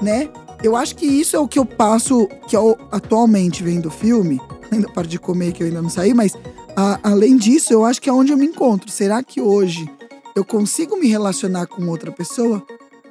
né? 0.00 0.28
Eu 0.62 0.76
acho 0.76 0.94
que 0.94 1.06
isso 1.06 1.34
é 1.34 1.38
o 1.40 1.48
que 1.48 1.58
eu 1.58 1.64
passo, 1.64 2.28
que 2.46 2.56
eu 2.56 2.76
atualmente 2.90 3.62
vendo 3.62 3.86
o 3.86 3.90
filme, 3.90 4.40
ainda 4.70 4.88
parte 4.88 5.08
de 5.10 5.18
comer 5.18 5.52
que 5.52 5.62
eu 5.62 5.66
ainda 5.66 5.80
não 5.82 5.88
saí, 5.88 6.12
mas 6.14 6.36
a- 6.76 7.00
além 7.02 7.36
disso, 7.36 7.72
eu 7.72 7.84
acho 7.84 8.00
que 8.00 8.08
é 8.08 8.12
onde 8.12 8.32
eu 8.32 8.36
me 8.36 8.46
encontro. 8.46 8.90
Será 8.90 9.22
que 9.22 9.40
hoje 9.40 9.90
eu 10.36 10.44
consigo 10.44 10.96
me 10.96 11.08
relacionar 11.08 11.66
com 11.66 11.86
outra 11.88 12.12
pessoa 12.12 12.62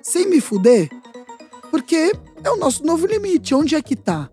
sem 0.04 0.30
me 0.30 0.40
fuder? 0.40 0.90
Porque 1.70 2.14
é 2.44 2.50
o 2.52 2.58
nosso 2.58 2.86
novo 2.86 3.06
limite. 3.08 3.54
Onde 3.56 3.76
é 3.76 3.82
que 3.82 3.96
tá? 3.96 4.30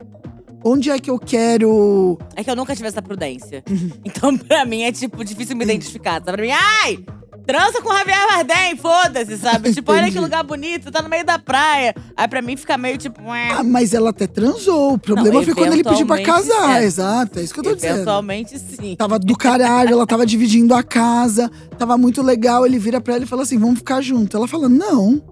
Onde 0.69 0.91
é 0.91 0.99
que 0.99 1.11
eu 1.11 1.19
quero. 1.19 2.19
É 2.37 2.45
que 2.45 2.51
eu 2.51 2.57
nunca 2.57 2.75
tive 2.77 2.89
essa 2.89 3.03
prudência. 3.03 3.63
Então, 4.05 4.37
pra 4.37 4.65
mim, 4.65 4.83
é, 4.83 4.93
tipo, 4.93 5.25
difícil 5.25 5.57
me 5.57 5.65
identificar. 5.65 6.15
Sabe? 6.15 6.33
Pra 6.33 6.43
mim, 6.43 6.51
ai! 6.51 6.99
Trança 7.47 7.81
com 7.81 7.89
o 7.89 7.97
Javier 7.97 8.19
Bardem, 8.29 8.77
foda-se, 8.77 9.39
sabe? 9.39 9.73
Tipo, 9.79 9.93
olha 9.93 10.11
que 10.11 10.19
lugar 10.19 10.45
bonito, 10.45 10.91
tá 10.91 11.01
no 11.01 11.09
meio 11.09 11.25
da 11.25 11.39
praia. 11.39 11.95
Aí 12.15 12.29
pra 12.29 12.43
mim 12.43 12.59
fica 12.59 12.77
meio 12.77 12.99
tipo. 12.99 13.23
ué. 13.23 13.49
Ah, 13.53 13.63
mas 13.63 13.95
ela 13.95 14.11
até 14.11 14.27
transou. 14.27 14.93
O 14.95 14.99
problema 14.99 15.39
Não, 15.39 15.43
foi 15.43 15.55
quando 15.55 15.73
ele 15.73 15.83
pediu 15.83 16.07
pra 16.07 16.23
casar. 16.23 16.83
é. 16.83 16.85
Exato, 16.85 17.39
é 17.39 17.43
isso 17.43 17.55
que 17.55 17.61
eu 17.61 17.65
tô 17.65 17.75
dizendo. 17.75 17.95
Eventualmente, 17.95 18.59
sim. 18.59 18.95
Tava 18.97 19.19
do 19.19 19.35
caralho, 19.35 19.93
ela 19.93 20.07
tava 20.07 20.27
dividindo 20.27 20.75
a 20.75 20.83
casa, 20.83 21.51
tava 21.79 21.97
muito 21.97 22.21
legal. 22.21 22.67
Ele 22.67 22.79
vira 22.79 23.01
pra 23.01 23.15
ela 23.15 23.25
e 23.25 23.27
fala 23.27 23.43
assim: 23.43 23.59
vamos 23.59 23.79
ficar 23.79 24.03
junto. 24.03 24.37
Ela 24.37 24.47
fala: 24.47 24.69
não, 24.69 25.23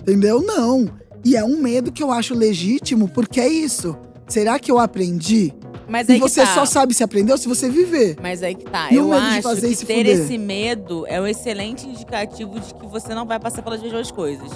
entendeu? 0.00 0.42
Não. 0.42 0.88
E 1.24 1.34
é 1.34 1.42
um 1.42 1.60
medo 1.60 1.90
que 1.90 2.02
eu 2.02 2.12
acho 2.12 2.34
legítimo, 2.34 3.08
porque 3.08 3.40
é 3.40 3.48
isso. 3.48 3.96
Será 4.26 4.58
que 4.58 4.70
eu 4.70 4.78
aprendi? 4.78 5.52
Mas 5.88 6.08
E 6.08 6.18
você 6.18 6.40
tá. 6.40 6.54
só 6.54 6.64
sabe 6.64 6.94
se 6.94 7.04
aprendeu 7.04 7.36
se 7.36 7.46
você 7.46 7.68
viver. 7.68 8.16
Mas 8.22 8.42
aí 8.42 8.54
que 8.54 8.64
tá. 8.64 8.88
E 8.90 8.98
o 8.98 9.00
eu 9.00 9.08
medo 9.08 9.20
de 9.20 9.26
acho 9.26 9.42
fazer 9.42 9.76
que 9.76 9.86
ter 9.86 10.06
esse 10.06 10.38
medo 10.38 11.04
é 11.06 11.20
um 11.20 11.26
excelente 11.26 11.86
indicativo 11.86 12.58
de 12.58 12.74
que 12.74 12.86
você 12.86 13.14
não 13.14 13.26
vai 13.26 13.38
passar 13.38 13.62
pelas 13.62 13.82
mesmas 13.82 14.10
coisas. 14.10 14.50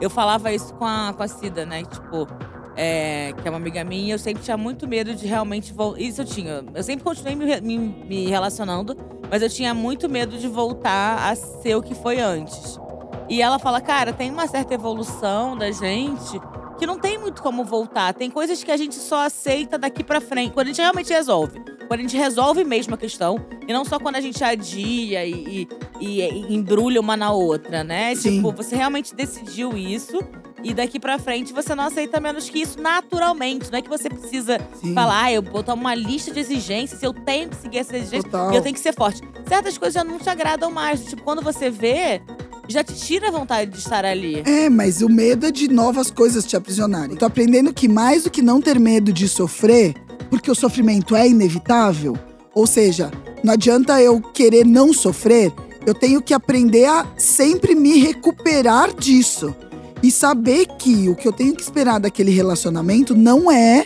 Eu 0.00 0.08
falava 0.08 0.52
isso 0.52 0.72
com 0.74 0.84
a, 0.86 1.12
com 1.14 1.22
a 1.22 1.28
Cida, 1.28 1.66
né? 1.66 1.82
Tipo, 1.82 2.26
é, 2.74 3.34
que 3.42 3.46
é 3.46 3.50
uma 3.50 3.58
amiga 3.58 3.84
minha, 3.84 4.14
eu 4.14 4.18
sempre 4.18 4.42
tinha 4.42 4.56
muito 4.56 4.88
medo 4.88 5.14
de 5.14 5.26
realmente 5.26 5.72
voltar. 5.72 6.00
Isso 6.00 6.22
eu 6.22 6.24
tinha. 6.24 6.64
Eu 6.74 6.82
sempre 6.82 7.04
continuei 7.04 7.34
me, 7.34 7.60
me, 7.60 7.78
me 7.78 8.26
relacionando, 8.28 8.96
mas 9.30 9.42
eu 9.42 9.50
tinha 9.50 9.74
muito 9.74 10.08
medo 10.08 10.38
de 10.38 10.48
voltar 10.48 11.30
a 11.30 11.36
ser 11.36 11.74
o 11.74 11.82
que 11.82 11.94
foi 11.94 12.20
antes. 12.20 12.80
E 13.28 13.42
ela 13.42 13.58
fala, 13.58 13.80
cara, 13.80 14.12
tem 14.12 14.30
uma 14.30 14.46
certa 14.48 14.72
evolução 14.74 15.56
da 15.56 15.70
gente 15.70 16.40
que 16.80 16.86
não 16.86 16.98
tem 16.98 17.18
muito 17.18 17.42
como 17.42 17.62
voltar. 17.62 18.14
Tem 18.14 18.30
coisas 18.30 18.64
que 18.64 18.70
a 18.72 18.76
gente 18.76 18.94
só 18.94 19.26
aceita 19.26 19.76
daqui 19.76 20.02
pra 20.02 20.18
frente, 20.18 20.52
quando 20.52 20.68
a 20.68 20.70
gente 20.70 20.80
realmente 20.80 21.12
resolve. 21.12 21.60
Quando 21.86 22.00
a 22.00 22.02
gente 22.02 22.16
resolve 22.16 22.64
mesmo 22.64 22.94
a 22.94 22.96
questão, 22.96 23.36
e 23.68 23.72
não 23.72 23.84
só 23.84 23.98
quando 23.98 24.16
a 24.16 24.20
gente 24.20 24.42
adia 24.42 25.26
e, 25.26 25.68
e, 26.00 26.22
e 26.22 26.54
embrulha 26.54 26.98
uma 26.98 27.18
na 27.18 27.32
outra, 27.32 27.84
né? 27.84 28.14
Sim. 28.14 28.36
Tipo, 28.36 28.52
você 28.52 28.76
realmente 28.76 29.14
decidiu 29.14 29.76
isso. 29.76 30.18
E 30.62 30.72
daqui 30.72 30.98
pra 30.98 31.18
frente 31.18 31.52
você 31.52 31.74
não 31.74 31.84
aceita 31.84 32.18
menos 32.18 32.48
que 32.48 32.60
isso 32.60 32.80
naturalmente. 32.80 33.70
Não 33.70 33.78
é 33.78 33.82
que 33.82 33.88
você 33.88 34.08
precisa 34.08 34.58
Sim. 34.80 34.94
falar, 34.94 35.24
ah, 35.24 35.32
eu 35.32 35.42
botar 35.42 35.74
uma 35.74 35.94
lista 35.94 36.30
de 36.30 36.40
exigências, 36.40 37.02
eu 37.02 37.12
tenho 37.12 37.50
que 37.50 37.56
seguir 37.56 37.78
essas 37.78 37.94
exigências 37.94 38.24
Total. 38.24 38.52
e 38.52 38.56
eu 38.56 38.62
tenho 38.62 38.74
que 38.74 38.80
ser 38.80 38.94
forte. 38.94 39.20
Certas 39.46 39.76
coisas 39.76 39.94
já 39.94 40.04
não 40.04 40.18
te 40.18 40.30
agradam 40.30 40.70
mais. 40.70 41.04
Tipo, 41.04 41.22
quando 41.22 41.42
você 41.42 41.68
vê, 41.68 42.22
já 42.70 42.84
te 42.84 42.94
tira 42.94 43.28
a 43.28 43.30
vontade 43.30 43.70
de 43.70 43.78
estar 43.78 44.04
ali. 44.04 44.42
É, 44.46 44.70
mas 44.70 45.02
o 45.02 45.08
medo 45.08 45.46
é 45.46 45.50
de 45.50 45.68
novas 45.68 46.10
coisas 46.10 46.44
te 46.44 46.56
aprisionarem. 46.56 47.16
Tô 47.16 47.26
aprendendo 47.26 47.72
que 47.72 47.88
mais 47.88 48.24
do 48.24 48.30
que 48.30 48.42
não 48.42 48.60
ter 48.60 48.78
medo 48.78 49.12
de 49.12 49.28
sofrer, 49.28 49.94
porque 50.28 50.50
o 50.50 50.54
sofrimento 50.54 51.16
é 51.16 51.28
inevitável, 51.28 52.16
ou 52.54 52.66
seja, 52.66 53.10
não 53.42 53.54
adianta 53.54 54.00
eu 54.00 54.20
querer 54.20 54.64
não 54.64 54.92
sofrer, 54.92 55.52
eu 55.86 55.94
tenho 55.94 56.20
que 56.22 56.34
aprender 56.34 56.84
a 56.86 57.06
sempre 57.16 57.74
me 57.74 57.98
recuperar 57.98 58.94
disso. 58.94 59.54
E 60.02 60.10
saber 60.10 60.66
que 60.78 61.08
o 61.08 61.14
que 61.14 61.28
eu 61.28 61.32
tenho 61.32 61.54
que 61.54 61.62
esperar 61.62 62.00
daquele 62.00 62.30
relacionamento 62.30 63.14
não 63.14 63.50
é, 63.50 63.84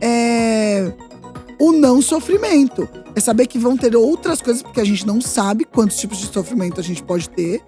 é 0.00 0.92
o 1.60 1.70
não 1.72 2.02
sofrimento. 2.02 2.88
É 3.14 3.20
saber 3.20 3.46
que 3.46 3.58
vão 3.58 3.76
ter 3.76 3.94
outras 3.94 4.42
coisas, 4.42 4.62
porque 4.62 4.80
a 4.80 4.84
gente 4.84 5.06
não 5.06 5.20
sabe 5.20 5.64
quantos 5.64 5.96
tipos 5.98 6.18
de 6.18 6.26
sofrimento 6.26 6.80
a 6.80 6.82
gente 6.82 7.02
pode 7.02 7.28
ter 7.30 7.62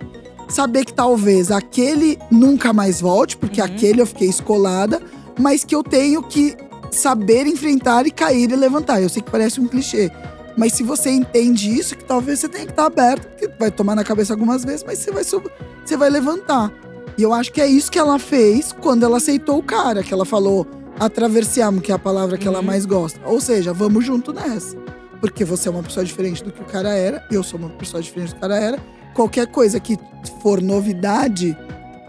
saber 0.48 0.84
que 0.84 0.92
talvez 0.92 1.50
aquele 1.50 2.18
nunca 2.30 2.72
mais 2.72 3.00
volte, 3.00 3.36
porque 3.36 3.60
Uhum. 3.60 3.66
aquele 3.66 4.00
eu 4.00 4.06
fiquei 4.06 4.28
escolada, 4.28 5.00
mas 5.38 5.64
que 5.64 5.74
eu 5.74 5.82
tenho 5.82 6.22
que 6.22 6.56
saber 6.90 7.46
enfrentar 7.46 8.06
e 8.06 8.10
cair 8.10 8.50
e 8.50 8.56
levantar. 8.56 9.02
Eu 9.02 9.08
sei 9.08 9.20
que 9.22 9.30
parece 9.30 9.60
um 9.60 9.66
clichê, 9.66 10.10
mas 10.56 10.72
se 10.72 10.82
você 10.82 11.10
entende 11.10 11.68
isso, 11.76 11.96
que 11.96 12.04
talvez 12.04 12.38
você 12.40 12.48
tenha 12.48 12.64
que 12.64 12.72
estar 12.72 12.86
aberto, 12.86 13.26
porque 13.28 13.48
vai 13.58 13.70
tomar 13.70 13.94
na 13.94 14.04
cabeça 14.04 14.32
algumas 14.32 14.64
vezes, 14.64 14.84
mas 14.86 14.98
você 14.98 15.10
vai 15.10 15.24
sub- 15.24 15.50
você 15.84 15.96
vai 15.96 16.08
levantar. 16.08 16.72
E 17.18 17.22
eu 17.22 17.32
acho 17.32 17.52
que 17.52 17.60
é 17.60 17.66
isso 17.66 17.90
que 17.90 17.98
ela 17.98 18.18
fez 18.18 18.72
quando 18.80 19.02
ela 19.02 19.16
aceitou 19.16 19.58
o 19.58 19.62
cara, 19.62 20.02
que 20.02 20.12
ela 20.14 20.24
falou 20.24 20.66
atravessamos, 20.98 21.82
que 21.82 21.92
é 21.92 21.94
a 21.94 21.98
palavra 21.98 22.38
que 22.38 22.48
ela 22.48 22.60
Uhum. 22.60 22.64
mais 22.64 22.86
gosta. 22.86 23.20
Ou 23.26 23.40
seja, 23.40 23.72
vamos 23.72 24.04
junto 24.04 24.32
nessa. 24.32 24.76
Porque 25.20 25.44
você 25.44 25.68
é 25.68 25.70
uma 25.70 25.82
pessoa 25.82 26.04
diferente 26.04 26.42
do 26.42 26.50
que 26.52 26.60
o 26.62 26.64
cara 26.64 26.90
era, 26.94 27.22
eu 27.30 27.42
sou 27.42 27.58
uma 27.58 27.68
pessoa 27.70 28.02
diferente 28.02 28.28
do 28.30 28.32
que 28.34 28.38
o 28.38 28.40
cara 28.40 28.56
era. 28.58 28.78
Qualquer 29.16 29.46
coisa 29.46 29.80
que 29.80 29.98
for 30.42 30.60
novidade, 30.60 31.56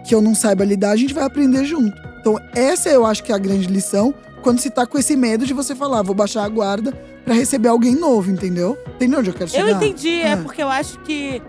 que 0.05 0.13
eu 0.13 0.21
não 0.21 0.35
saiba 0.35 0.65
lidar, 0.65 0.91
a 0.91 0.95
gente 0.97 1.13
vai 1.13 1.23
aprender 1.23 1.63
junto. 1.63 1.95
Então, 2.19 2.37
essa 2.53 2.89
eu 2.89 3.05
acho 3.05 3.23
que 3.23 3.31
é 3.31 3.35
a 3.35 3.37
grande 3.37 3.65
lição 3.67 4.13
quando 4.43 4.59
se 4.59 4.69
tá 4.69 4.85
com 4.85 4.97
esse 4.97 5.15
medo 5.15 5.45
de 5.45 5.53
você 5.53 5.73
falar, 5.73 6.01
vou 6.01 6.13
baixar 6.13 6.43
a 6.43 6.49
guarda 6.49 6.91
pra 7.23 7.33
receber 7.33 7.69
alguém 7.69 7.95
novo, 7.95 8.29
entendeu? 8.29 8.77
Entendeu 8.95 9.19
onde 9.19 9.29
eu 9.29 9.33
quero 9.33 9.49
chegar? 9.49 9.69
Eu 9.69 9.75
entendi, 9.77 10.19
é 10.19 10.33
Ah. 10.33 10.37
porque 10.37 10.61
eu 10.61 10.67
acho 10.69 10.99
que 10.99 11.41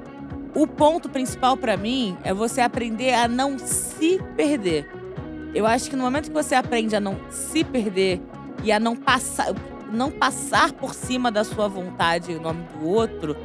o 0.54 0.64
ponto 0.66 1.08
principal 1.08 1.56
pra 1.56 1.76
mim 1.76 2.16
é 2.22 2.32
você 2.32 2.60
aprender 2.60 3.14
a 3.14 3.26
não 3.26 3.58
se 3.58 4.20
perder. 4.36 4.88
Eu 5.54 5.66
acho 5.66 5.90
que 5.90 5.96
no 5.96 6.02
momento 6.04 6.28
que 6.28 6.34
você 6.34 6.54
aprende 6.54 6.94
a 6.94 7.00
não 7.00 7.16
se 7.30 7.64
perder 7.64 8.20
e 8.62 8.70
a 8.70 8.78
não 8.78 8.94
passar, 8.94 9.52
não 9.92 10.10
passar 10.10 10.72
por 10.72 10.94
cima 10.94 11.30
da 11.32 11.42
sua 11.42 11.66
vontade 11.68 12.32
em 12.32 12.38
nome 12.40 12.64
do 12.78 12.86
outro, 12.88 13.36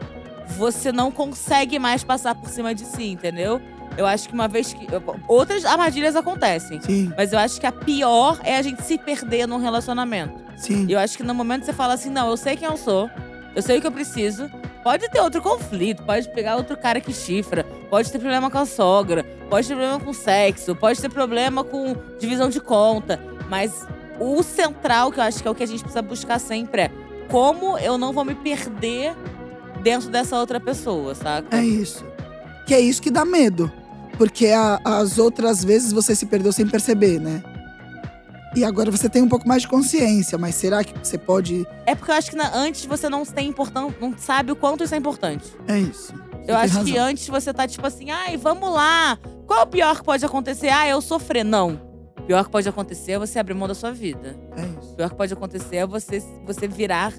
você 0.58 0.91
não 0.91 1.12
consegue 1.12 1.80
mais 1.80 2.04
passar 2.04 2.36
por 2.36 2.50
cima 2.50 2.74
de 2.74 2.86
si, 2.86 3.12
entendeu? 3.12 3.62
Eu 3.98 4.06
acho 4.06 4.28
que 4.28 4.34
uma 4.34 4.48
vez 4.48 4.74
que. 4.74 4.88
Outras 5.28 5.66
armadilhas 5.66 6.16
acontecem. 6.16 6.82
Sim, 6.82 7.14
Mas 7.16 7.32
eu 7.32 7.39
acho 7.39 7.60
que 7.60 7.66
a 7.66 7.72
pior 7.72 8.39
é 8.44 8.58
a 8.58 8.62
gente 8.62 8.82
se 8.84 8.98
perder 8.98 9.48
num 9.48 9.58
relacionamento. 9.58 10.34
sim. 10.58 10.86
E 10.88 10.94
eu 10.94 11.00
acho 11.00 11.16
que 11.18 11.24
no 11.24 11.34
momento 11.34 11.66
você 11.66 11.74
fala 11.74 11.94
assim, 11.94 12.10
não, 12.10 12.30
eu 12.30 12.38
sei 12.38 12.58
quem 12.58 12.68
eu 12.68 12.78
sou, 12.78 13.10
eu 13.56 13.62
sei 13.62 13.78
o 13.78 13.82
que 13.82 13.88
eu 13.88 13.91
preciso, 13.91 14.50
Pode 14.84 15.10
ter 15.10 15.22
outro 15.22 15.41
conflito, 15.41 16.04
pode 16.04 16.28
pegar 16.34 16.58
outro 16.58 16.76
cara 16.76 17.00
que 17.00 17.14
chifra, 17.14 17.64
pode 17.89 18.12
ter 18.12 18.20
problema 18.20 18.52
com 18.52 18.58
a 18.58 18.66
sogra, 18.66 19.24
pode 19.50 19.66
ter 19.66 19.76
problema 19.76 19.98
com 19.98 20.12
sexo, 20.12 20.76
pode 20.76 21.02
ter 21.02 21.08
problema 21.08 21.64
com 21.64 21.96
divisão 22.20 22.50
de 22.50 22.60
conta. 22.60 23.18
Mas 23.50 23.88
o 24.20 24.44
central, 24.44 25.10
que 25.10 25.22
eu 25.22 25.24
acho 25.24 25.41
que 25.41 25.48
é 25.48 25.52
o 25.52 25.56
que 25.56 25.64
a 25.64 25.66
gente 25.66 25.80
precisa 25.80 26.02
buscar 26.02 26.38
sempre, 26.38 26.82
é 26.82 26.91
como 27.30 27.78
eu 27.78 27.98
não 27.98 28.12
vou 28.12 28.26
me 28.26 28.36
perder 28.36 29.16
dentro 29.84 30.10
dessa 30.10 30.38
outra 30.40 30.60
pessoa, 30.60 31.14
saca? 31.14 31.56
É 31.58 31.64
isso. 31.64 32.04
Que 32.66 32.74
é 32.74 32.80
isso 32.80 33.02
que 33.02 33.12
dá 33.12 33.26
medo. 33.26 33.72
Porque 34.18 34.48
a- 34.48 34.80
as 34.84 35.18
outras 35.18 35.64
vezes 35.64 35.92
você 35.92 36.16
se 36.16 36.26
perdeu 36.26 36.52
sem 36.52 36.68
perceber, 36.68 37.20
né? 37.20 37.44
E 38.56 38.64
agora 38.64 38.92
você 38.92 39.10
tem 39.10 39.22
um 39.22 39.28
pouco 39.28 39.48
mais 39.48 39.64
de 39.64 39.68
consciência, 39.68 40.38
mas 40.38 40.54
será 40.54 40.84
que 40.84 40.94
você 41.04 41.18
pode. 41.18 41.68
É 41.88 41.96
porque 41.96 42.12
eu 42.12 42.16
acho 42.16 42.30
que 42.30 42.36
na- 42.36 42.56
antes 42.56 42.86
você 42.86 43.10
não 43.10 43.26
tem 43.26 43.50
importância, 43.50 43.96
não 44.00 44.16
sabe 44.16 44.52
o 44.52 44.56
quanto 44.56 44.84
isso 44.84 44.94
é 44.94 44.98
importante. 44.98 45.46
É 45.68 45.80
isso. 45.80 46.14
Eu 46.48 46.56
acho 46.56 46.76
razão. 46.76 46.84
que 46.92 46.98
antes 46.98 47.28
você 47.28 47.52
tá 47.52 47.68
tipo 47.68 47.86
assim, 47.88 48.12
ai, 48.12 48.38
vamos 48.38 48.72
lá. 48.72 49.18
Qual 49.48 49.62
é 49.62 49.64
o 49.64 49.68
pior 49.68 49.96
que 49.98 50.04
pode 50.04 50.24
acontecer? 50.24 50.70
Ah, 50.70 50.88
eu 50.88 51.02
sofrer. 51.02 51.44
Não. 51.44 51.82
O 52.20 52.24
pior 52.24 52.44
que 52.46 52.52
pode 52.52 52.70
acontecer 52.70 53.14
é 53.14 53.20
você 53.20 53.40
abrir 53.40 53.56
mão 53.56 53.68
da 53.68 53.74
sua 53.74 53.92
vida. 53.92 54.38
É 54.56 54.62
isso. 54.62 54.92
O 54.92 54.96
pior 54.98 55.10
que 55.10 55.16
pode 55.16 55.34
acontecer 55.34 55.78
é 55.78 55.86
você, 55.88 56.22
você 56.46 56.68
virar 56.68 57.12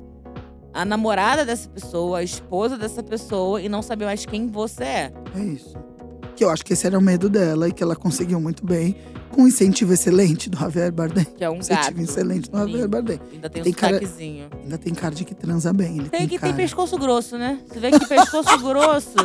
a 0.74 0.84
namorada 0.84 1.44
dessa 1.44 1.68
pessoa, 1.68 2.18
a 2.18 2.22
esposa 2.22 2.76
dessa 2.76 3.02
pessoa 3.02 3.62
e 3.62 3.68
não 3.68 3.80
saber 3.80 4.04
mais 4.06 4.26
quem 4.26 4.48
você 4.48 4.82
é. 4.84 5.12
É 5.36 5.40
isso. 5.40 5.74
Que 6.36 6.42
eu 6.44 6.50
acho 6.50 6.64
que 6.64 6.72
esse 6.72 6.84
era 6.86 6.98
o 6.98 7.00
medo 7.00 7.28
dela 7.28 7.68
e 7.68 7.72
que 7.72 7.80
ela 7.82 7.94
conseguiu 7.94 8.40
muito 8.40 8.66
bem. 8.66 8.96
Com 9.30 9.42
um 9.42 9.48
incentivo 9.48 9.92
excelente 9.92 10.50
do 10.50 10.56
Javier 10.58 10.92
Bardem. 10.92 11.24
Que 11.24 11.44
é 11.44 11.50
um 11.50 11.56
Incentivo 11.56 11.90
gato. 11.98 12.00
excelente 12.10 12.50
do 12.50 12.58
Javier. 12.58 12.88
Bardem. 12.88 13.20
Ainda 13.32 13.48
tem 13.50 13.62
um 13.62 13.64
Tem 13.64 13.72
cara- 13.72 13.94
sotaquezinho. 13.94 14.46
Ainda 14.62 14.78
tem 14.78 14.94
cara 14.94 15.14
de 15.14 15.24
que 15.24 15.34
transa 15.34 15.72
bem. 15.72 15.98
Ele 15.98 16.08
Tem 16.08 16.20
tem, 16.20 16.28
que 16.28 16.38
cara. 16.38 16.52
tem 16.52 16.64
pescoço 16.64 16.98
grosso, 16.98 17.38
né? 17.38 17.60
Você 17.68 17.78
vê 17.80 17.90
que 17.92 18.06
pescoço 18.06 18.58
grosso 18.62 19.16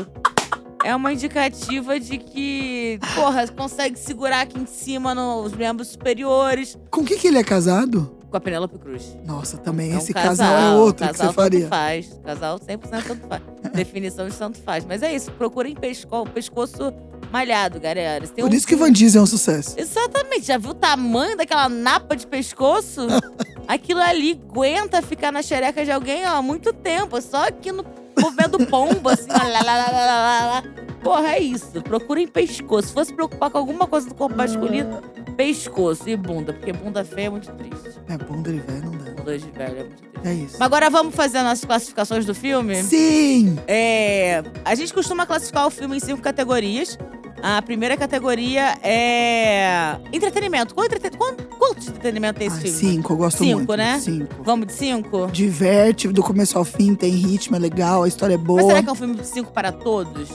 é 0.84 0.96
uma 0.96 1.12
indicativa 1.14 2.00
de 2.00 2.18
que, 2.18 3.00
porra, 3.16 3.48
consegue 3.50 3.98
segurar 4.00 4.42
aqui 4.42 4.60
em 4.60 4.66
cima 4.66 5.14
nos 5.14 5.54
membros 5.54 5.90
superiores 5.90 6.78
Com 6.90 7.02
o 7.02 7.04
que, 7.06 7.18
que 7.18 7.28
ele 7.28 7.38
é 7.38 7.44
casado? 7.44 8.18
Com 8.30 8.38
a 8.38 8.40
Penélope 8.40 8.78
Cruz. 8.78 9.18
Nossa, 9.26 9.58
também 9.58 9.92
É 9.92 9.96
um 9.96 9.98
esse 9.98 10.14
casal, 10.14 10.56
é 10.58 10.72
outro 10.76 11.06
que 11.08 11.12
casal 11.14 11.28
você 11.28 11.34
faria. 11.34 11.60
Tanto 11.62 11.70
faz. 11.70 12.20
Casal 12.26 12.60
100% 12.60 13.04
tanto 13.08 13.28
faz. 13.28 13.42
Definição 13.74 14.28
de 14.30 14.36
tanto 14.36 14.60
faz. 14.62 14.86
Mas 14.86 15.02
é 15.04 15.14
isso, 15.14 15.32
procurem 15.32 15.76
pesco, 15.76 16.26
pescoço 16.30 16.94
malhado, 17.32 17.80
galera. 17.80 18.26
Tem 18.28 18.44
Por 18.44 18.52
um- 18.52 18.56
isso 18.56 18.66
que 18.68 18.76
Van 18.76 18.92
Diesel 18.92 19.22
é 19.22 19.24
um 19.24 19.28
sucesso. 19.28 19.76
Exatamente. 19.78 20.44
Já 20.48 20.58
viu 20.58 20.72
o 20.72 20.74
tamanho 20.74 21.36
daquela 21.38 21.68
napa 21.70 22.16
de 22.16 22.26
pescoço? 22.28 23.02
Aquilo 23.68 24.02
ali 24.02 24.40
aguenta 24.50 25.02
ficar 25.02 25.32
na 25.32 25.42
xereca 25.44 25.84
de 25.86 25.92
alguém 25.92 26.26
ó, 26.26 26.38
há 26.38 26.42
muito 26.42 26.74
tempo. 26.74 27.22
Só 27.22 27.48
aqui 27.48 27.72
no 27.72 27.86
movendo 28.20 28.66
pombo, 28.68 29.10
assim. 29.10 29.30
ó, 29.30 29.38
lá, 29.38 29.62
lá, 29.62 29.76
lá, 29.78 29.92
lá, 29.92 30.06
lá, 30.06 30.46
lá. 30.48 30.64
Porra, 31.04 31.30
é 31.34 31.40
isso. 31.40 31.82
Procurem 31.84 32.28
pescoço. 32.28 32.88
Se 32.90 32.94
fosse 32.94 33.14
preocupar 33.14 33.50
com 33.50 33.58
alguma 33.58 33.88
coisa 33.88 34.08
do 34.10 34.16
corpo 34.16 34.36
masculino, 34.36 35.02
pescoço 35.40 36.10
e 36.10 36.18
bunda. 36.18 36.52
Porque 36.52 36.74
bunda 36.74 37.06
feia 37.06 37.28
é 37.28 37.30
muito 37.30 37.50
triste. 37.54 37.98
É 38.10 38.18
bom 38.18 38.42
dele 38.42 38.62
velho, 38.68 38.86
não 38.88 38.92
dá. 38.92 39.12
Bunda 39.12 39.38
de 39.38 39.52
velho 39.52 39.78
é 39.78 39.84
muito 39.84 39.96
triste. 39.96 40.28
É 40.28 40.34
isso. 40.34 40.58
Mas 40.60 40.62
agora 40.62 40.90
vamos 40.90 41.16
fazer 41.16 41.38
as 41.38 41.44
nossas 41.46 41.64
classificações 41.64 42.26
do 42.26 42.36
filme? 42.36 42.84
Sim! 42.84 43.58
É, 43.66 44.44
a 44.66 44.76
gente 44.76 44.94
costuma 44.94 45.26
classificar 45.26 45.66
o 45.66 45.70
filme 45.70 45.96
em 45.96 46.00
cinco 46.02 46.22
categorias. 46.22 46.98
A 47.42 47.62
primeira 47.62 47.96
categoria 47.96 48.78
é 48.84 49.96
entretenimento. 50.12 50.76
Qual, 50.76 50.86
entreten... 50.86 51.12
quanto, 51.12 51.42
quanto 51.58 51.80
de 51.80 51.88
entretenimento 51.88 52.38
tem 52.38 52.48
esse 52.48 52.58
Ai, 52.58 52.64
filme? 52.64 52.78
cinco, 52.78 53.14
eu 53.14 53.18
gosto 53.18 53.38
Cinco, 53.38 53.58
muito. 53.60 53.78
né? 53.78 53.98
Cinco. 53.98 54.44
Vamos 54.44 54.68
de 54.68 54.74
cinco? 54.74 55.28
Diverte 55.28 56.10
do 56.10 56.22
começo 56.22 56.58
ao 56.58 56.66
fim, 56.66 56.96
tem 56.96 57.12
ritmo, 57.12 57.56
é 57.56 57.60
legal, 57.60 58.04
a 58.04 58.10
história 58.10 58.34
é 58.34 58.38
boa. 58.38 58.58
Mas 58.58 58.66
será 58.66 58.84
que 58.84 58.90
é 58.90 58.92
um 58.92 58.96
filme 58.96 59.16
de 59.16 59.26
cinco 59.26 59.54
para 59.54 59.72
todos? 59.72 60.28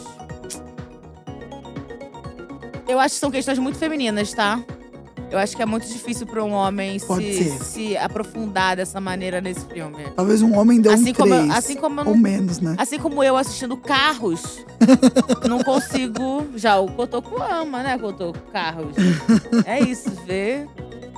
Eu 2.88 2.98
acho 2.98 3.16
que 3.16 3.20
são 3.20 3.30
questões 3.30 3.58
muito 3.58 3.76
femininas, 3.76 4.32
tá? 4.32 4.64
Eu 5.34 5.40
acho 5.40 5.56
que 5.56 5.62
é 5.62 5.66
muito 5.66 5.84
difícil 5.88 6.26
para 6.28 6.44
um 6.44 6.52
homem 6.52 6.96
se, 7.00 7.58
se 7.64 7.96
aprofundar 7.96 8.76
dessa 8.76 9.00
maneira 9.00 9.40
nesse 9.40 9.66
filme. 9.66 10.04
Talvez 10.14 10.42
um 10.42 10.56
homem 10.56 10.80
dê 10.80 10.90
Assim 10.90 11.10
um 11.10 11.14
como, 11.14 11.34
eu- 11.34 11.38
três. 11.42 11.58
assim 11.58 11.74
como 11.76 12.00
eu 12.00 12.06
Ou 12.08 12.16
menos, 12.16 12.60
né? 12.60 12.76
Assim 12.78 12.98
como 13.00 13.20
eu 13.24 13.36
assistindo 13.36 13.76
carros, 13.76 14.64
não 15.48 15.60
consigo. 15.64 16.46
Já 16.54 16.78
o 16.78 16.86
Cotoco 16.92 17.42
ama, 17.42 17.82
né, 17.82 17.98
Cotoco? 17.98 18.38
Carros. 18.52 18.94
É 19.66 19.80
isso, 19.80 20.08
vê. 20.24 20.66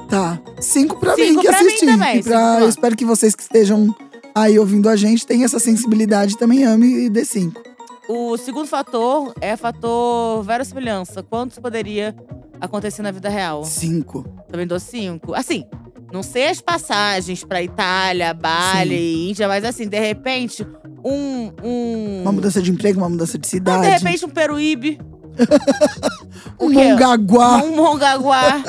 Tá. 0.09 0.41
Cinco 0.61 0.97
pra 0.97 1.15
Cinco 1.15 1.35
mim 1.35 1.41
que 1.41 1.49
pra 1.49 1.61
mim 1.61 1.67
assisti. 1.67 1.87
também, 1.87 2.17
E 2.19 2.23
pra- 2.23 2.61
eu 2.61 2.69
espero 2.71 2.97
que 2.97 3.05
vocês 3.05 3.35
que 3.35 3.43
estejam 3.43 3.95
aí 4.35 4.59
ouvindo 4.59 4.89
a 4.89 4.97
gente 4.97 5.27
tenham 5.27 5.45
essa 5.45 5.59
sensibilidade 5.59 6.35
e 6.35 6.39
também 6.39 6.65
ame 6.65 7.05
e 7.05 7.11
dê 7.11 7.23
cinco. 7.25 7.61
O 8.09 8.37
segundo 8.39 8.67
fator 8.67 9.35
é 9.41 9.57
fator 9.57 10.43
verossimilhança. 10.45 11.23
Quanto 11.23 11.61
poderia 11.61 12.15
acontecer 12.61 13.03
na 13.03 13.11
vida 13.11 13.29
real? 13.29 13.65
Cinco. 13.65 14.23
Também 14.51 14.67
dou 14.67 14.79
cinco. 14.81 15.35
Assim, 15.35 15.65
não 16.13 16.23
sei 16.23 16.49
as 16.49 16.61
passagens 16.61 17.45
pra 17.45 17.63
Itália, 17.63 18.33
Bali, 18.33 19.31
Índia, 19.31 19.49
mas 19.49 19.65
assim, 19.65 19.89
de 19.89 19.99
repente, 19.99 20.67
um. 21.05 21.53
um 21.63 22.23
Uma 22.23 22.33
mudança 22.33 22.63
de 22.63 22.71
emprego, 22.71 22.99
uma 22.99 23.09
mudança 23.09 23.39
de 23.39 23.43
de 23.43 23.49
cidade. 23.49 23.87
repente, 23.87 24.25
um 24.25 24.29
Peruíbe. 24.31 24.99
um 26.61 26.73
mongaguá. 26.73 27.63
Um 27.63 27.77
mongaguá. 27.77 28.63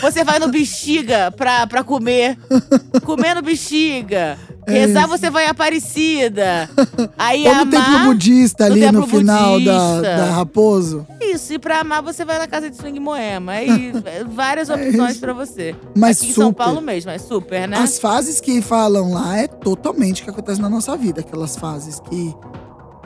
Você 0.00 0.22
vai 0.22 0.38
no 0.38 0.48
bexiga 0.48 1.30
pra, 1.30 1.66
pra 1.66 1.82
comer. 1.82 2.38
Comer 3.04 3.34
no 3.34 3.42
bexiga. 3.42 4.38
É 4.68 4.86
Rezar, 4.86 5.00
isso. 5.00 5.08
você 5.08 5.30
vai 5.30 5.46
em 5.46 5.48
Aparecida. 5.48 6.68
Aí 7.18 7.46
Ou 7.46 7.54
no 7.54 7.66
templo 7.70 7.98
budista 8.04 8.66
no 8.66 8.72
ali 8.72 8.80
no 8.80 8.86
templo 9.02 9.06
final 9.06 9.60
da, 9.60 9.78
budista. 9.78 10.16
da 10.16 10.30
Raposo. 10.32 11.06
Isso, 11.20 11.52
e 11.54 11.58
pra 11.58 11.80
amar, 11.80 12.02
você 12.02 12.24
vai 12.24 12.38
na 12.38 12.46
casa 12.46 12.68
de 12.70 12.76
swing 12.76 13.00
moema. 13.00 13.52
Aí, 13.52 13.92
várias 14.30 14.68
opções 14.68 15.16
É 15.16 15.20
pra 15.20 15.32
você. 15.32 15.74
Mas 15.96 16.18
Aqui 16.18 16.26
em 16.26 16.34
super. 16.34 16.42
São 16.44 16.52
Paulo 16.52 16.80
mesmo, 16.80 17.10
é 17.10 17.18
super, 17.18 17.66
né? 17.68 17.78
As 17.78 17.98
fases 17.98 18.40
que 18.40 18.60
falam 18.62 19.12
lá 19.12 19.38
é 19.38 19.46
totalmente 19.46 20.20
o 20.22 20.24
que 20.24 20.30
acontece 20.30 20.60
na 20.60 20.68
nossa 20.68 20.96
vida. 20.96 21.20
Aquelas 21.20 21.56
fases 21.56 22.00
que. 22.00 22.34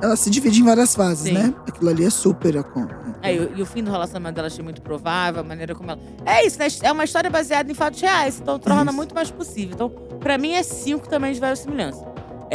Ela 0.03 0.17
se 0.17 0.29
divide 0.29 0.61
em 0.61 0.65
várias 0.65 0.95
fases, 0.97 1.29
Sim. 1.29 1.33
né? 1.35 1.55
Aquilo 1.67 1.89
ali 1.89 2.05
é 2.05 2.11
super. 2.11 2.57
acon- 2.59 2.89
É, 3.23 3.35
e, 3.35 3.39
o- 3.39 3.57
e 3.59 3.63
o 3.63 3.67
fim 3.67 3.85
do 3.85 3.91
relacionamento 3.91 4.35
dela 4.35 4.49
achei 4.49 4.63
muito 4.65 4.83
provável, 4.83 5.41
a 5.41 5.45
maneira 5.45 5.75
como 5.77 5.93
ela. 5.93 6.01
É 6.27 6.45
isso, 6.45 6.59
né? 6.59 6.67
É 6.83 6.91
uma 6.91 7.05
história 7.05 7.31
baseada 7.31 7.71
em 7.71 7.75
fatos 7.75 8.01
reais, 8.01 8.41
então 8.43 8.59
torna 8.59 8.87
Isso. 8.91 8.93
muito 8.97 9.15
mais 9.15 9.31
possível. 9.31 9.75
Então, 9.75 9.89
pra 10.19 10.37
mim, 10.37 10.55
é 10.55 10.63
cinco 10.65 11.09
também 11.09 11.33
de 11.33 11.39
verossimilhança. 11.39 12.05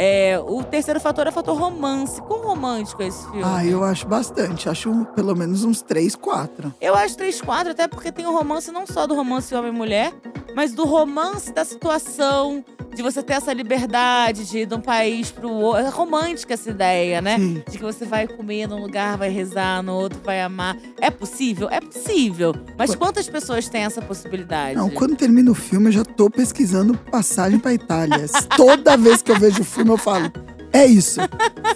É, 0.00 0.38
o 0.38 0.62
terceiro 0.62 1.00
fator 1.00 1.26
é 1.26 1.30
o 1.30 1.32
fator 1.32 1.58
romance. 1.58 2.22
Quão 2.22 2.40
romântico 2.46 3.02
é 3.02 3.08
esse 3.08 3.20
filme? 3.24 3.42
Ah, 3.44 3.66
eu 3.66 3.82
acho 3.82 4.06
bastante. 4.06 4.68
Acho 4.68 4.90
um- 4.90 5.02
pelo 5.04 5.34
menos 5.34 5.64
uns 5.64 5.82
três, 5.82 6.14
quatro. 6.14 6.72
Eu 6.80 6.94
acho 6.94 7.16
3, 7.16 7.40
4, 7.40 7.72
até 7.72 7.88
porque 7.88 8.12
tem 8.12 8.24
o 8.24 8.30
romance 8.32 8.70
não 8.70 8.86
só 8.86 9.08
do 9.08 9.14
romance 9.16 9.52
homem 9.56 9.72
e 9.72 9.74
mulher, 9.76 10.12
mas 10.54 10.72
do 10.72 10.84
romance 10.84 11.52
da 11.52 11.64
situação, 11.64 12.64
de 12.94 13.02
você 13.02 13.22
ter 13.22 13.34
essa 13.34 13.52
liberdade 13.52 14.44
de 14.48 14.58
ir 14.60 14.66
de 14.66 14.74
um 14.74 14.80
país 14.80 15.30
pro 15.32 15.50
outro. 15.50 15.82
É 15.84 15.88
romântica 15.88 16.54
essa 16.54 16.70
ideia, 16.70 17.20
né? 17.20 17.36
Sim. 17.36 17.62
De 17.68 17.76
que 17.78 17.82
você 17.84 18.04
vai 18.04 18.26
comer 18.28 18.66
num 18.68 18.80
lugar, 18.80 19.16
vai 19.18 19.28
rezar, 19.30 19.82
no 19.82 19.94
outro 19.94 20.20
vai 20.24 20.40
amar. 20.40 20.76
É 21.00 21.10
possível? 21.10 21.68
É 21.70 21.80
possível. 21.80 22.54
Mas 22.76 22.94
quantas 22.94 23.28
pessoas 23.28 23.68
têm 23.68 23.82
essa 23.82 24.00
possibilidade? 24.00 24.76
Não, 24.76 24.90
quando 24.90 25.16
termina 25.16 25.50
o 25.50 25.54
filme, 25.54 25.86
eu 25.88 25.92
já 25.92 26.04
tô 26.04 26.30
pesquisando 26.30 26.96
passagem 26.96 27.58
pra 27.58 27.72
Itália. 27.74 28.26
Toda 28.56 28.96
vez 28.96 29.22
que 29.22 29.30
eu 29.32 29.38
vejo 29.38 29.62
o 29.62 29.64
filme, 29.64 29.87
eu 29.94 29.98
falo: 29.98 30.30
é 30.72 30.86
isso. 30.86 31.20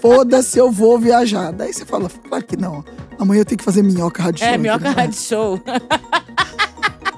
Foda-se, 0.00 0.58
eu 0.58 0.70
vou 0.70 0.98
viajar. 0.98 1.52
Daí 1.52 1.72
você 1.72 1.84
fala: 1.84 2.08
claro 2.28 2.44
que 2.44 2.56
não. 2.56 2.84
Amanhã 3.18 3.40
eu 3.42 3.44
tenho 3.44 3.58
que 3.58 3.64
fazer 3.64 3.82
minhoca 3.82 4.22
rádio 4.22 4.44
É, 4.44 4.50
show, 4.50 4.58
minhoca 4.58 4.84
entendeu? 4.88 5.02
rádio 5.04 5.18
show. 5.20 5.60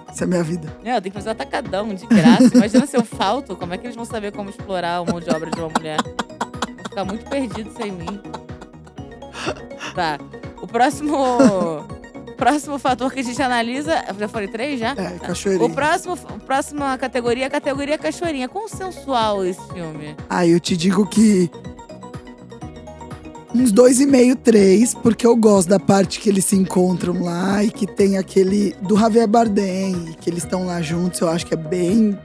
Essa 0.09 0.23
é 0.23 0.27
a 0.27 0.29
minha 0.29 0.43
vida. 0.45 0.77
É, 0.85 0.97
eu 0.97 1.01
tenho 1.03 1.13
que 1.13 1.19
fazer 1.19 1.31
atacadão 1.31 1.93
de 1.95 2.07
graça. 2.07 2.51
Imagina 2.55 2.87
se 2.87 2.97
eu 2.97 3.05
falto, 3.05 3.57
como 3.57 3.75
é 3.75 3.79
que 3.79 3.87
eles 3.87 3.97
vão 3.97 4.05
saber 4.05 4.31
como 4.33 4.49
explorar 4.51 5.01
o 5.01 5.07
mão 5.11 5.19
de 5.21 5.29
obra 5.31 5.51
de 5.51 5.59
uma 5.59 5.69
mulher? 5.77 5.99
Vou 6.03 6.85
ficar 6.89 7.05
muito 7.05 7.29
perdido 7.29 7.73
sem 7.77 7.91
mim. 7.91 8.21
Tá. 9.95 10.19
O 10.63 10.67
próximo. 10.67 11.17
Próximo 12.37 12.79
fator 12.79 13.13
que 13.13 13.21
a 13.21 13.23
gente 13.23 13.41
analisa. 13.41 14.05
Já 14.19 14.29
falei 14.29 14.49
três 14.49 14.81
já? 14.81 14.95
É, 14.97 15.17
O 15.17 15.21
cachoeirinha. 15.21 15.71
próximo, 15.71 16.15
a 16.29 16.39
próxima 16.45 16.99
categoria 16.99 17.45
é 17.45 17.47
a 17.47 17.51
categoria 17.51 17.97
cachoeirinha. 17.97 18.49
Quão 18.49 18.69
sensual 18.69 19.45
esse 19.45 19.61
filme? 19.73 20.17
Aí 20.29 20.51
eu 20.51 20.61
te 20.61 20.77
digo 20.77 21.07
que. 21.07 21.51
Uns 23.55 23.71
dois 23.71 24.01
e 24.01 24.07
meio, 24.07 24.35
três, 24.35 24.95
porque 24.95 25.25
eu 25.25 25.37
gosto 25.37 25.69
da 25.69 25.79
parte 25.79 26.19
que 26.19 26.29
eles 26.29 26.45
se 26.45 26.57
encontram 26.57 27.23
lá 27.23 27.63
e 27.63 27.71
que 27.71 27.87
tem 27.87 28.19
aquele 28.19 28.75
do 28.83 28.97
Javier 28.99 29.29
Bardem, 29.29 30.17
que 30.21 30.29
eles 30.29 30.43
estão 30.43 30.67
lá 30.67 30.83
juntos. 30.83 31.21
Eu 31.21 31.29
acho 31.29 31.47
que 31.47 31.55
é 31.55 31.57
bem 31.57 32.19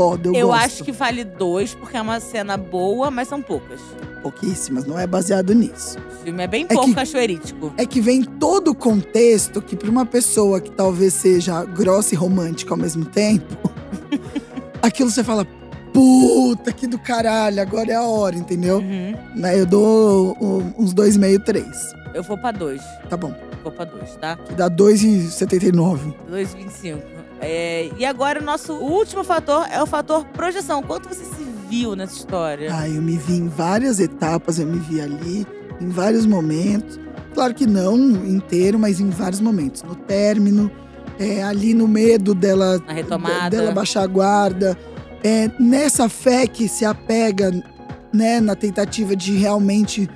foda. 0.00 0.28
Eu, 0.28 0.34
Eu, 0.34 0.46
gosto. 0.48 0.64
acho 0.64 0.84
que 0.84 0.92
vale 0.92 1.24
dois, 1.24 1.74
porque 1.74 1.96
é 1.96 2.00
uma 2.00 2.20
cena 2.20 2.56
boa, 2.56 3.10
mas 3.10 3.28
são 3.28 3.42
poucas. 3.42 3.80
Pouquíssimas, 4.22 4.86
não 4.86 4.98
é 4.98 5.06
baseado 5.06 5.54
nisso. 5.54 5.98
O 5.98 6.24
filme 6.24 6.42
é 6.42 6.46
bem 6.46 6.64
É 6.68 6.72
pouco 6.74 6.88
que- 6.88 6.94
cachoeirítico. 6.94 7.72
É 7.76 7.84
que 7.84 8.00
vem 8.00 8.22
todo 8.22 8.68
o 8.70 8.74
contexto 8.74 9.60
que, 9.60 9.76
pra 9.76 9.90
uma 9.90 10.06
pessoa 10.06 10.60
que 10.60 10.70
talvez 10.70 11.12
seja 11.14 11.64
grossa 11.64 12.14
e 12.14 12.16
romântica 12.18 12.72
ao 12.72 12.76
mesmo 12.78 13.04
tempo, 13.04 13.70
aquilo 14.82 15.10
você 15.10 15.22
fala: 15.24 15.46
puta 15.92 16.72
que 16.72 16.86
do 16.86 16.98
caralho, 16.98 17.60
agora 17.60 17.92
é 17.92 17.94
a 17.96 18.02
hora, 18.02 18.36
entendeu? 18.36 18.78
Uhum. 18.78 19.14
Né, 19.36 19.58
Eu 19.60 19.66
dou 19.66 20.36
uns 20.78 20.92
dois 20.94 21.16
meio, 21.16 21.40
três. 21.40 21.94
Eu 22.14 22.22
vou 22.22 22.36
pra 22.38 22.50
dois. 22.52 22.82
Tá 23.08 23.16
bom. 23.16 23.34
Vou 23.62 23.70
pra 23.72 23.84
dois, 23.84 24.16
tá? 24.16 24.36
Que 24.36 24.54
dá 24.54 24.70
2,79. 24.70 26.14
2,25. 26.30 26.98
É, 27.40 27.90
e 27.96 28.04
agora 28.04 28.40
o 28.40 28.44
nosso 28.44 28.74
último 28.74 29.24
fator 29.24 29.66
é 29.70 29.82
o 29.82 29.86
fator 29.86 30.24
projeção. 30.26 30.82
Quanto 30.82 31.08
você 31.08 31.24
se 31.24 31.44
viu 31.68 31.96
nessa 31.96 32.16
história? 32.16 32.70
Ah, 32.74 32.88
eu 32.88 33.00
me 33.00 33.16
vi 33.16 33.34
em 33.36 33.48
várias 33.48 33.98
etapas, 33.98 34.58
eu 34.58 34.66
me 34.66 34.78
vi 34.78 35.00
ali, 35.00 35.46
em 35.80 35.88
vários 35.88 36.26
momentos. 36.26 36.98
Claro 37.32 37.54
que 37.54 37.66
não 37.66 37.96
inteiro, 38.26 38.78
mas 38.78 39.00
em 39.00 39.08
vários 39.08 39.40
momentos. 39.40 39.82
No 39.82 39.94
término, 39.94 40.70
é, 41.18 41.42
ali 41.42 41.72
no 41.74 41.88
medo 41.88 42.34
dela, 42.34 42.78
Na 42.86 42.92
retomada. 42.92 43.50
dela 43.50 43.72
baixar 43.72 44.02
a 44.02 44.06
guarda. 44.06 44.76
É, 45.22 45.50
nessa 45.58 46.08
fé 46.08 46.46
que 46.46 46.66
se 46.68 46.84
apega, 46.84 47.52
né, 48.12 48.40
na 48.40 48.54
tentativa 48.56 49.14
de 49.14 49.36
realmente 49.36 50.08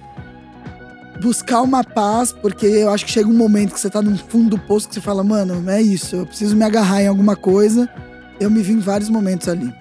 buscar 1.24 1.62
uma 1.62 1.82
paz, 1.82 2.32
porque 2.32 2.66
eu 2.66 2.90
acho 2.90 3.06
que 3.06 3.10
chega 3.10 3.28
um 3.28 3.32
momento 3.32 3.72
que 3.72 3.80
você 3.80 3.88
tá 3.88 4.02
no 4.02 4.14
fundo 4.16 4.50
do 4.50 4.58
poço 4.58 4.86
que 4.86 4.94
você 4.94 5.00
fala, 5.00 5.24
mano, 5.24 5.68
é 5.70 5.80
isso, 5.80 6.14
eu 6.16 6.26
preciso 6.26 6.54
me 6.54 6.62
agarrar 6.64 7.02
em 7.02 7.06
alguma 7.08 7.34
coisa. 7.34 7.88
Eu 8.38 8.50
me 8.50 8.60
vi 8.62 8.74
em 8.74 8.78
vários 8.78 9.08
momentos 9.08 9.48
ali. 9.48 9.72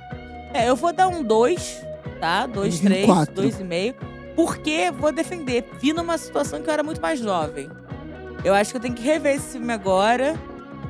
É, 0.53 0.69
eu 0.69 0.75
vou 0.75 0.93
dar 0.93 1.09
um 1.09 1.21
2, 1.21 1.81
tá? 2.21 2.45
2, 2.47 2.75
Eu 2.75 2.79
vi 2.79 2.85
um 2.87 2.89
3, 2.89 3.05
quatro. 3.05 3.43
2,5. 3.43 3.95
Porque 4.35 4.89
vou 4.97 5.11
defender. 5.11 5.65
Vi 5.81 5.91
numa 5.91 6.17
situação 6.17 6.61
que 6.61 6.69
eu 6.69 6.73
era 6.73 6.81
muito 6.83 7.01
mais 7.01 7.19
jovem. 7.19 7.69
Eu 8.43 8.53
acho 8.53 8.71
que 8.71 8.77
eu 8.77 8.81
tenho 8.81 8.93
que 8.95 9.03
rever 9.03 9.35
esse 9.35 9.53
filme 9.57 9.73
agora 9.73 10.35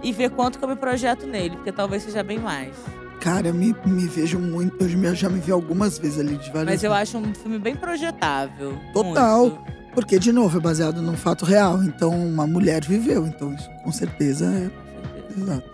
e 0.03 0.11
ver 0.11 0.29
quanto 0.31 0.59
que 0.59 0.63
eu 0.65 0.69
me 0.69 0.75
projeto 0.75 1.25
nele, 1.25 1.55
porque 1.55 1.71
talvez 1.71 2.03
seja 2.03 2.21
bem 2.23 2.37
mais. 2.39 2.73
Cara, 3.19 3.47
eu 3.47 3.53
me, 3.53 3.73
me 3.85 4.05
vejo 4.07 4.37
muito, 4.37 4.75
eu 4.83 4.89
já- 4.89 5.13
já 5.13 5.29
me 5.29 5.39
vi 5.39 5.51
algumas 5.51 5.97
vezes 5.97 6.19
ali 6.19 6.35
de 6.35 6.49
várias 6.51 6.65
Mas 6.65 6.83
eu 6.83 6.93
acho 6.93 7.17
um 7.17 7.33
filme 7.33 7.57
bem 7.57 7.75
projetável. 7.75 8.77
Total. 8.93 9.39
Muito. 9.45 9.82
Porque, 9.93 10.17
de 10.17 10.31
novo, 10.31 10.57
é 10.57 10.61
baseado 10.61 11.01
num 11.01 11.15
fato 11.15 11.45
real. 11.45 11.83
Então, 11.83 12.09
uma 12.11 12.47
mulher 12.47 12.83
viveu. 12.83 13.27
Então, 13.27 13.53
isso 13.53 13.69
com 13.83 13.91
certeza 13.91 14.45
é. 14.45 14.69
Exato. 15.39 15.69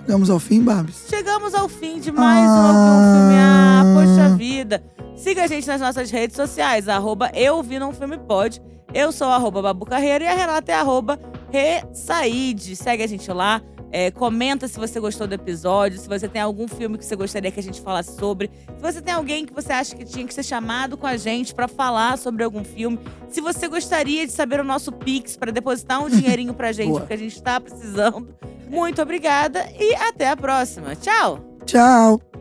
Chegamos 0.00 0.30
ao 0.30 0.38
fim, 0.38 0.62
Babs. 0.62 1.06
Chegamos 1.08 1.54
ao 1.54 1.68
fim 1.68 1.98
de 2.00 2.12
mais 2.12 2.48
um 2.48 2.52
Ah. 2.52 2.72
um 3.02 3.18
filme. 3.18 3.34
Ah, 3.38 3.82
poxa 3.94 4.36
vida. 4.36 4.82
Siga 5.16 5.44
a 5.44 5.46
gente 5.46 5.66
nas 5.66 5.80
nossas 5.80 6.10
redes 6.10 6.36
sociais, 6.36 6.88
arroba 6.88 7.30
eu 7.34 7.62
vi 7.62 7.78
num 7.78 7.92
filme 7.92 8.18
pode. 8.18 8.60
Eu 8.94 9.10
sou 9.10 9.28
arroba 9.28 9.60
Babu 9.62 9.84
Carreira 9.86 10.24
e 10.24 10.28
a 10.28 10.34
Renata 10.34 10.70
é 10.70 10.74
arroba 10.74 11.18
Ressaide. 11.50 12.76
Segue 12.76 13.02
a 13.02 13.06
gente 13.06 13.30
lá. 13.32 13.60
É, 13.90 14.10
comenta 14.10 14.68
se 14.68 14.78
você 14.78 14.98
gostou 14.98 15.26
do 15.26 15.34
episódio, 15.34 15.98
se 15.98 16.08
você 16.08 16.28
tem 16.28 16.40
algum 16.40 16.66
filme 16.68 16.98
que 16.98 17.04
você 17.04 17.16
gostaria 17.16 17.50
que 17.50 17.60
a 17.60 17.62
gente 17.62 17.80
falasse 17.80 18.16
sobre. 18.16 18.50
Se 18.76 18.82
você 18.82 19.00
tem 19.00 19.14
alguém 19.14 19.44
que 19.44 19.52
você 19.52 19.72
acha 19.72 19.94
que 19.94 20.04
tinha 20.04 20.26
que 20.26 20.34
ser 20.34 20.42
chamado 20.42 20.96
com 20.96 21.06
a 21.06 21.16
gente 21.16 21.54
pra 21.54 21.68
falar 21.68 22.18
sobre 22.18 22.44
algum 22.44 22.64
filme. 22.64 22.98
Se 23.28 23.40
você 23.40 23.68
gostaria 23.68 24.26
de 24.26 24.32
saber 24.32 24.60
o 24.60 24.64
nosso 24.64 24.92
Pix 24.92 25.36
pra 25.36 25.50
depositar 25.50 26.02
um 26.02 26.08
dinheirinho 26.10 26.54
pra 26.54 26.72
gente, 26.72 26.98
porque 26.98 27.14
a 27.14 27.18
gente 27.18 27.40
tá 27.42 27.60
precisando. 27.60 28.34
Muito 28.68 29.00
obrigada 29.00 29.66
e 29.78 29.94
até 29.94 30.28
a 30.28 30.36
próxima. 30.36 30.96
Tchau! 30.96 31.38
Tchau! 31.64 32.35